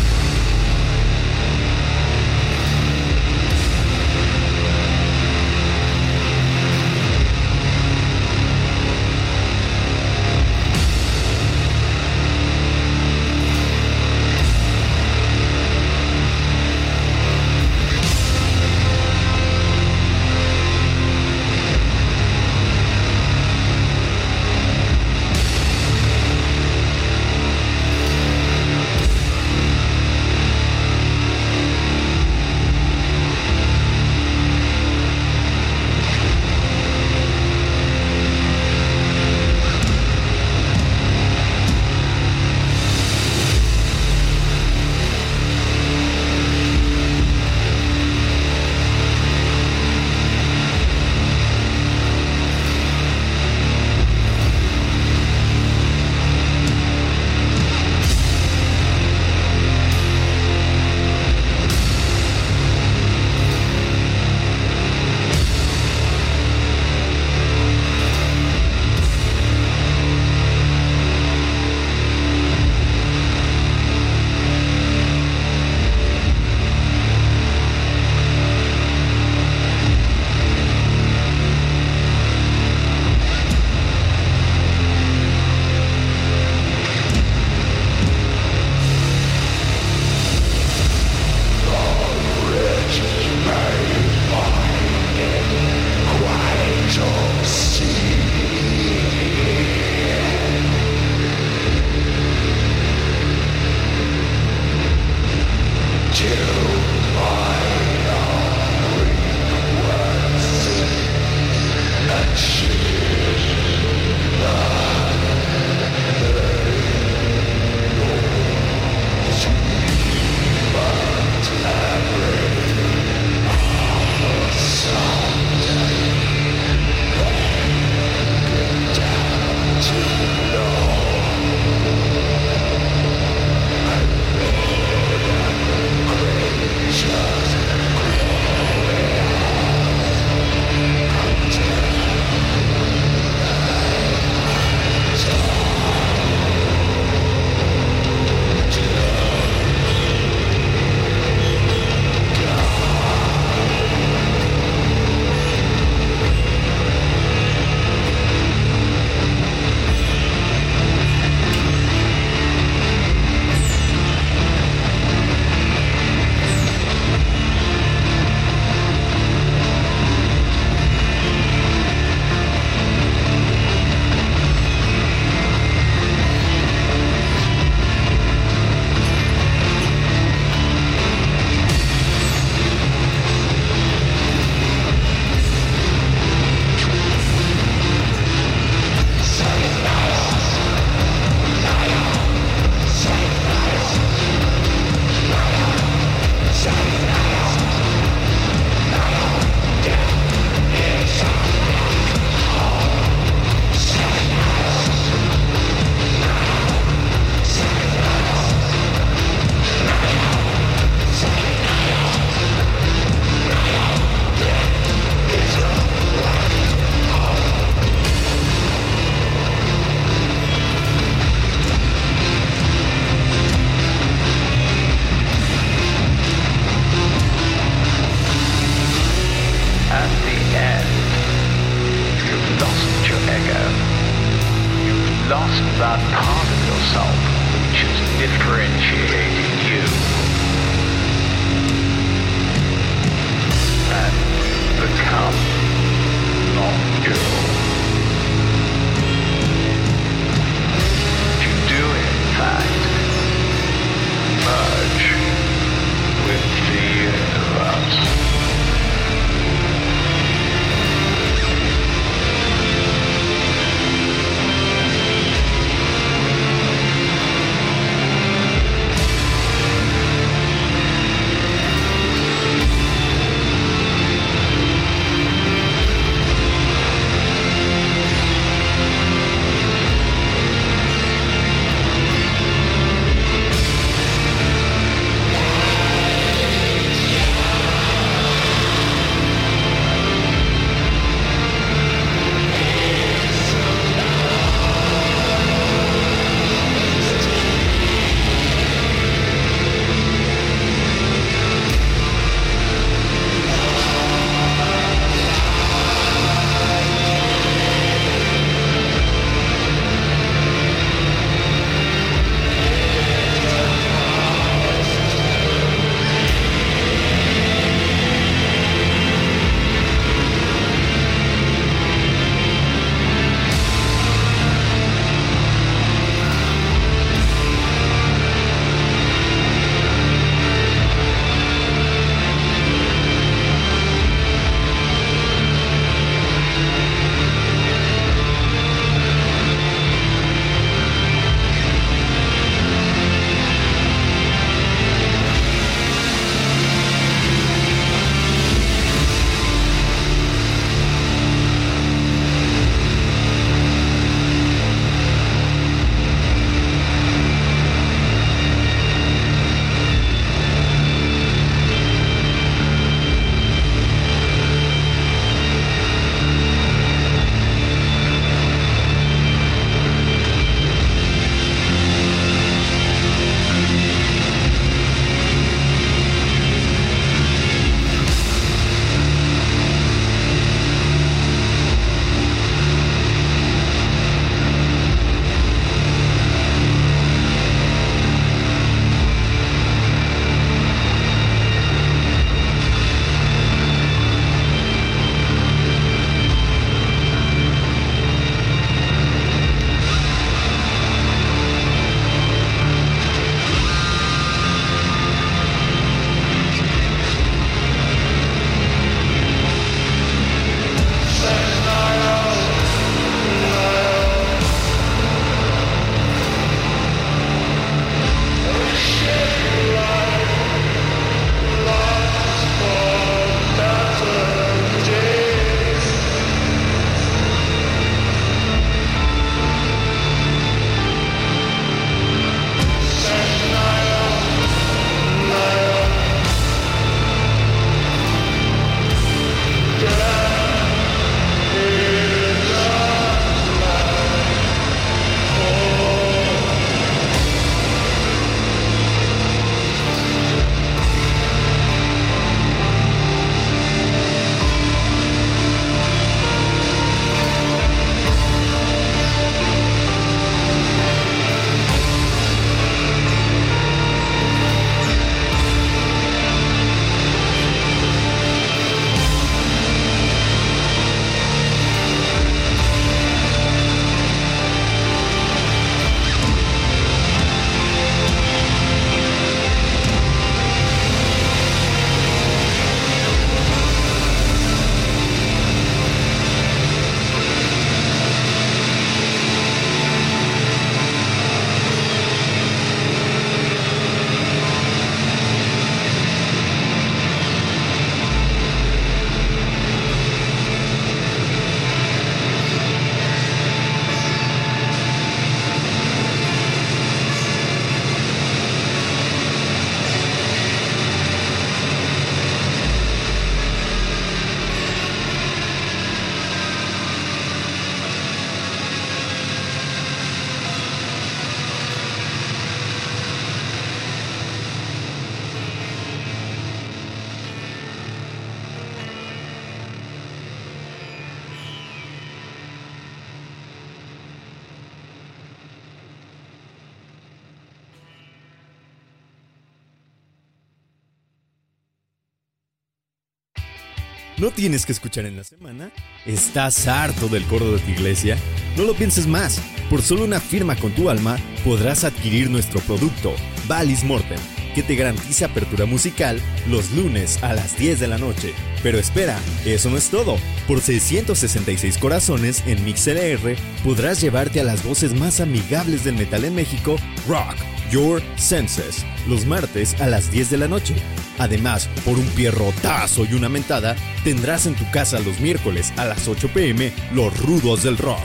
¿No 544.22 544.30
tienes 544.30 544.68
que 544.68 544.72
escuchar 544.72 545.08
en 545.08 545.18
la 545.18 545.24
semana? 545.24 545.72
¿Estás 546.06 546.68
harto 546.68 547.08
del 547.08 547.24
coro 547.24 547.54
de 547.54 547.58
tu 547.58 547.72
iglesia? 547.72 548.20
No 548.56 548.66
lo 548.66 548.76
pienses 548.76 549.08
más. 549.08 549.42
Por 549.68 549.82
solo 549.82 550.04
una 550.04 550.20
firma 550.20 550.56
con 550.56 550.74
tu 550.74 550.92
alma 550.92 551.18
podrás 551.44 551.84
adquirir 551.84 552.30
nuestro 552.30 552.60
producto, 552.60 553.16
Valis 553.48 553.84
Mortem, 553.84 554.20
que 554.54 554.62
te 554.62 554.76
garantiza 554.76 555.26
apertura 555.26 555.66
musical 555.66 556.22
los 556.48 556.70
lunes 556.74 557.18
a 557.24 557.34
las 557.34 557.58
10 557.58 557.80
de 557.80 557.88
la 557.88 557.98
noche. 557.98 558.36
Pero 558.62 558.78
espera, 558.78 559.18
eso 559.44 559.72
no 559.72 559.78
es 559.78 559.90
todo. 559.90 560.18
Por 560.48 560.62
666 560.62 561.80
corazones 561.80 562.44
en 562.46 562.64
MixLR 562.64 563.36
podrás 563.64 564.02
llevarte 564.02 564.40
a 564.40 564.44
las 564.44 564.64
voces 564.64 564.94
más 564.94 565.20
amigables 565.20 565.84
del 565.84 565.96
metal 565.96 566.26
en 566.26 566.36
México, 566.36 566.76
Rock 567.08 567.38
Your 567.72 568.04
Senses, 568.18 568.86
los 569.08 569.26
martes 569.26 569.82
a 569.82 569.88
las 569.88 570.12
10 570.12 570.30
de 570.30 570.38
la 570.38 570.48
noche. 570.48 570.76
Además, 571.22 571.70
por 571.86 572.00
un 572.00 572.06
pierrotazo 572.08 573.06
y 573.06 573.14
una 573.14 573.30
mentada, 573.30 573.76
tendrás 574.04 574.48
en 574.48 574.56
tu 574.56 574.70
casa 574.72 575.00
los 575.00 575.20
miércoles 575.20 575.72
a 575.78 575.86
las 575.86 576.08
8 576.08 576.30
pm 576.34 576.74
los 576.96 577.16
rudos 577.20 577.62
del 577.62 577.78
rock. 577.78 578.00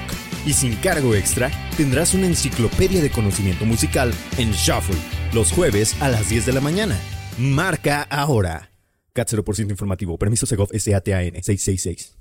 Y 0.44 0.52
sin 0.52 0.76
cargo 0.76 1.14
extra, 1.14 1.50
tendrás 1.78 2.12
una 2.12 2.26
enciclopedia 2.26 3.00
de 3.00 3.10
conocimiento 3.10 3.64
musical 3.64 4.12
en 4.36 4.52
Shuffle, 4.52 4.98
los 5.32 5.50
jueves 5.50 5.96
a 6.02 6.10
las 6.10 6.28
10 6.28 6.44
de 6.44 6.52
la 6.52 6.60
mañana. 6.60 6.94
Marca 7.38 8.02
ahora. 8.02 8.70
CAT 9.14 9.30
0% 9.30 9.70
informativo. 9.70 10.18
Permiso 10.18 10.44
Segov 10.44 10.68
SATAN 10.78 11.42
666. 11.42 12.18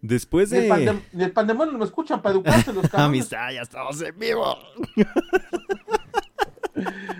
Después 0.00 0.50
Ni 0.50 0.58
el, 0.58 0.62
de... 0.64 0.70
pandem- 0.70 1.02
ni 1.12 1.24
el 1.24 1.32
pandemonio 1.32 1.72
no 1.72 1.78
me 1.78 1.84
escuchan 1.84 2.22
para 2.22 2.34
educarse 2.34 2.72
los 2.72 2.82
cabrones. 2.88 3.06
Amistad, 3.06 3.50
ya 3.52 3.60
estamos 3.62 4.00
en 4.00 4.18
vivo. 4.18 4.56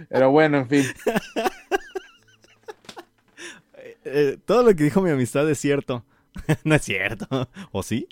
Pero 0.08 0.30
bueno, 0.30 0.58
en 0.58 0.68
fin. 0.68 0.84
Eh, 4.06 4.36
todo 4.44 4.62
lo 4.62 4.76
que 4.76 4.84
dijo 4.84 5.00
mi 5.00 5.08
amistad 5.08 5.48
es 5.50 5.58
cierto. 5.58 6.04
no 6.64 6.74
es 6.74 6.82
cierto. 6.82 7.48
¿O 7.72 7.82
sí? 7.82 8.06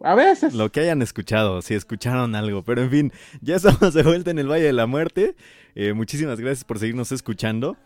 A 0.00 0.14
veces. 0.14 0.54
Lo 0.54 0.70
que 0.70 0.80
hayan 0.80 1.02
escuchado, 1.02 1.62
si 1.62 1.74
escucharon 1.74 2.34
algo. 2.34 2.62
Pero 2.62 2.82
en 2.82 2.90
fin, 2.90 3.12
ya 3.40 3.56
estamos 3.56 3.94
de 3.94 4.02
vuelta 4.02 4.30
en 4.30 4.38
el 4.38 4.50
Valle 4.50 4.64
de 4.64 4.72
la 4.72 4.86
Muerte. 4.86 5.36
Eh, 5.74 5.92
muchísimas 5.92 6.40
gracias 6.40 6.64
por 6.64 6.78
seguirnos 6.78 7.12
escuchando. 7.12 7.76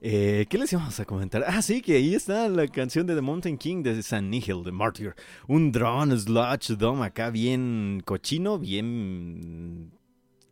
Eh, 0.00 0.46
¿Qué 0.48 0.58
les 0.58 0.72
íbamos 0.72 0.98
a 0.98 1.04
comentar? 1.04 1.44
Ah, 1.46 1.62
sí, 1.62 1.80
que 1.80 1.94
ahí 1.94 2.14
está 2.16 2.48
la 2.48 2.66
canción 2.66 3.06
de 3.06 3.14
The 3.14 3.20
Mountain 3.20 3.56
King 3.56 3.84
de 3.84 4.02
San 4.02 4.30
Nihil, 4.30 4.64
de 4.64 4.72
Martyr. 4.72 5.14
Un 5.46 5.70
drone, 5.70 6.18
sludge, 6.18 6.76
dome 6.76 7.06
acá 7.06 7.30
bien 7.30 8.02
cochino, 8.04 8.58
bien 8.58 9.92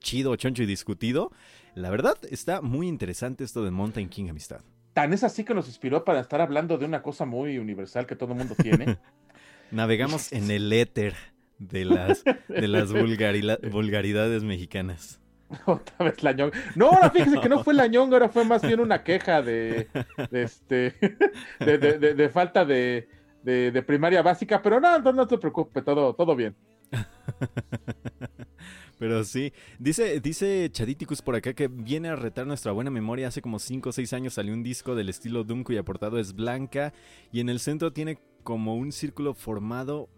chido, 0.01 0.35
choncho 0.37 0.63
y 0.63 0.67
discutido. 0.67 1.31
La 1.75 1.91
verdad, 1.91 2.17
está 2.31 2.61
muy 2.63 2.89
interesante 2.89 3.45
esto 3.45 3.65
de 3.65 3.71
Mountain 3.71 4.09
King, 4.09 4.29
amistad. 4.31 4.61
Tan 4.93 5.13
es 5.13 5.23
así 5.23 5.45
que 5.45 5.55
nos 5.55 5.69
inspiró 5.69 6.05
para 6.05 6.21
estar 6.21 6.41
hablando 6.41 6.77
de 6.79 6.85
una 6.85 7.01
cosa 7.03 7.25
muy 7.25 7.59
universal 7.59 8.07
que 8.07 8.17
todo 8.17 8.33
el 8.33 8.39
mundo 8.39 8.55
tiene. 8.61 8.99
Navegamos 9.71 10.33
en 10.33 10.51
el 10.51 10.73
éter 10.73 11.15
de 11.59 11.85
las, 11.85 12.25
de 12.49 12.67
las 12.69 12.93
vulgaridades 12.93 14.43
mexicanas. 14.43 15.21
Otra 15.67 16.07
vez 16.07 16.23
la 16.23 16.33
ñonga. 16.33 16.57
No, 16.75 16.87
ahora 16.91 17.11
fíjese 17.11 17.41
que 17.41 17.49
no 17.49 17.63
fue 17.63 17.75
la 17.75 17.87
ñonga, 17.87 18.17
ahora 18.17 18.29
fue 18.29 18.45
más 18.45 18.63
bien 18.63 18.81
una 18.81 19.03
queja 19.05 19.43
de, 19.43 19.89
de 20.31 20.43
este 20.43 20.95
de, 21.61 21.79
de- 21.79 22.15
de- 22.15 22.29
falta 22.29 22.65
de, 22.65 23.09
de- 23.43 23.71
de 23.71 23.83
primaria 23.83 24.23
básica, 24.23 24.61
pero 24.63 24.81
no, 24.81 24.99
no, 25.01 25.13
no 25.13 25.27
te 25.27 25.39
preocupes, 25.39 25.85
todo, 25.85 26.15
todo 26.15 26.35
bien. 26.37 26.55
Pero 28.99 29.25
sí, 29.25 29.53
dice, 29.79 30.21
dice 30.21 30.69
Chaditicus 30.71 31.23
por 31.23 31.35
acá 31.35 31.55
que 31.55 31.69
viene 31.69 32.09
a 32.09 32.17
retar 32.17 32.47
nuestra 32.47 32.73
buena 32.73 32.91
memoria. 32.91 33.29
Hace 33.29 33.41
como 33.41 33.59
5 33.59 33.89
o 33.89 33.93
6 33.93 34.13
años 34.13 34.35
salió 34.35 34.53
un 34.53 34.63
disco 34.63 34.95
del 34.95 35.09
estilo 35.09 35.43
Doom 35.43 35.65
cuya 35.65 35.83
portada 35.83 36.21
es 36.21 36.35
blanca 36.35 36.93
y 37.33 37.41
en 37.41 37.49
el 37.49 37.61
centro 37.61 37.95
tiene 37.95 38.19
como 38.43 38.77
un 38.77 38.93
círculo 38.93 39.33
formado 39.33 40.11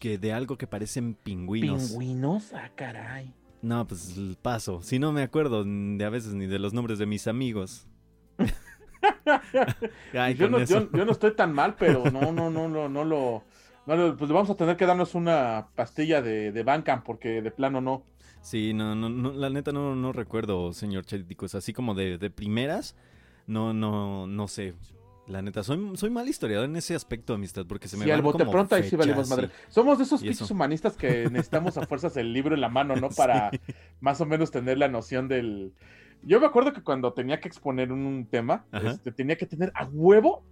que 0.00 0.18
de 0.18 0.32
algo 0.32 0.58
que 0.58 0.66
parecen 0.66 1.14
pingüinos. 1.14 1.90
¿Pingüinos? 1.90 2.52
Ah, 2.52 2.70
caray. 2.74 3.32
No, 3.62 3.86
pues 3.86 4.18
paso. 4.42 4.82
Si 4.82 4.98
no 4.98 5.12
me 5.12 5.22
acuerdo 5.22 5.64
de 5.64 6.04
a 6.04 6.10
veces 6.10 6.34
ni 6.34 6.46
de 6.46 6.58
los 6.58 6.74
nombres 6.74 6.98
de 6.98 7.06
mis 7.06 7.26
amigos. 7.26 7.86
Ay, 10.12 10.34
yo, 10.34 10.50
no, 10.50 10.62
yo 10.64 11.04
no 11.04 11.12
estoy 11.12 11.34
tan 11.34 11.52
mal, 11.52 11.76
pero 11.78 12.10
no, 12.10 12.32
no, 12.32 12.50
no, 12.50 12.68
no, 12.68 12.88
no 12.88 13.04
lo. 13.04 13.44
No, 13.86 13.96
lo- 13.96 14.16
pues 14.16 14.30
vamos 14.30 14.50
a 14.50 14.56
tener 14.56 14.76
que 14.76 14.86
darnos 14.86 15.14
una 15.14 15.68
pastilla 15.74 16.22
de, 16.22 16.52
de 16.52 16.62
Bancam 16.62 17.02
porque 17.04 17.42
de 17.42 17.50
plano 17.50 17.80
no. 17.80 18.04
Sí, 18.40 18.74
no, 18.74 18.94
no, 18.94 19.08
no, 19.08 19.32
la 19.32 19.48
neta 19.50 19.72
no, 19.72 19.94
no 19.94 20.12
recuerdo, 20.12 20.72
señor 20.72 21.04
Chaditicus. 21.06 21.54
Así 21.54 21.72
como 21.72 21.94
de, 21.94 22.18
de 22.18 22.30
primeras, 22.30 22.94
no, 23.46 23.72
no, 23.72 24.26
no 24.26 24.48
sé. 24.48 24.74
La 25.26 25.40
neta, 25.40 25.62
soy, 25.62 25.96
soy 25.96 26.10
mal 26.10 26.28
historiador 26.28 26.68
en 26.68 26.76
ese 26.76 26.94
aspecto, 26.94 27.32
amistad, 27.32 27.64
porque 27.66 27.88
se 27.88 27.96
me 27.96 28.04
Sí, 28.04 28.10
van 28.10 28.18
al 28.18 28.22
bote 28.22 28.38
como 28.40 28.52
pronto 28.52 28.74
ahí 28.74 28.82
sí 28.84 28.96
valimos 28.96 29.28
madre. 29.30 29.48
Somos 29.70 29.96
de 29.96 30.04
esos 30.04 30.20
pinches 30.20 30.50
humanistas 30.50 30.96
que 30.98 31.28
necesitamos 31.32 31.78
a 31.78 31.82
fuerzas 31.86 32.16
el 32.18 32.34
libro 32.34 32.54
en 32.54 32.60
la 32.60 32.68
mano, 32.68 32.94
¿no? 32.96 33.08
Para 33.08 33.50
más 34.00 34.20
o 34.20 34.26
menos 34.26 34.50
tener 34.50 34.76
la 34.76 34.88
noción 34.88 35.26
del. 35.28 35.72
Yo 36.22 36.40
me 36.40 36.46
acuerdo 36.46 36.74
que 36.74 36.82
cuando 36.82 37.14
tenía 37.14 37.40
que 37.40 37.48
exponer 37.48 37.90
un, 37.92 38.26
tema, 38.30 38.66
este, 38.82 39.12
tenía 39.12 39.36
que 39.36 39.46
tener 39.46 39.72
a 39.74 39.84
huevo 39.86 40.42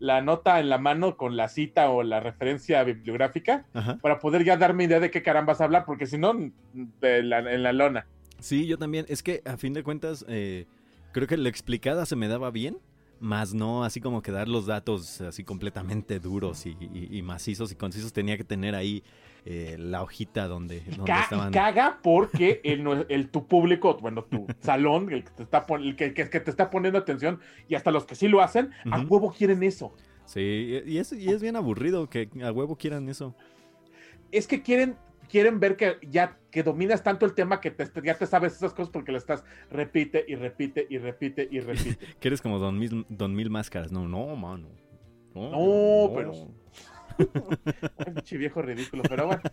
la 0.00 0.20
nota 0.22 0.60
en 0.60 0.68
la 0.68 0.78
mano 0.78 1.16
con 1.16 1.36
la 1.36 1.48
cita 1.48 1.90
o 1.90 2.02
la 2.02 2.20
referencia 2.20 2.82
bibliográfica 2.84 3.66
Ajá. 3.74 3.98
para 3.98 4.18
poder 4.20 4.44
ya 4.44 4.56
darme 4.56 4.84
idea 4.84 5.00
de 5.00 5.10
qué 5.10 5.22
carambas 5.22 5.60
hablar, 5.60 5.84
porque 5.86 6.06
si 6.06 6.18
no, 6.18 6.32
la- 7.00 7.52
en 7.52 7.62
la 7.62 7.72
lona. 7.72 8.06
Sí, 8.38 8.66
yo 8.66 8.78
también. 8.78 9.04
Es 9.08 9.22
que 9.22 9.42
a 9.44 9.56
fin 9.56 9.72
de 9.72 9.82
cuentas, 9.82 10.24
eh, 10.28 10.66
creo 11.12 11.26
que 11.26 11.36
la 11.36 11.48
explicada 11.48 12.06
se 12.06 12.14
me 12.16 12.28
daba 12.28 12.50
bien, 12.50 12.78
más 13.20 13.52
no 13.54 13.82
así 13.82 14.00
como 14.00 14.22
que 14.22 14.30
dar 14.30 14.46
los 14.48 14.66
datos 14.66 15.20
así 15.22 15.42
completamente 15.42 16.20
duros 16.20 16.64
y, 16.66 16.76
y- 16.80 17.18
y 17.18 17.22
macizos 17.22 17.72
y 17.72 17.74
concisos. 17.74 18.12
Tenía 18.12 18.36
que 18.36 18.44
tener 18.44 18.76
ahí 18.76 19.02
eh, 19.44 19.76
la 19.78 20.02
hojita 20.02 20.46
donde, 20.48 20.80
donde 20.80 21.04
ca- 21.04 21.22
estaban. 21.22 21.52
caga 21.52 21.98
porque 22.02 22.60
el, 22.64 23.28
tu 23.30 23.46
público, 23.46 23.96
bueno, 24.00 24.24
tu 24.24 24.46
salón, 24.60 25.10
el 25.12 25.24
que 25.24 25.30
te 25.30 25.42
está, 25.44 25.64
el 25.78 25.96
que, 25.96 26.12
que- 26.14 26.28
que 26.28 26.40
te 26.40 26.50
está 26.50 26.70
poniendo 26.70 26.98
atención, 26.98 27.40
y 27.68 27.74
hasta 27.74 27.90
los 27.90 28.04
que 28.04 28.14
sí 28.14 28.28
lo 28.28 28.42
hacen, 28.42 28.70
a 28.90 29.00
huevo 29.00 29.32
quieren 29.32 29.62
eso. 29.62 29.94
Sí, 30.24 30.80
y 30.84 30.98
es, 30.98 31.12
y 31.12 31.30
es 31.30 31.40
bien 31.40 31.56
aburrido 31.56 32.10
que 32.10 32.28
a 32.42 32.52
huevo 32.52 32.76
quieran 32.76 33.08
eso. 33.08 33.34
Es 34.30 34.46
que 34.46 34.60
quieren, 34.62 34.96
quieren 35.30 35.58
ver 35.58 35.76
que 35.76 35.96
ya 36.10 36.36
que 36.50 36.62
dominas 36.62 37.02
tanto 37.02 37.24
el 37.24 37.34
tema 37.34 37.60
que 37.62 37.70
te- 37.70 37.88
ya 38.02 38.14
te 38.18 38.26
sabes 38.26 38.54
esas 38.54 38.74
cosas 38.74 38.90
porque 38.90 39.12
le 39.12 39.18
estás 39.18 39.44
repite 39.70 40.24
y 40.28 40.34
repite 40.34 40.86
y 40.90 40.98
repite 40.98 41.48
y 41.50 41.60
repite. 41.60 41.98
Que 42.20 42.28
eres 42.28 42.42
como 42.42 42.58
Don 42.58 42.78
Mil, 42.78 43.06
don 43.08 43.34
Mil 43.34 43.48
Máscaras. 43.48 43.90
No, 43.92 44.06
no, 44.06 44.36
mano. 44.36 44.68
No, 45.34 46.10
pero- 46.14 46.32
pinche 48.04 48.36
viejo 48.36 48.62
ridículo, 48.62 49.02
pero 49.08 49.26
bueno. 49.26 49.42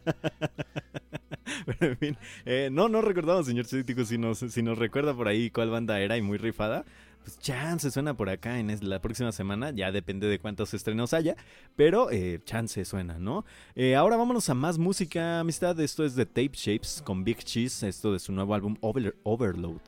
Pero 1.65 1.91
en 1.91 1.97
fin, 1.97 2.17
eh, 2.45 2.69
no, 2.71 2.89
no 2.89 3.01
recordamos, 3.01 3.45
señor 3.47 3.65
Cítico, 3.65 4.03
si 4.05 4.17
nos, 4.17 4.39
si 4.39 4.61
nos 4.61 4.77
recuerda 4.77 5.15
por 5.15 5.27
ahí 5.27 5.49
cuál 5.49 5.69
banda 5.69 5.99
era 5.99 6.17
y 6.17 6.21
muy 6.21 6.37
rifada. 6.37 6.85
Pues 7.23 7.39
chance 7.39 7.89
suena 7.89 8.15
por 8.15 8.29
acá 8.29 8.59
en 8.59 8.77
la 8.87 9.01
próxima 9.01 9.31
semana, 9.31 9.71
ya 9.71 9.91
depende 9.91 10.27
de 10.27 10.37
cuántos 10.37 10.73
estrenos 10.75 11.13
haya, 11.13 11.35
pero 11.75 12.11
eh, 12.11 12.39
chance 12.45 12.83
suena, 12.85 13.17
¿no? 13.17 13.45
Eh, 13.75 13.95
ahora 13.95 14.15
vámonos 14.15 14.47
a 14.49 14.53
más 14.53 14.77
música, 14.77 15.39
amistad. 15.39 15.79
Esto 15.79 16.05
es 16.05 16.15
de 16.15 16.25
Tape 16.27 16.51
Shapes 16.53 17.01
con 17.03 17.23
Big 17.23 17.39
Cheese, 17.43 17.87
esto 17.87 18.13
de 18.13 18.19
su 18.19 18.31
nuevo 18.31 18.53
álbum 18.53 18.75
Over- 18.81 19.15
Overload. 19.23 19.81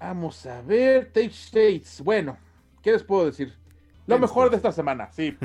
Vamos 0.00 0.44
a 0.46 0.60
ver, 0.62 1.06
Tape 1.06 1.26
States. 1.26 2.00
Bueno, 2.02 2.36
¿qué 2.82 2.92
les 2.92 3.02
puedo 3.04 3.26
decir? 3.26 3.54
Lo 4.06 4.16
¿Qué 4.16 4.20
les 4.20 4.30
mejor 4.30 4.50
de 4.50 4.56
esta 4.56 4.72
semana, 4.72 5.10
sí. 5.12 5.36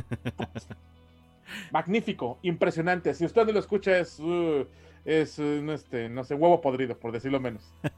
Magnífico, 1.71 2.39
impresionante. 2.41 3.13
Si 3.13 3.25
usted 3.25 3.45
no 3.45 3.53
lo 3.53 3.59
escucha, 3.59 3.97
es, 3.97 4.19
uh, 4.19 4.65
es 5.05 5.39
uh, 5.39 5.61
no, 5.61 5.73
este, 5.73 6.09
no 6.09 6.23
sé, 6.23 6.35
huevo 6.35 6.61
podrido, 6.61 6.97
por 6.97 7.11
decirlo 7.11 7.39
menos. 7.39 7.63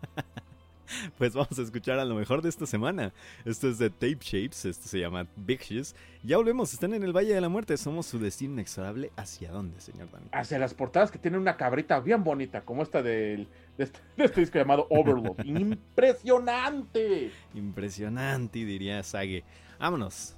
Pues 1.18 1.34
vamos 1.34 1.58
a 1.58 1.62
escuchar 1.62 2.00
a 2.00 2.06
lo 2.06 2.16
mejor 2.16 2.42
de 2.42 2.50
esta 2.50 2.66
semana. 2.66 3.14
Esto 3.46 3.70
es 3.70 3.78
de 3.78 3.90
Tape 3.90 4.18
Shapes, 4.20 4.66
esto 4.66 4.88
se 4.88 5.00
llama 5.00 5.28
Big 5.36 5.60
Cheese. 5.62 5.96
Ya 6.24 6.38
volvemos, 6.38 6.74
están 6.74 6.94
en 6.94 7.04
el 7.04 7.16
Valle 7.16 7.34
de 7.34 7.42
la 7.42 7.50
Muerte, 7.50 7.78
somos 7.78 8.06
su 8.06 8.20
destino 8.20 8.54
inexorable. 8.54 9.12
¿Hacia 9.16 9.52
dónde, 9.52 9.80
señor 9.80 10.12
Dani? 10.12 10.28
Hacia 10.32 10.60
las 10.60 10.74
portadas 10.74 11.12
que 11.12 11.18
tienen 11.18 11.40
una 11.40 11.58
cabrita 11.58 12.00
bien 12.00 12.24
bonita, 12.24 12.62
como 12.62 12.84
esta 12.84 13.02
del, 13.02 13.48
de, 13.78 13.84
este, 13.84 14.00
de 14.18 14.26
este 14.26 14.42
disco 14.42 14.58
llamado 14.58 14.88
Overload. 14.90 15.40
¡Impresionante! 15.46 17.32
Impresionante, 17.54 18.60
diría 18.66 19.02
Sage. 19.04 19.44
Vámonos. 19.80 20.36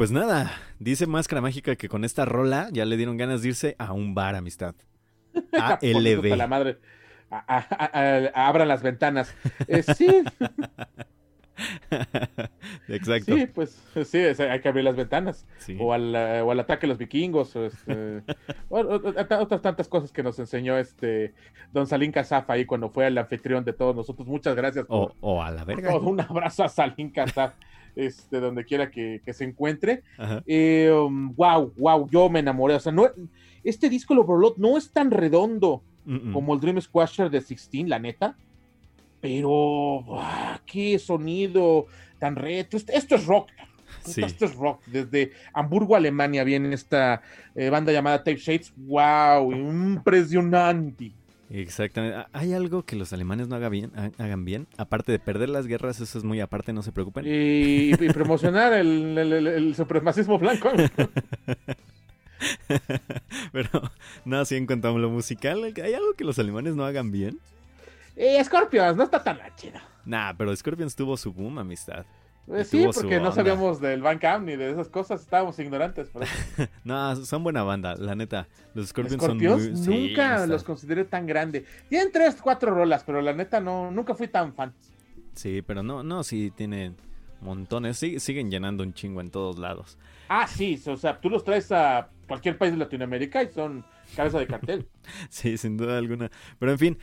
Pues 0.00 0.12
nada, 0.12 0.50
dice 0.78 1.06
Máscara 1.06 1.42
Mágica 1.42 1.76
que 1.76 1.86
con 1.90 2.06
esta 2.06 2.24
rola 2.24 2.70
ya 2.72 2.86
le 2.86 2.96
dieron 2.96 3.18
ganas 3.18 3.42
de 3.42 3.48
irse 3.48 3.76
a 3.78 3.92
un 3.92 4.14
bar, 4.14 4.34
amistad. 4.34 4.74
ALB. 5.52 6.24
la 6.38 6.46
madre. 6.46 6.78
A- 7.30 7.44
a- 7.46 7.66
a- 7.68 8.30
a- 8.34 8.48
abran 8.48 8.66
las 8.66 8.82
ventanas. 8.82 9.34
Eh, 9.68 9.82
sí, 9.96 10.24
Exacto. 12.88 13.36
sí, 13.36 13.46
pues 13.46 13.78
sí, 14.06 14.18
hay 14.18 14.60
que 14.62 14.68
abrir 14.70 14.84
las 14.84 14.96
ventanas. 14.96 15.46
Sí. 15.58 15.76
O, 15.78 15.92
al, 15.92 16.14
eh, 16.16 16.40
o 16.40 16.50
al 16.50 16.60
ataque 16.60 16.82
de 16.82 16.88
los 16.88 16.96
vikingos. 16.98 17.54
O 17.56 17.66
este, 17.66 18.22
o- 18.70 18.78
otras 18.80 19.60
tantas 19.60 19.86
cosas 19.86 20.12
que 20.12 20.22
nos 20.22 20.38
enseñó 20.38 20.78
este 20.78 21.34
Don 21.72 21.86
Salín 21.86 22.10
Casaf 22.10 22.48
ahí 22.48 22.64
cuando 22.64 22.88
fue 22.88 23.06
el 23.06 23.18
anfitrión 23.18 23.66
de 23.66 23.74
todos 23.74 23.94
nosotros. 23.94 24.26
Muchas 24.26 24.56
gracias 24.56 24.86
por, 24.86 25.12
O, 25.20 25.34
o 25.36 25.42
a 25.42 25.50
la 25.50 25.64
verga. 25.64 25.94
Un 25.98 26.20
abrazo 26.22 26.64
a 26.64 26.68
Salín 26.70 27.10
Casaf, 27.10 27.52
este, 27.96 28.40
donde 28.40 28.64
quiera 28.64 28.90
que, 28.90 29.20
que 29.24 29.32
se 29.32 29.44
encuentre. 29.44 30.02
Eh, 30.46 30.90
um, 30.92 31.34
wow, 31.34 31.72
wow, 31.76 32.08
yo 32.10 32.28
me 32.28 32.40
enamoré. 32.40 32.74
O 32.74 32.80
sea, 32.80 32.92
no, 32.92 33.08
este 33.64 33.88
disco, 33.88 34.14
el 34.14 34.20
Overload, 34.20 34.56
no 34.56 34.76
es 34.76 34.90
tan 34.90 35.10
redondo 35.10 35.82
Mm, 36.04 36.30
mm. 36.30 36.32
como 36.32 36.54
el 36.54 36.60
Dream 36.60 36.80
Squasher 36.80 37.30
de 37.30 37.38
16, 37.38 37.88
la 37.88 37.98
neta. 37.98 38.36
Pero, 39.20 40.02
ah, 40.18 40.60
qué 40.64 40.98
sonido 40.98 41.86
tan 42.18 42.36
retro. 42.36 42.78
Esto, 42.78 42.92
esto 42.92 43.14
es 43.16 43.26
rock. 43.26 43.50
Sí. 44.04 44.22
Esto 44.22 44.46
es 44.46 44.54
rock. 44.54 44.82
Desde 44.86 45.32
Hamburgo, 45.52 45.94
Alemania, 45.94 46.42
viene 46.42 46.74
esta 46.74 47.22
eh, 47.54 47.68
banda 47.68 47.92
llamada 47.92 48.18
Tape 48.18 48.38
Shades. 48.38 48.72
¡Wow! 48.76 49.52
Impresionante. 49.52 51.12
Exactamente. 51.50 52.16
¿Hay 52.32 52.52
algo 52.52 52.84
que 52.84 52.94
los 52.96 53.12
alemanes 53.12 53.48
no 53.48 53.56
haga 53.56 53.68
bien, 53.68 53.90
ha- 53.96 54.12
hagan 54.22 54.44
bien? 54.44 54.68
Aparte 54.78 55.10
de 55.12 55.18
perder 55.18 55.48
las 55.48 55.66
guerras, 55.66 56.00
eso 56.00 56.16
es 56.16 56.22
muy 56.24 56.40
aparte, 56.40 56.72
no 56.72 56.82
se 56.82 56.92
preocupen. 56.92 57.26
Y, 57.26 57.92
y 57.92 58.08
promocionar 58.12 58.72
el, 58.72 59.18
el- 59.18 59.32
el- 59.32 59.46
el 59.48 59.74
supremacismo 59.74 60.38
blanco. 60.38 60.70
Pero 63.52 63.68
no, 64.24 64.38
así 64.40 64.56
en 64.56 64.66
cuanto 64.66 64.88
a 64.88 64.92
lo 64.98 65.10
musical, 65.10 65.62
¿hay 65.64 65.92
algo 65.94 66.14
que 66.16 66.24
los 66.24 66.38
alemanes 66.38 66.74
no 66.74 66.84
hagan 66.84 67.10
bien? 67.10 67.38
Eh, 68.16 68.42
Scorpions, 68.44 68.96
no 68.96 69.04
está 69.04 69.22
tan 69.22 69.38
chido. 69.56 69.78
Nah, 70.04 70.32
pero 70.36 70.54
Scorpions 70.56 70.94
tuvo 70.96 71.16
su 71.16 71.32
boom, 71.32 71.58
amistad. 71.58 72.04
Eh, 72.48 72.64
sí, 72.64 72.86
porque 72.92 73.20
no 73.20 73.32
sabíamos 73.32 73.80
del 73.80 74.02
Bandcamp 74.02 74.46
ni 74.46 74.56
de 74.56 74.70
esas 74.70 74.88
cosas, 74.88 75.20
estábamos 75.20 75.58
ignorantes. 75.58 76.10
No, 76.84 77.16
son 77.16 77.44
buena 77.44 77.62
banda, 77.62 77.94
la 77.96 78.14
neta. 78.14 78.48
Los 78.74 78.88
Scorpions, 78.88 79.22
Scorpions 79.22 79.78
son 79.78 79.94
muy... 79.94 80.08
nunca 80.08 80.46
los 80.46 80.64
consideré 80.64 81.04
tan 81.04 81.26
grande. 81.26 81.64
Tienen 81.88 82.10
tres, 82.10 82.38
cuatro 82.42 82.74
rolas, 82.74 83.04
pero 83.04 83.20
la 83.20 83.32
neta 83.32 83.60
no, 83.60 83.90
nunca 83.90 84.14
fui 84.14 84.28
tan 84.28 84.54
fan. 84.54 84.72
Sí, 85.34 85.62
pero 85.62 85.82
no, 85.82 86.02
no, 86.02 86.24
sí, 86.24 86.52
tienen 86.54 86.96
montones. 87.40 87.98
Sí, 87.98 88.18
siguen 88.20 88.50
llenando 88.50 88.82
un 88.82 88.94
chingo 88.94 89.20
en 89.20 89.30
todos 89.30 89.58
lados. 89.58 89.98
Ah, 90.28 90.46
sí, 90.46 90.80
o 90.86 90.96
sea, 90.96 91.20
tú 91.20 91.30
los 91.30 91.44
traes 91.44 91.70
a 91.72 92.08
cualquier 92.26 92.56
país 92.56 92.72
de 92.72 92.78
Latinoamérica 92.78 93.42
y 93.42 93.48
son 93.48 93.84
cabeza 94.16 94.38
de 94.38 94.46
cartel. 94.46 94.88
Sí, 95.28 95.56
sin 95.56 95.76
duda 95.76 95.98
alguna. 95.98 96.30
Pero 96.58 96.72
en 96.72 96.78
fin, 96.78 96.98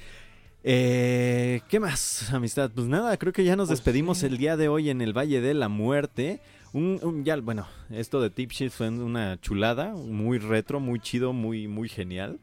eh, 0.69 1.61
¿qué 1.69 1.80
más, 1.80 2.31
amistad? 2.34 2.69
Pues 2.73 2.88
nada, 2.88 3.15
creo 3.18 3.31
que 3.31 3.44
ya 3.45 3.56
nos 3.56 3.69
Pues 3.69 3.80
despedimos 3.80 4.19
sí. 4.19 4.26
el 4.26 4.38
día 4.38 4.57
de 4.57 4.68
hoy 4.68 4.89
en 4.89 5.02
el 5.02 5.18
Valle 5.18 5.39
de 5.39 5.53
la 5.53 5.69
Muerte. 5.69 6.41
Un, 6.73 6.99
un- 7.03 7.23
ya, 7.23 7.38
bueno, 7.38 7.65
esto 7.89 8.19
de 8.22 8.30
Tip 8.30 8.52
Shit 8.52 8.72
fue 8.72 8.89
una 8.89 9.39
chulada, 9.39 9.94
muy 9.94 10.39
retro, 10.39 10.81
muy 10.81 10.99
chido, 10.99 11.31
muy, 11.31 11.68
muy 11.69 11.88
genial. 11.88 12.39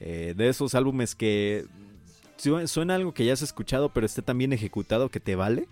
Eh, 0.00 0.32
de 0.36 0.48
esos 0.48 0.74
álbumes 0.74 1.14
que 1.14 1.66
su- 2.38 2.66
suena 2.66 2.94
algo 2.94 3.12
que 3.12 3.26
ya 3.26 3.34
has 3.34 3.42
escuchado, 3.42 3.90
pero 3.90 4.06
esté 4.06 4.22
tan 4.22 4.38
bien 4.38 4.54
ejecutado 4.54 5.10
que 5.10 5.20
te 5.20 5.36
vale. 5.36 5.68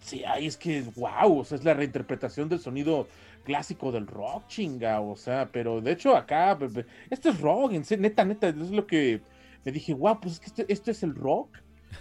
Sí, 0.00 0.22
ay, 0.26 0.46
es 0.46 0.56
que, 0.56 0.82
wow, 0.94 1.38
o 1.40 1.44
sea, 1.44 1.56
es 1.56 1.64
la 1.64 1.74
reinterpretación 1.74 2.48
del 2.48 2.60
sonido 2.60 3.08
clásico 3.44 3.90
del 3.90 4.06
rock, 4.06 4.46
chinga, 4.48 5.00
o 5.00 5.16
sea, 5.16 5.48
pero 5.50 5.80
de 5.80 5.92
hecho 5.92 6.16
acá, 6.16 6.58
esto 7.10 7.30
es 7.30 7.40
rock, 7.40 7.72
en 7.72 7.84
serio, 7.84 8.02
neta, 8.02 8.24
neta, 8.24 8.48
es 8.48 8.56
lo 8.70 8.86
que 8.86 9.20
me 9.66 9.72
dije, 9.72 9.92
wow, 9.92 10.20
pues 10.20 10.34
es 10.34 10.40
que 10.40 10.46
esto, 10.46 10.62
esto 10.68 10.90
es 10.92 11.02
el 11.02 11.16
rock, 11.16 11.48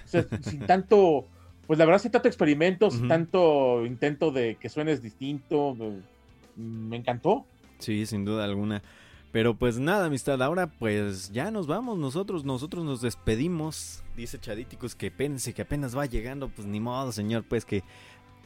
o 0.06 0.08
sea, 0.08 0.24
sin 0.44 0.68
tanto, 0.68 1.26
pues 1.66 1.80
la 1.80 1.86
verdad, 1.86 2.00
sin 2.00 2.12
tanto 2.12 2.28
experimento, 2.28 2.92
sin 2.92 3.08
tanto 3.08 3.84
intento 3.88 4.32
de 4.32 4.56
que 4.56 4.70
suenes 4.70 5.02
distinto, 5.02 5.76
me, 5.76 6.02
me 6.56 6.96
encantó. 6.96 7.44
Sí, 7.80 8.06
sin 8.06 8.24
duda 8.24 8.44
alguna. 8.46 8.84
Pero 9.32 9.58
pues 9.58 9.80
nada, 9.80 10.06
amistad, 10.06 10.42
ahora 10.44 10.68
pues 10.68 11.32
ya 11.32 11.50
nos 11.50 11.66
vamos 11.66 11.98
nosotros, 11.98 12.46
nosotros 12.46 12.86
nos 12.86 13.02
despedimos. 13.02 14.04
Dice 14.16 14.40
Chadíticos 14.40 14.96
que 14.96 15.10
pense 15.10 15.54
que 15.54 15.64
apenas 15.64 15.98
va 15.98 16.06
llegando, 16.06 16.50
pues 16.50 16.68
ni 16.68 16.80
modo, 16.80 17.12
señor, 17.12 17.44
pues 17.44 17.66
que 17.66 17.84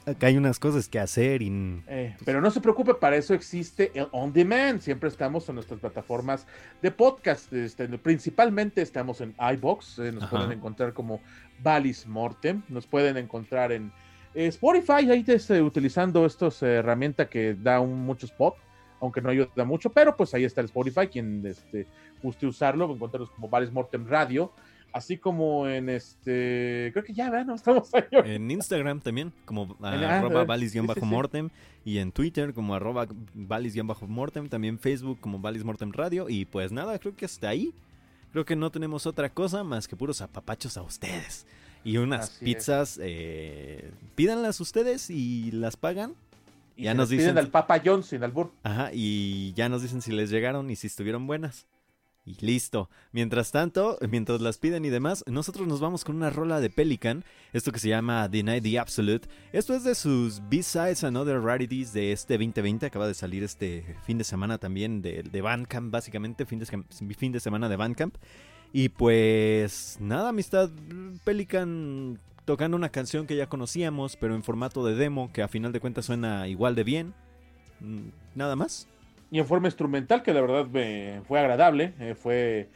acá 0.06 0.28
hay 0.28 0.38
unas 0.38 0.60
cosas 0.60 0.88
que 0.88 1.00
hacer 1.00 1.42
y... 1.42 1.82
Eh, 1.88 2.16
pero 2.26 2.42
no 2.42 2.52
se 2.52 2.62
preocupe, 2.62 2.94
para 2.94 3.16
eso 3.16 3.34
existe 3.34 3.92
el 3.94 4.08
On 4.12 4.34
Demand. 4.34 4.82
Siempre 4.82 5.10
estamos 5.10 5.48
en 5.50 5.56
nuestras 5.56 5.80
plataformas 5.80 6.46
de 6.82 6.92
podcast. 6.92 7.52
Este, 7.54 7.88
principalmente 7.98 8.82
estamos 8.82 9.22
en 9.22 9.36
iBox. 9.54 10.00
eh, 10.00 10.12
nos 10.12 10.24
Ajá. 10.24 10.38
pueden 10.38 10.52
encontrar 10.52 10.94
como 10.94 11.22
Valis 11.62 12.08
Mortem. 12.08 12.62
Nos 12.70 12.88
pueden 12.88 13.18
encontrar 13.18 13.72
en 13.72 13.92
eh, 14.34 14.48
Spotify. 14.48 15.10
Ahí 15.12 15.24
este, 15.28 15.62
utilizando 15.62 16.26
esta 16.26 16.50
herramienta 16.62 17.28
que 17.28 17.56
da 17.56 17.80
un, 17.80 18.06
mucho 18.06 18.26
spot, 18.26 18.56
aunque 19.02 19.22
no 19.22 19.30
ayuda 19.30 19.66
mucho. 19.66 19.92
Pero 19.92 20.16
pues 20.16 20.34
ahí 20.34 20.44
está 20.44 20.62
el 20.62 20.66
Spotify. 20.66 21.08
Quien 21.08 21.46
este, 21.46 21.88
guste 22.22 22.48
usarlo, 22.48 22.92
encontrarnos 22.94 23.32
como 23.32 23.50
Valis 23.50 23.72
Mortem 23.72 24.08
Radio. 24.08 24.52
Así 24.92 25.18
como 25.18 25.68
en 25.68 25.90
este. 25.90 26.90
Creo 26.94 27.04
que 27.04 27.14
ya, 27.14 27.30
¿verdad? 27.30 27.46
No 27.46 27.56
estamos 27.56 27.94
ahí. 27.94 28.04
En 28.12 28.50
Instagram 28.50 29.00
también, 29.02 29.32
como 29.46 29.78
ah, 29.82 30.18
arroba 30.18 30.46
valis-mortem. 30.46 31.50
Y 31.86 32.00
en 32.00 32.12
Twitter 32.12 32.54
como 32.54 32.76
arroba 32.76 33.08
valis-mortem. 33.34 34.50
También 34.50 34.80
Facebook 34.80 35.20
como 35.20 35.40
valis-mortem 35.40 35.92
radio. 35.92 36.30
Y 36.30 36.46
pues 36.46 36.72
nada, 36.72 36.98
creo 37.00 37.16
que 37.16 37.26
hasta 37.26 37.50
ahí. 37.50 37.74
Creo 38.32 38.46
que 38.46 38.56
no 38.56 38.72
tenemos 38.72 39.06
otra 39.08 39.30
cosa 39.30 39.64
más 39.64 39.88
que 39.88 39.96
puros 39.96 40.22
apapachos 40.22 40.78
a 40.78 40.84
ustedes. 40.84 41.48
Y 41.84 41.98
unas 41.98 42.30
Así 42.30 42.46
pizzas, 42.46 43.00
eh, 43.02 43.92
pídanlas 44.16 44.60
ustedes 44.60 45.10
y 45.10 45.52
las 45.52 45.78
pagan. 45.78 46.14
Y 46.76 46.84
ya 46.84 46.94
nos 46.94 47.10
dicen- 47.10 47.38
al 47.38 47.48
Papa 47.48 47.82
John 47.84 48.04
sin 48.04 48.24
albur. 48.24 48.52
Ajá, 48.64 48.92
y 48.94 49.54
ya 49.54 49.68
nos 49.70 49.82
dicen 49.82 50.02
si 50.02 50.12
les 50.12 50.30
llegaron 50.30 50.70
y 50.70 50.76
si 50.76 50.88
estuvieron 50.88 51.26
buenas. 51.28 51.66
Y 52.30 52.46
listo. 52.46 52.92
Mientras 53.12 53.52
tanto, 53.52 53.98
mientras 54.08 54.40
las 54.40 54.60
piden 54.60 54.86
y 54.86 54.90
demás, 54.90 55.24
nosotros 55.26 55.68
nos 55.68 55.80
vamos 55.80 56.04
con 56.04 56.16
una 56.16 56.30
rola 56.30 56.60
de 56.60 56.70
Pelican, 56.70 57.24
esto 57.54 57.72
que 57.72 57.80
se 57.80 57.90
llama 57.90 58.28
Deny 58.28 58.62
the 58.62 58.78
Absolute. 58.78 59.28
Esto 59.52 59.74
es 59.74 59.84
de 59.84 59.96
sus 59.96 60.40
B-Sides 60.48 61.04
and 61.04 61.18
Other 61.18 61.42
Rarities 61.42 61.92
de 61.92 62.12
este 62.12 62.36
2020, 62.38 62.86
acaba 62.86 63.08
de 63.08 63.16
salir 63.16 63.44
este 63.44 63.98
fin 64.06 64.20
de 64.20 64.24
semana 64.24 64.60
también 64.60 65.02
de, 65.02 65.24
de 65.24 65.42
Bandcamp, 65.42 65.92
básicamente, 65.92 66.46
fin 66.46 66.60
de, 66.60 66.68
fin 67.16 67.32
de 67.32 67.40
semana 67.40 67.68
de 67.68 67.78
Bandcamp. 67.78 68.16
Y 68.74 68.90
pues 68.90 69.98
nada, 70.00 70.30
amistad, 70.30 70.70
Pelican 71.24 72.20
tocando 72.46 72.78
una 72.78 72.90
canción 72.90 73.26
que 73.26 73.36
ya 73.36 73.50
conocíamos, 73.50 74.18
pero 74.18 74.36
en 74.36 74.44
formato 74.44 74.86
de 74.86 74.94
demo, 74.94 75.32
que 75.34 75.42
a 75.42 75.48
final 75.48 75.72
de 75.72 75.80
cuentas 75.80 76.06
suena 76.06 76.48
igual 76.48 76.76
de 76.76 76.84
bien. 76.84 77.16
Mm, 77.80 78.10
Nada 78.36 78.56
más. 78.56 78.88
Y 79.32 79.40
en 79.40 79.46
forma 79.46 79.68
instrumental, 79.68 80.24
que 80.24 80.34
la 80.34 80.42
verdad 80.42 80.66
me 80.68 81.22
fue 81.26 81.40
agradable. 81.40 81.94
eh, 82.00 82.16
fue. 82.16 82.70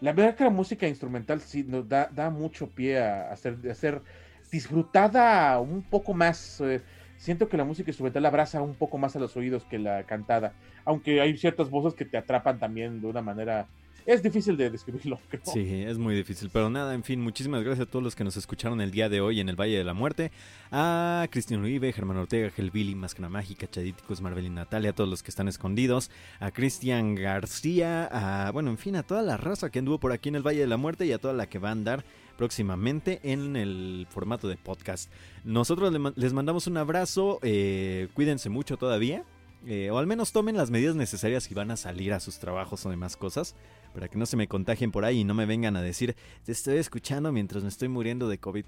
La 0.00 0.12
verdad 0.12 0.34
que 0.36 0.44
la 0.44 0.50
música 0.50 0.88
instrumental 0.88 1.40
sí 1.40 1.64
nos 1.64 1.88
da, 1.88 2.08
da 2.10 2.30
mucho 2.30 2.74
pie 2.74 2.98
a, 3.00 3.30
a 3.32 3.36
ser 3.36 4.02
disfrutada 4.50 5.58
un 5.60 5.88
poco 5.88 6.14
más. 6.14 6.60
eh, 6.60 6.82
siento 7.16 7.48
que 7.48 7.56
la 7.56 7.64
música 7.64 7.90
instrumental 7.90 8.24
abraza 8.26 8.62
un 8.62 8.76
poco 8.76 8.98
más 8.98 9.14
a 9.16 9.18
los 9.20 9.36
oídos 9.36 9.66
que 9.66 9.78
la 9.78 10.04
cantada. 10.06 10.56
Aunque 10.84 11.20
hay 11.20 11.36
ciertas 11.36 11.70
voces 11.70 11.94
que 11.94 12.04
te 12.06 12.16
atrapan 12.18 12.58
también 12.58 13.00
de 13.00 13.06
una 13.08 13.22
manera. 13.22 13.70
Es 14.10 14.24
difícil 14.24 14.56
de 14.56 14.70
describirlo. 14.70 15.20
Sí, 15.44 15.84
es 15.86 15.96
muy 15.96 16.16
difícil. 16.16 16.50
Pero 16.52 16.68
nada, 16.68 16.94
en 16.94 17.04
fin, 17.04 17.20
muchísimas 17.20 17.62
gracias 17.62 17.86
a 17.86 17.90
todos 17.90 18.02
los 18.02 18.16
que 18.16 18.24
nos 18.24 18.36
escucharon 18.36 18.80
el 18.80 18.90
día 18.90 19.08
de 19.08 19.20
hoy 19.20 19.38
en 19.38 19.48
el 19.48 19.54
Valle 19.54 19.78
de 19.78 19.84
la 19.84 19.94
Muerte. 19.94 20.32
A 20.72 21.28
Cristian 21.30 21.60
Uribe, 21.60 21.92
Germán 21.92 22.16
Ortega, 22.16 22.50
Gelbili, 22.50 22.96
Máscara 22.96 23.28
Mágica, 23.28 23.70
Chadíticos, 23.70 24.20
Marvel 24.20 24.46
y 24.46 24.50
Natalia, 24.50 24.90
a 24.90 24.92
todos 24.94 25.08
los 25.08 25.22
que 25.22 25.30
están 25.30 25.46
escondidos. 25.46 26.10
A 26.40 26.50
Cristian 26.50 27.14
García, 27.14 28.08
a, 28.10 28.50
bueno, 28.50 28.70
en 28.70 28.78
fin, 28.78 28.96
a 28.96 29.04
toda 29.04 29.22
la 29.22 29.36
raza 29.36 29.70
que 29.70 29.78
anduvo 29.78 29.98
por 30.00 30.10
aquí 30.10 30.28
en 30.28 30.34
el 30.34 30.42
Valle 30.44 30.60
de 30.60 30.66
la 30.66 30.76
Muerte 30.76 31.06
y 31.06 31.12
a 31.12 31.18
toda 31.18 31.32
la 31.32 31.48
que 31.48 31.60
va 31.60 31.68
a 31.68 31.72
andar 31.72 32.04
próximamente 32.36 33.20
en 33.22 33.54
el 33.54 34.08
formato 34.10 34.48
de 34.48 34.56
podcast. 34.56 35.08
Nosotros 35.44 35.94
les 36.16 36.32
mandamos 36.32 36.66
un 36.66 36.78
abrazo, 36.78 37.38
eh, 37.42 38.08
cuídense 38.14 38.48
mucho 38.48 38.76
todavía. 38.76 39.22
eh, 39.66 39.90
o 39.90 39.98
al 39.98 40.06
menos 40.06 40.32
tomen 40.32 40.56
las 40.56 40.70
medidas 40.70 40.96
necesarias 40.96 41.44
si 41.44 41.52
van 41.54 41.70
a 41.70 41.76
salir 41.76 42.14
a 42.14 42.18
sus 42.20 42.38
trabajos 42.38 42.86
o 42.86 42.90
demás 42.90 43.16
cosas 43.18 43.54
para 43.94 44.08
que 44.08 44.18
no 44.18 44.26
se 44.26 44.36
me 44.36 44.48
contagien 44.48 44.90
por 44.90 45.04
ahí 45.04 45.20
y 45.20 45.24
no 45.24 45.34
me 45.34 45.46
vengan 45.46 45.76
a 45.76 45.82
decir, 45.82 46.16
te 46.44 46.52
estoy 46.52 46.78
escuchando 46.78 47.32
mientras 47.32 47.62
me 47.62 47.68
estoy 47.68 47.88
muriendo 47.88 48.28
de 48.28 48.38
COVID. 48.38 48.64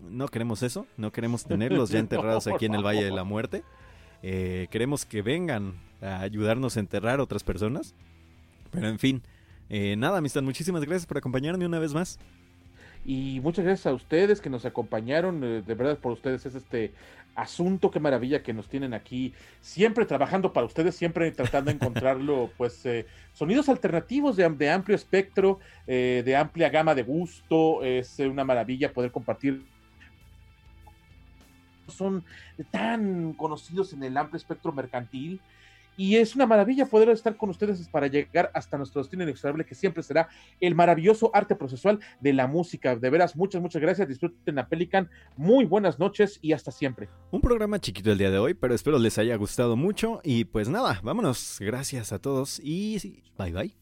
No 0.00 0.28
queremos 0.28 0.62
eso, 0.62 0.86
no 0.96 1.12
queremos 1.12 1.44
tenerlos 1.44 1.90
ya 1.90 1.98
enterrados 2.00 2.46
aquí 2.46 2.66
en 2.66 2.74
el 2.74 2.84
Valle 2.84 3.04
de 3.04 3.10
la 3.10 3.24
Muerte. 3.24 3.62
Eh, 4.22 4.68
queremos 4.70 5.04
que 5.04 5.20
vengan 5.22 5.74
a 6.00 6.20
ayudarnos 6.20 6.76
a 6.76 6.80
enterrar 6.80 7.20
a 7.20 7.22
otras 7.22 7.44
personas. 7.44 7.94
Pero 8.70 8.88
en 8.88 8.98
fin, 8.98 9.22
eh, 9.68 9.96
nada, 9.96 10.18
amistad, 10.18 10.42
muchísimas 10.42 10.82
gracias 10.82 11.06
por 11.06 11.18
acompañarme 11.18 11.66
una 11.66 11.78
vez 11.78 11.92
más. 11.92 12.18
Y 13.04 13.40
muchas 13.40 13.64
gracias 13.64 13.86
a 13.86 13.94
ustedes 13.94 14.40
que 14.40 14.50
nos 14.50 14.64
acompañaron. 14.64 15.42
eh, 15.42 15.62
De 15.66 15.74
verdad, 15.74 15.98
por 15.98 16.12
ustedes 16.12 16.46
es 16.46 16.54
este 16.54 16.94
asunto. 17.34 17.90
Qué 17.90 17.98
maravilla 18.00 18.42
que 18.42 18.52
nos 18.52 18.68
tienen 18.68 18.94
aquí. 18.94 19.34
Siempre 19.60 20.06
trabajando 20.06 20.52
para 20.52 20.66
ustedes, 20.66 20.94
siempre 20.94 21.30
tratando 21.32 21.70
de 21.70 21.76
encontrarlo, 21.76 22.50
pues, 22.56 22.84
eh, 22.86 23.06
sonidos 23.32 23.68
alternativos 23.68 24.36
de, 24.36 24.48
de 24.50 24.70
amplio 24.70 24.94
espectro, 24.94 25.58
eh, 25.86 26.22
de 26.24 26.36
amplia 26.36 26.68
gama 26.68 26.94
de 26.94 27.02
gusto. 27.02 27.82
Es 27.82 28.20
eh, 28.20 28.28
una 28.28 28.44
maravilla 28.44 28.92
poder 28.92 29.10
compartir. 29.10 29.64
Son 31.88 32.24
tan 32.70 33.32
conocidos 33.34 33.92
en 33.92 34.02
el 34.04 34.16
amplio 34.16 34.36
espectro 34.36 34.72
mercantil. 34.72 35.40
Y 35.96 36.16
es 36.16 36.34
una 36.34 36.46
maravilla 36.46 36.86
poder 36.86 37.10
estar 37.10 37.36
con 37.36 37.50
ustedes 37.50 37.88
para 37.88 38.06
llegar 38.06 38.50
hasta 38.54 38.76
nuestro 38.76 39.02
destino 39.02 39.22
inexorable, 39.22 39.64
que 39.64 39.74
siempre 39.74 40.02
será 40.02 40.28
el 40.60 40.74
maravilloso 40.74 41.30
arte 41.34 41.54
procesual 41.54 42.00
de 42.20 42.32
la 42.32 42.46
música. 42.46 42.96
De 42.96 43.10
veras, 43.10 43.36
muchas, 43.36 43.60
muchas 43.60 43.82
gracias. 43.82 44.08
Disfruten 44.08 44.58
a 44.58 44.68
Pelican. 44.68 45.10
Muy 45.36 45.64
buenas 45.64 45.98
noches 45.98 46.38
y 46.42 46.52
hasta 46.52 46.70
siempre. 46.70 47.08
Un 47.30 47.40
programa 47.40 47.78
chiquito 47.78 48.12
el 48.12 48.18
día 48.18 48.30
de 48.30 48.38
hoy, 48.38 48.54
pero 48.54 48.74
espero 48.74 48.98
les 48.98 49.18
haya 49.18 49.36
gustado 49.36 49.76
mucho. 49.76 50.20
Y 50.24 50.44
pues 50.44 50.68
nada, 50.68 51.00
vámonos. 51.02 51.58
Gracias 51.60 52.12
a 52.12 52.18
todos 52.18 52.60
y 52.62 53.22
bye 53.36 53.52
bye. 53.52 53.81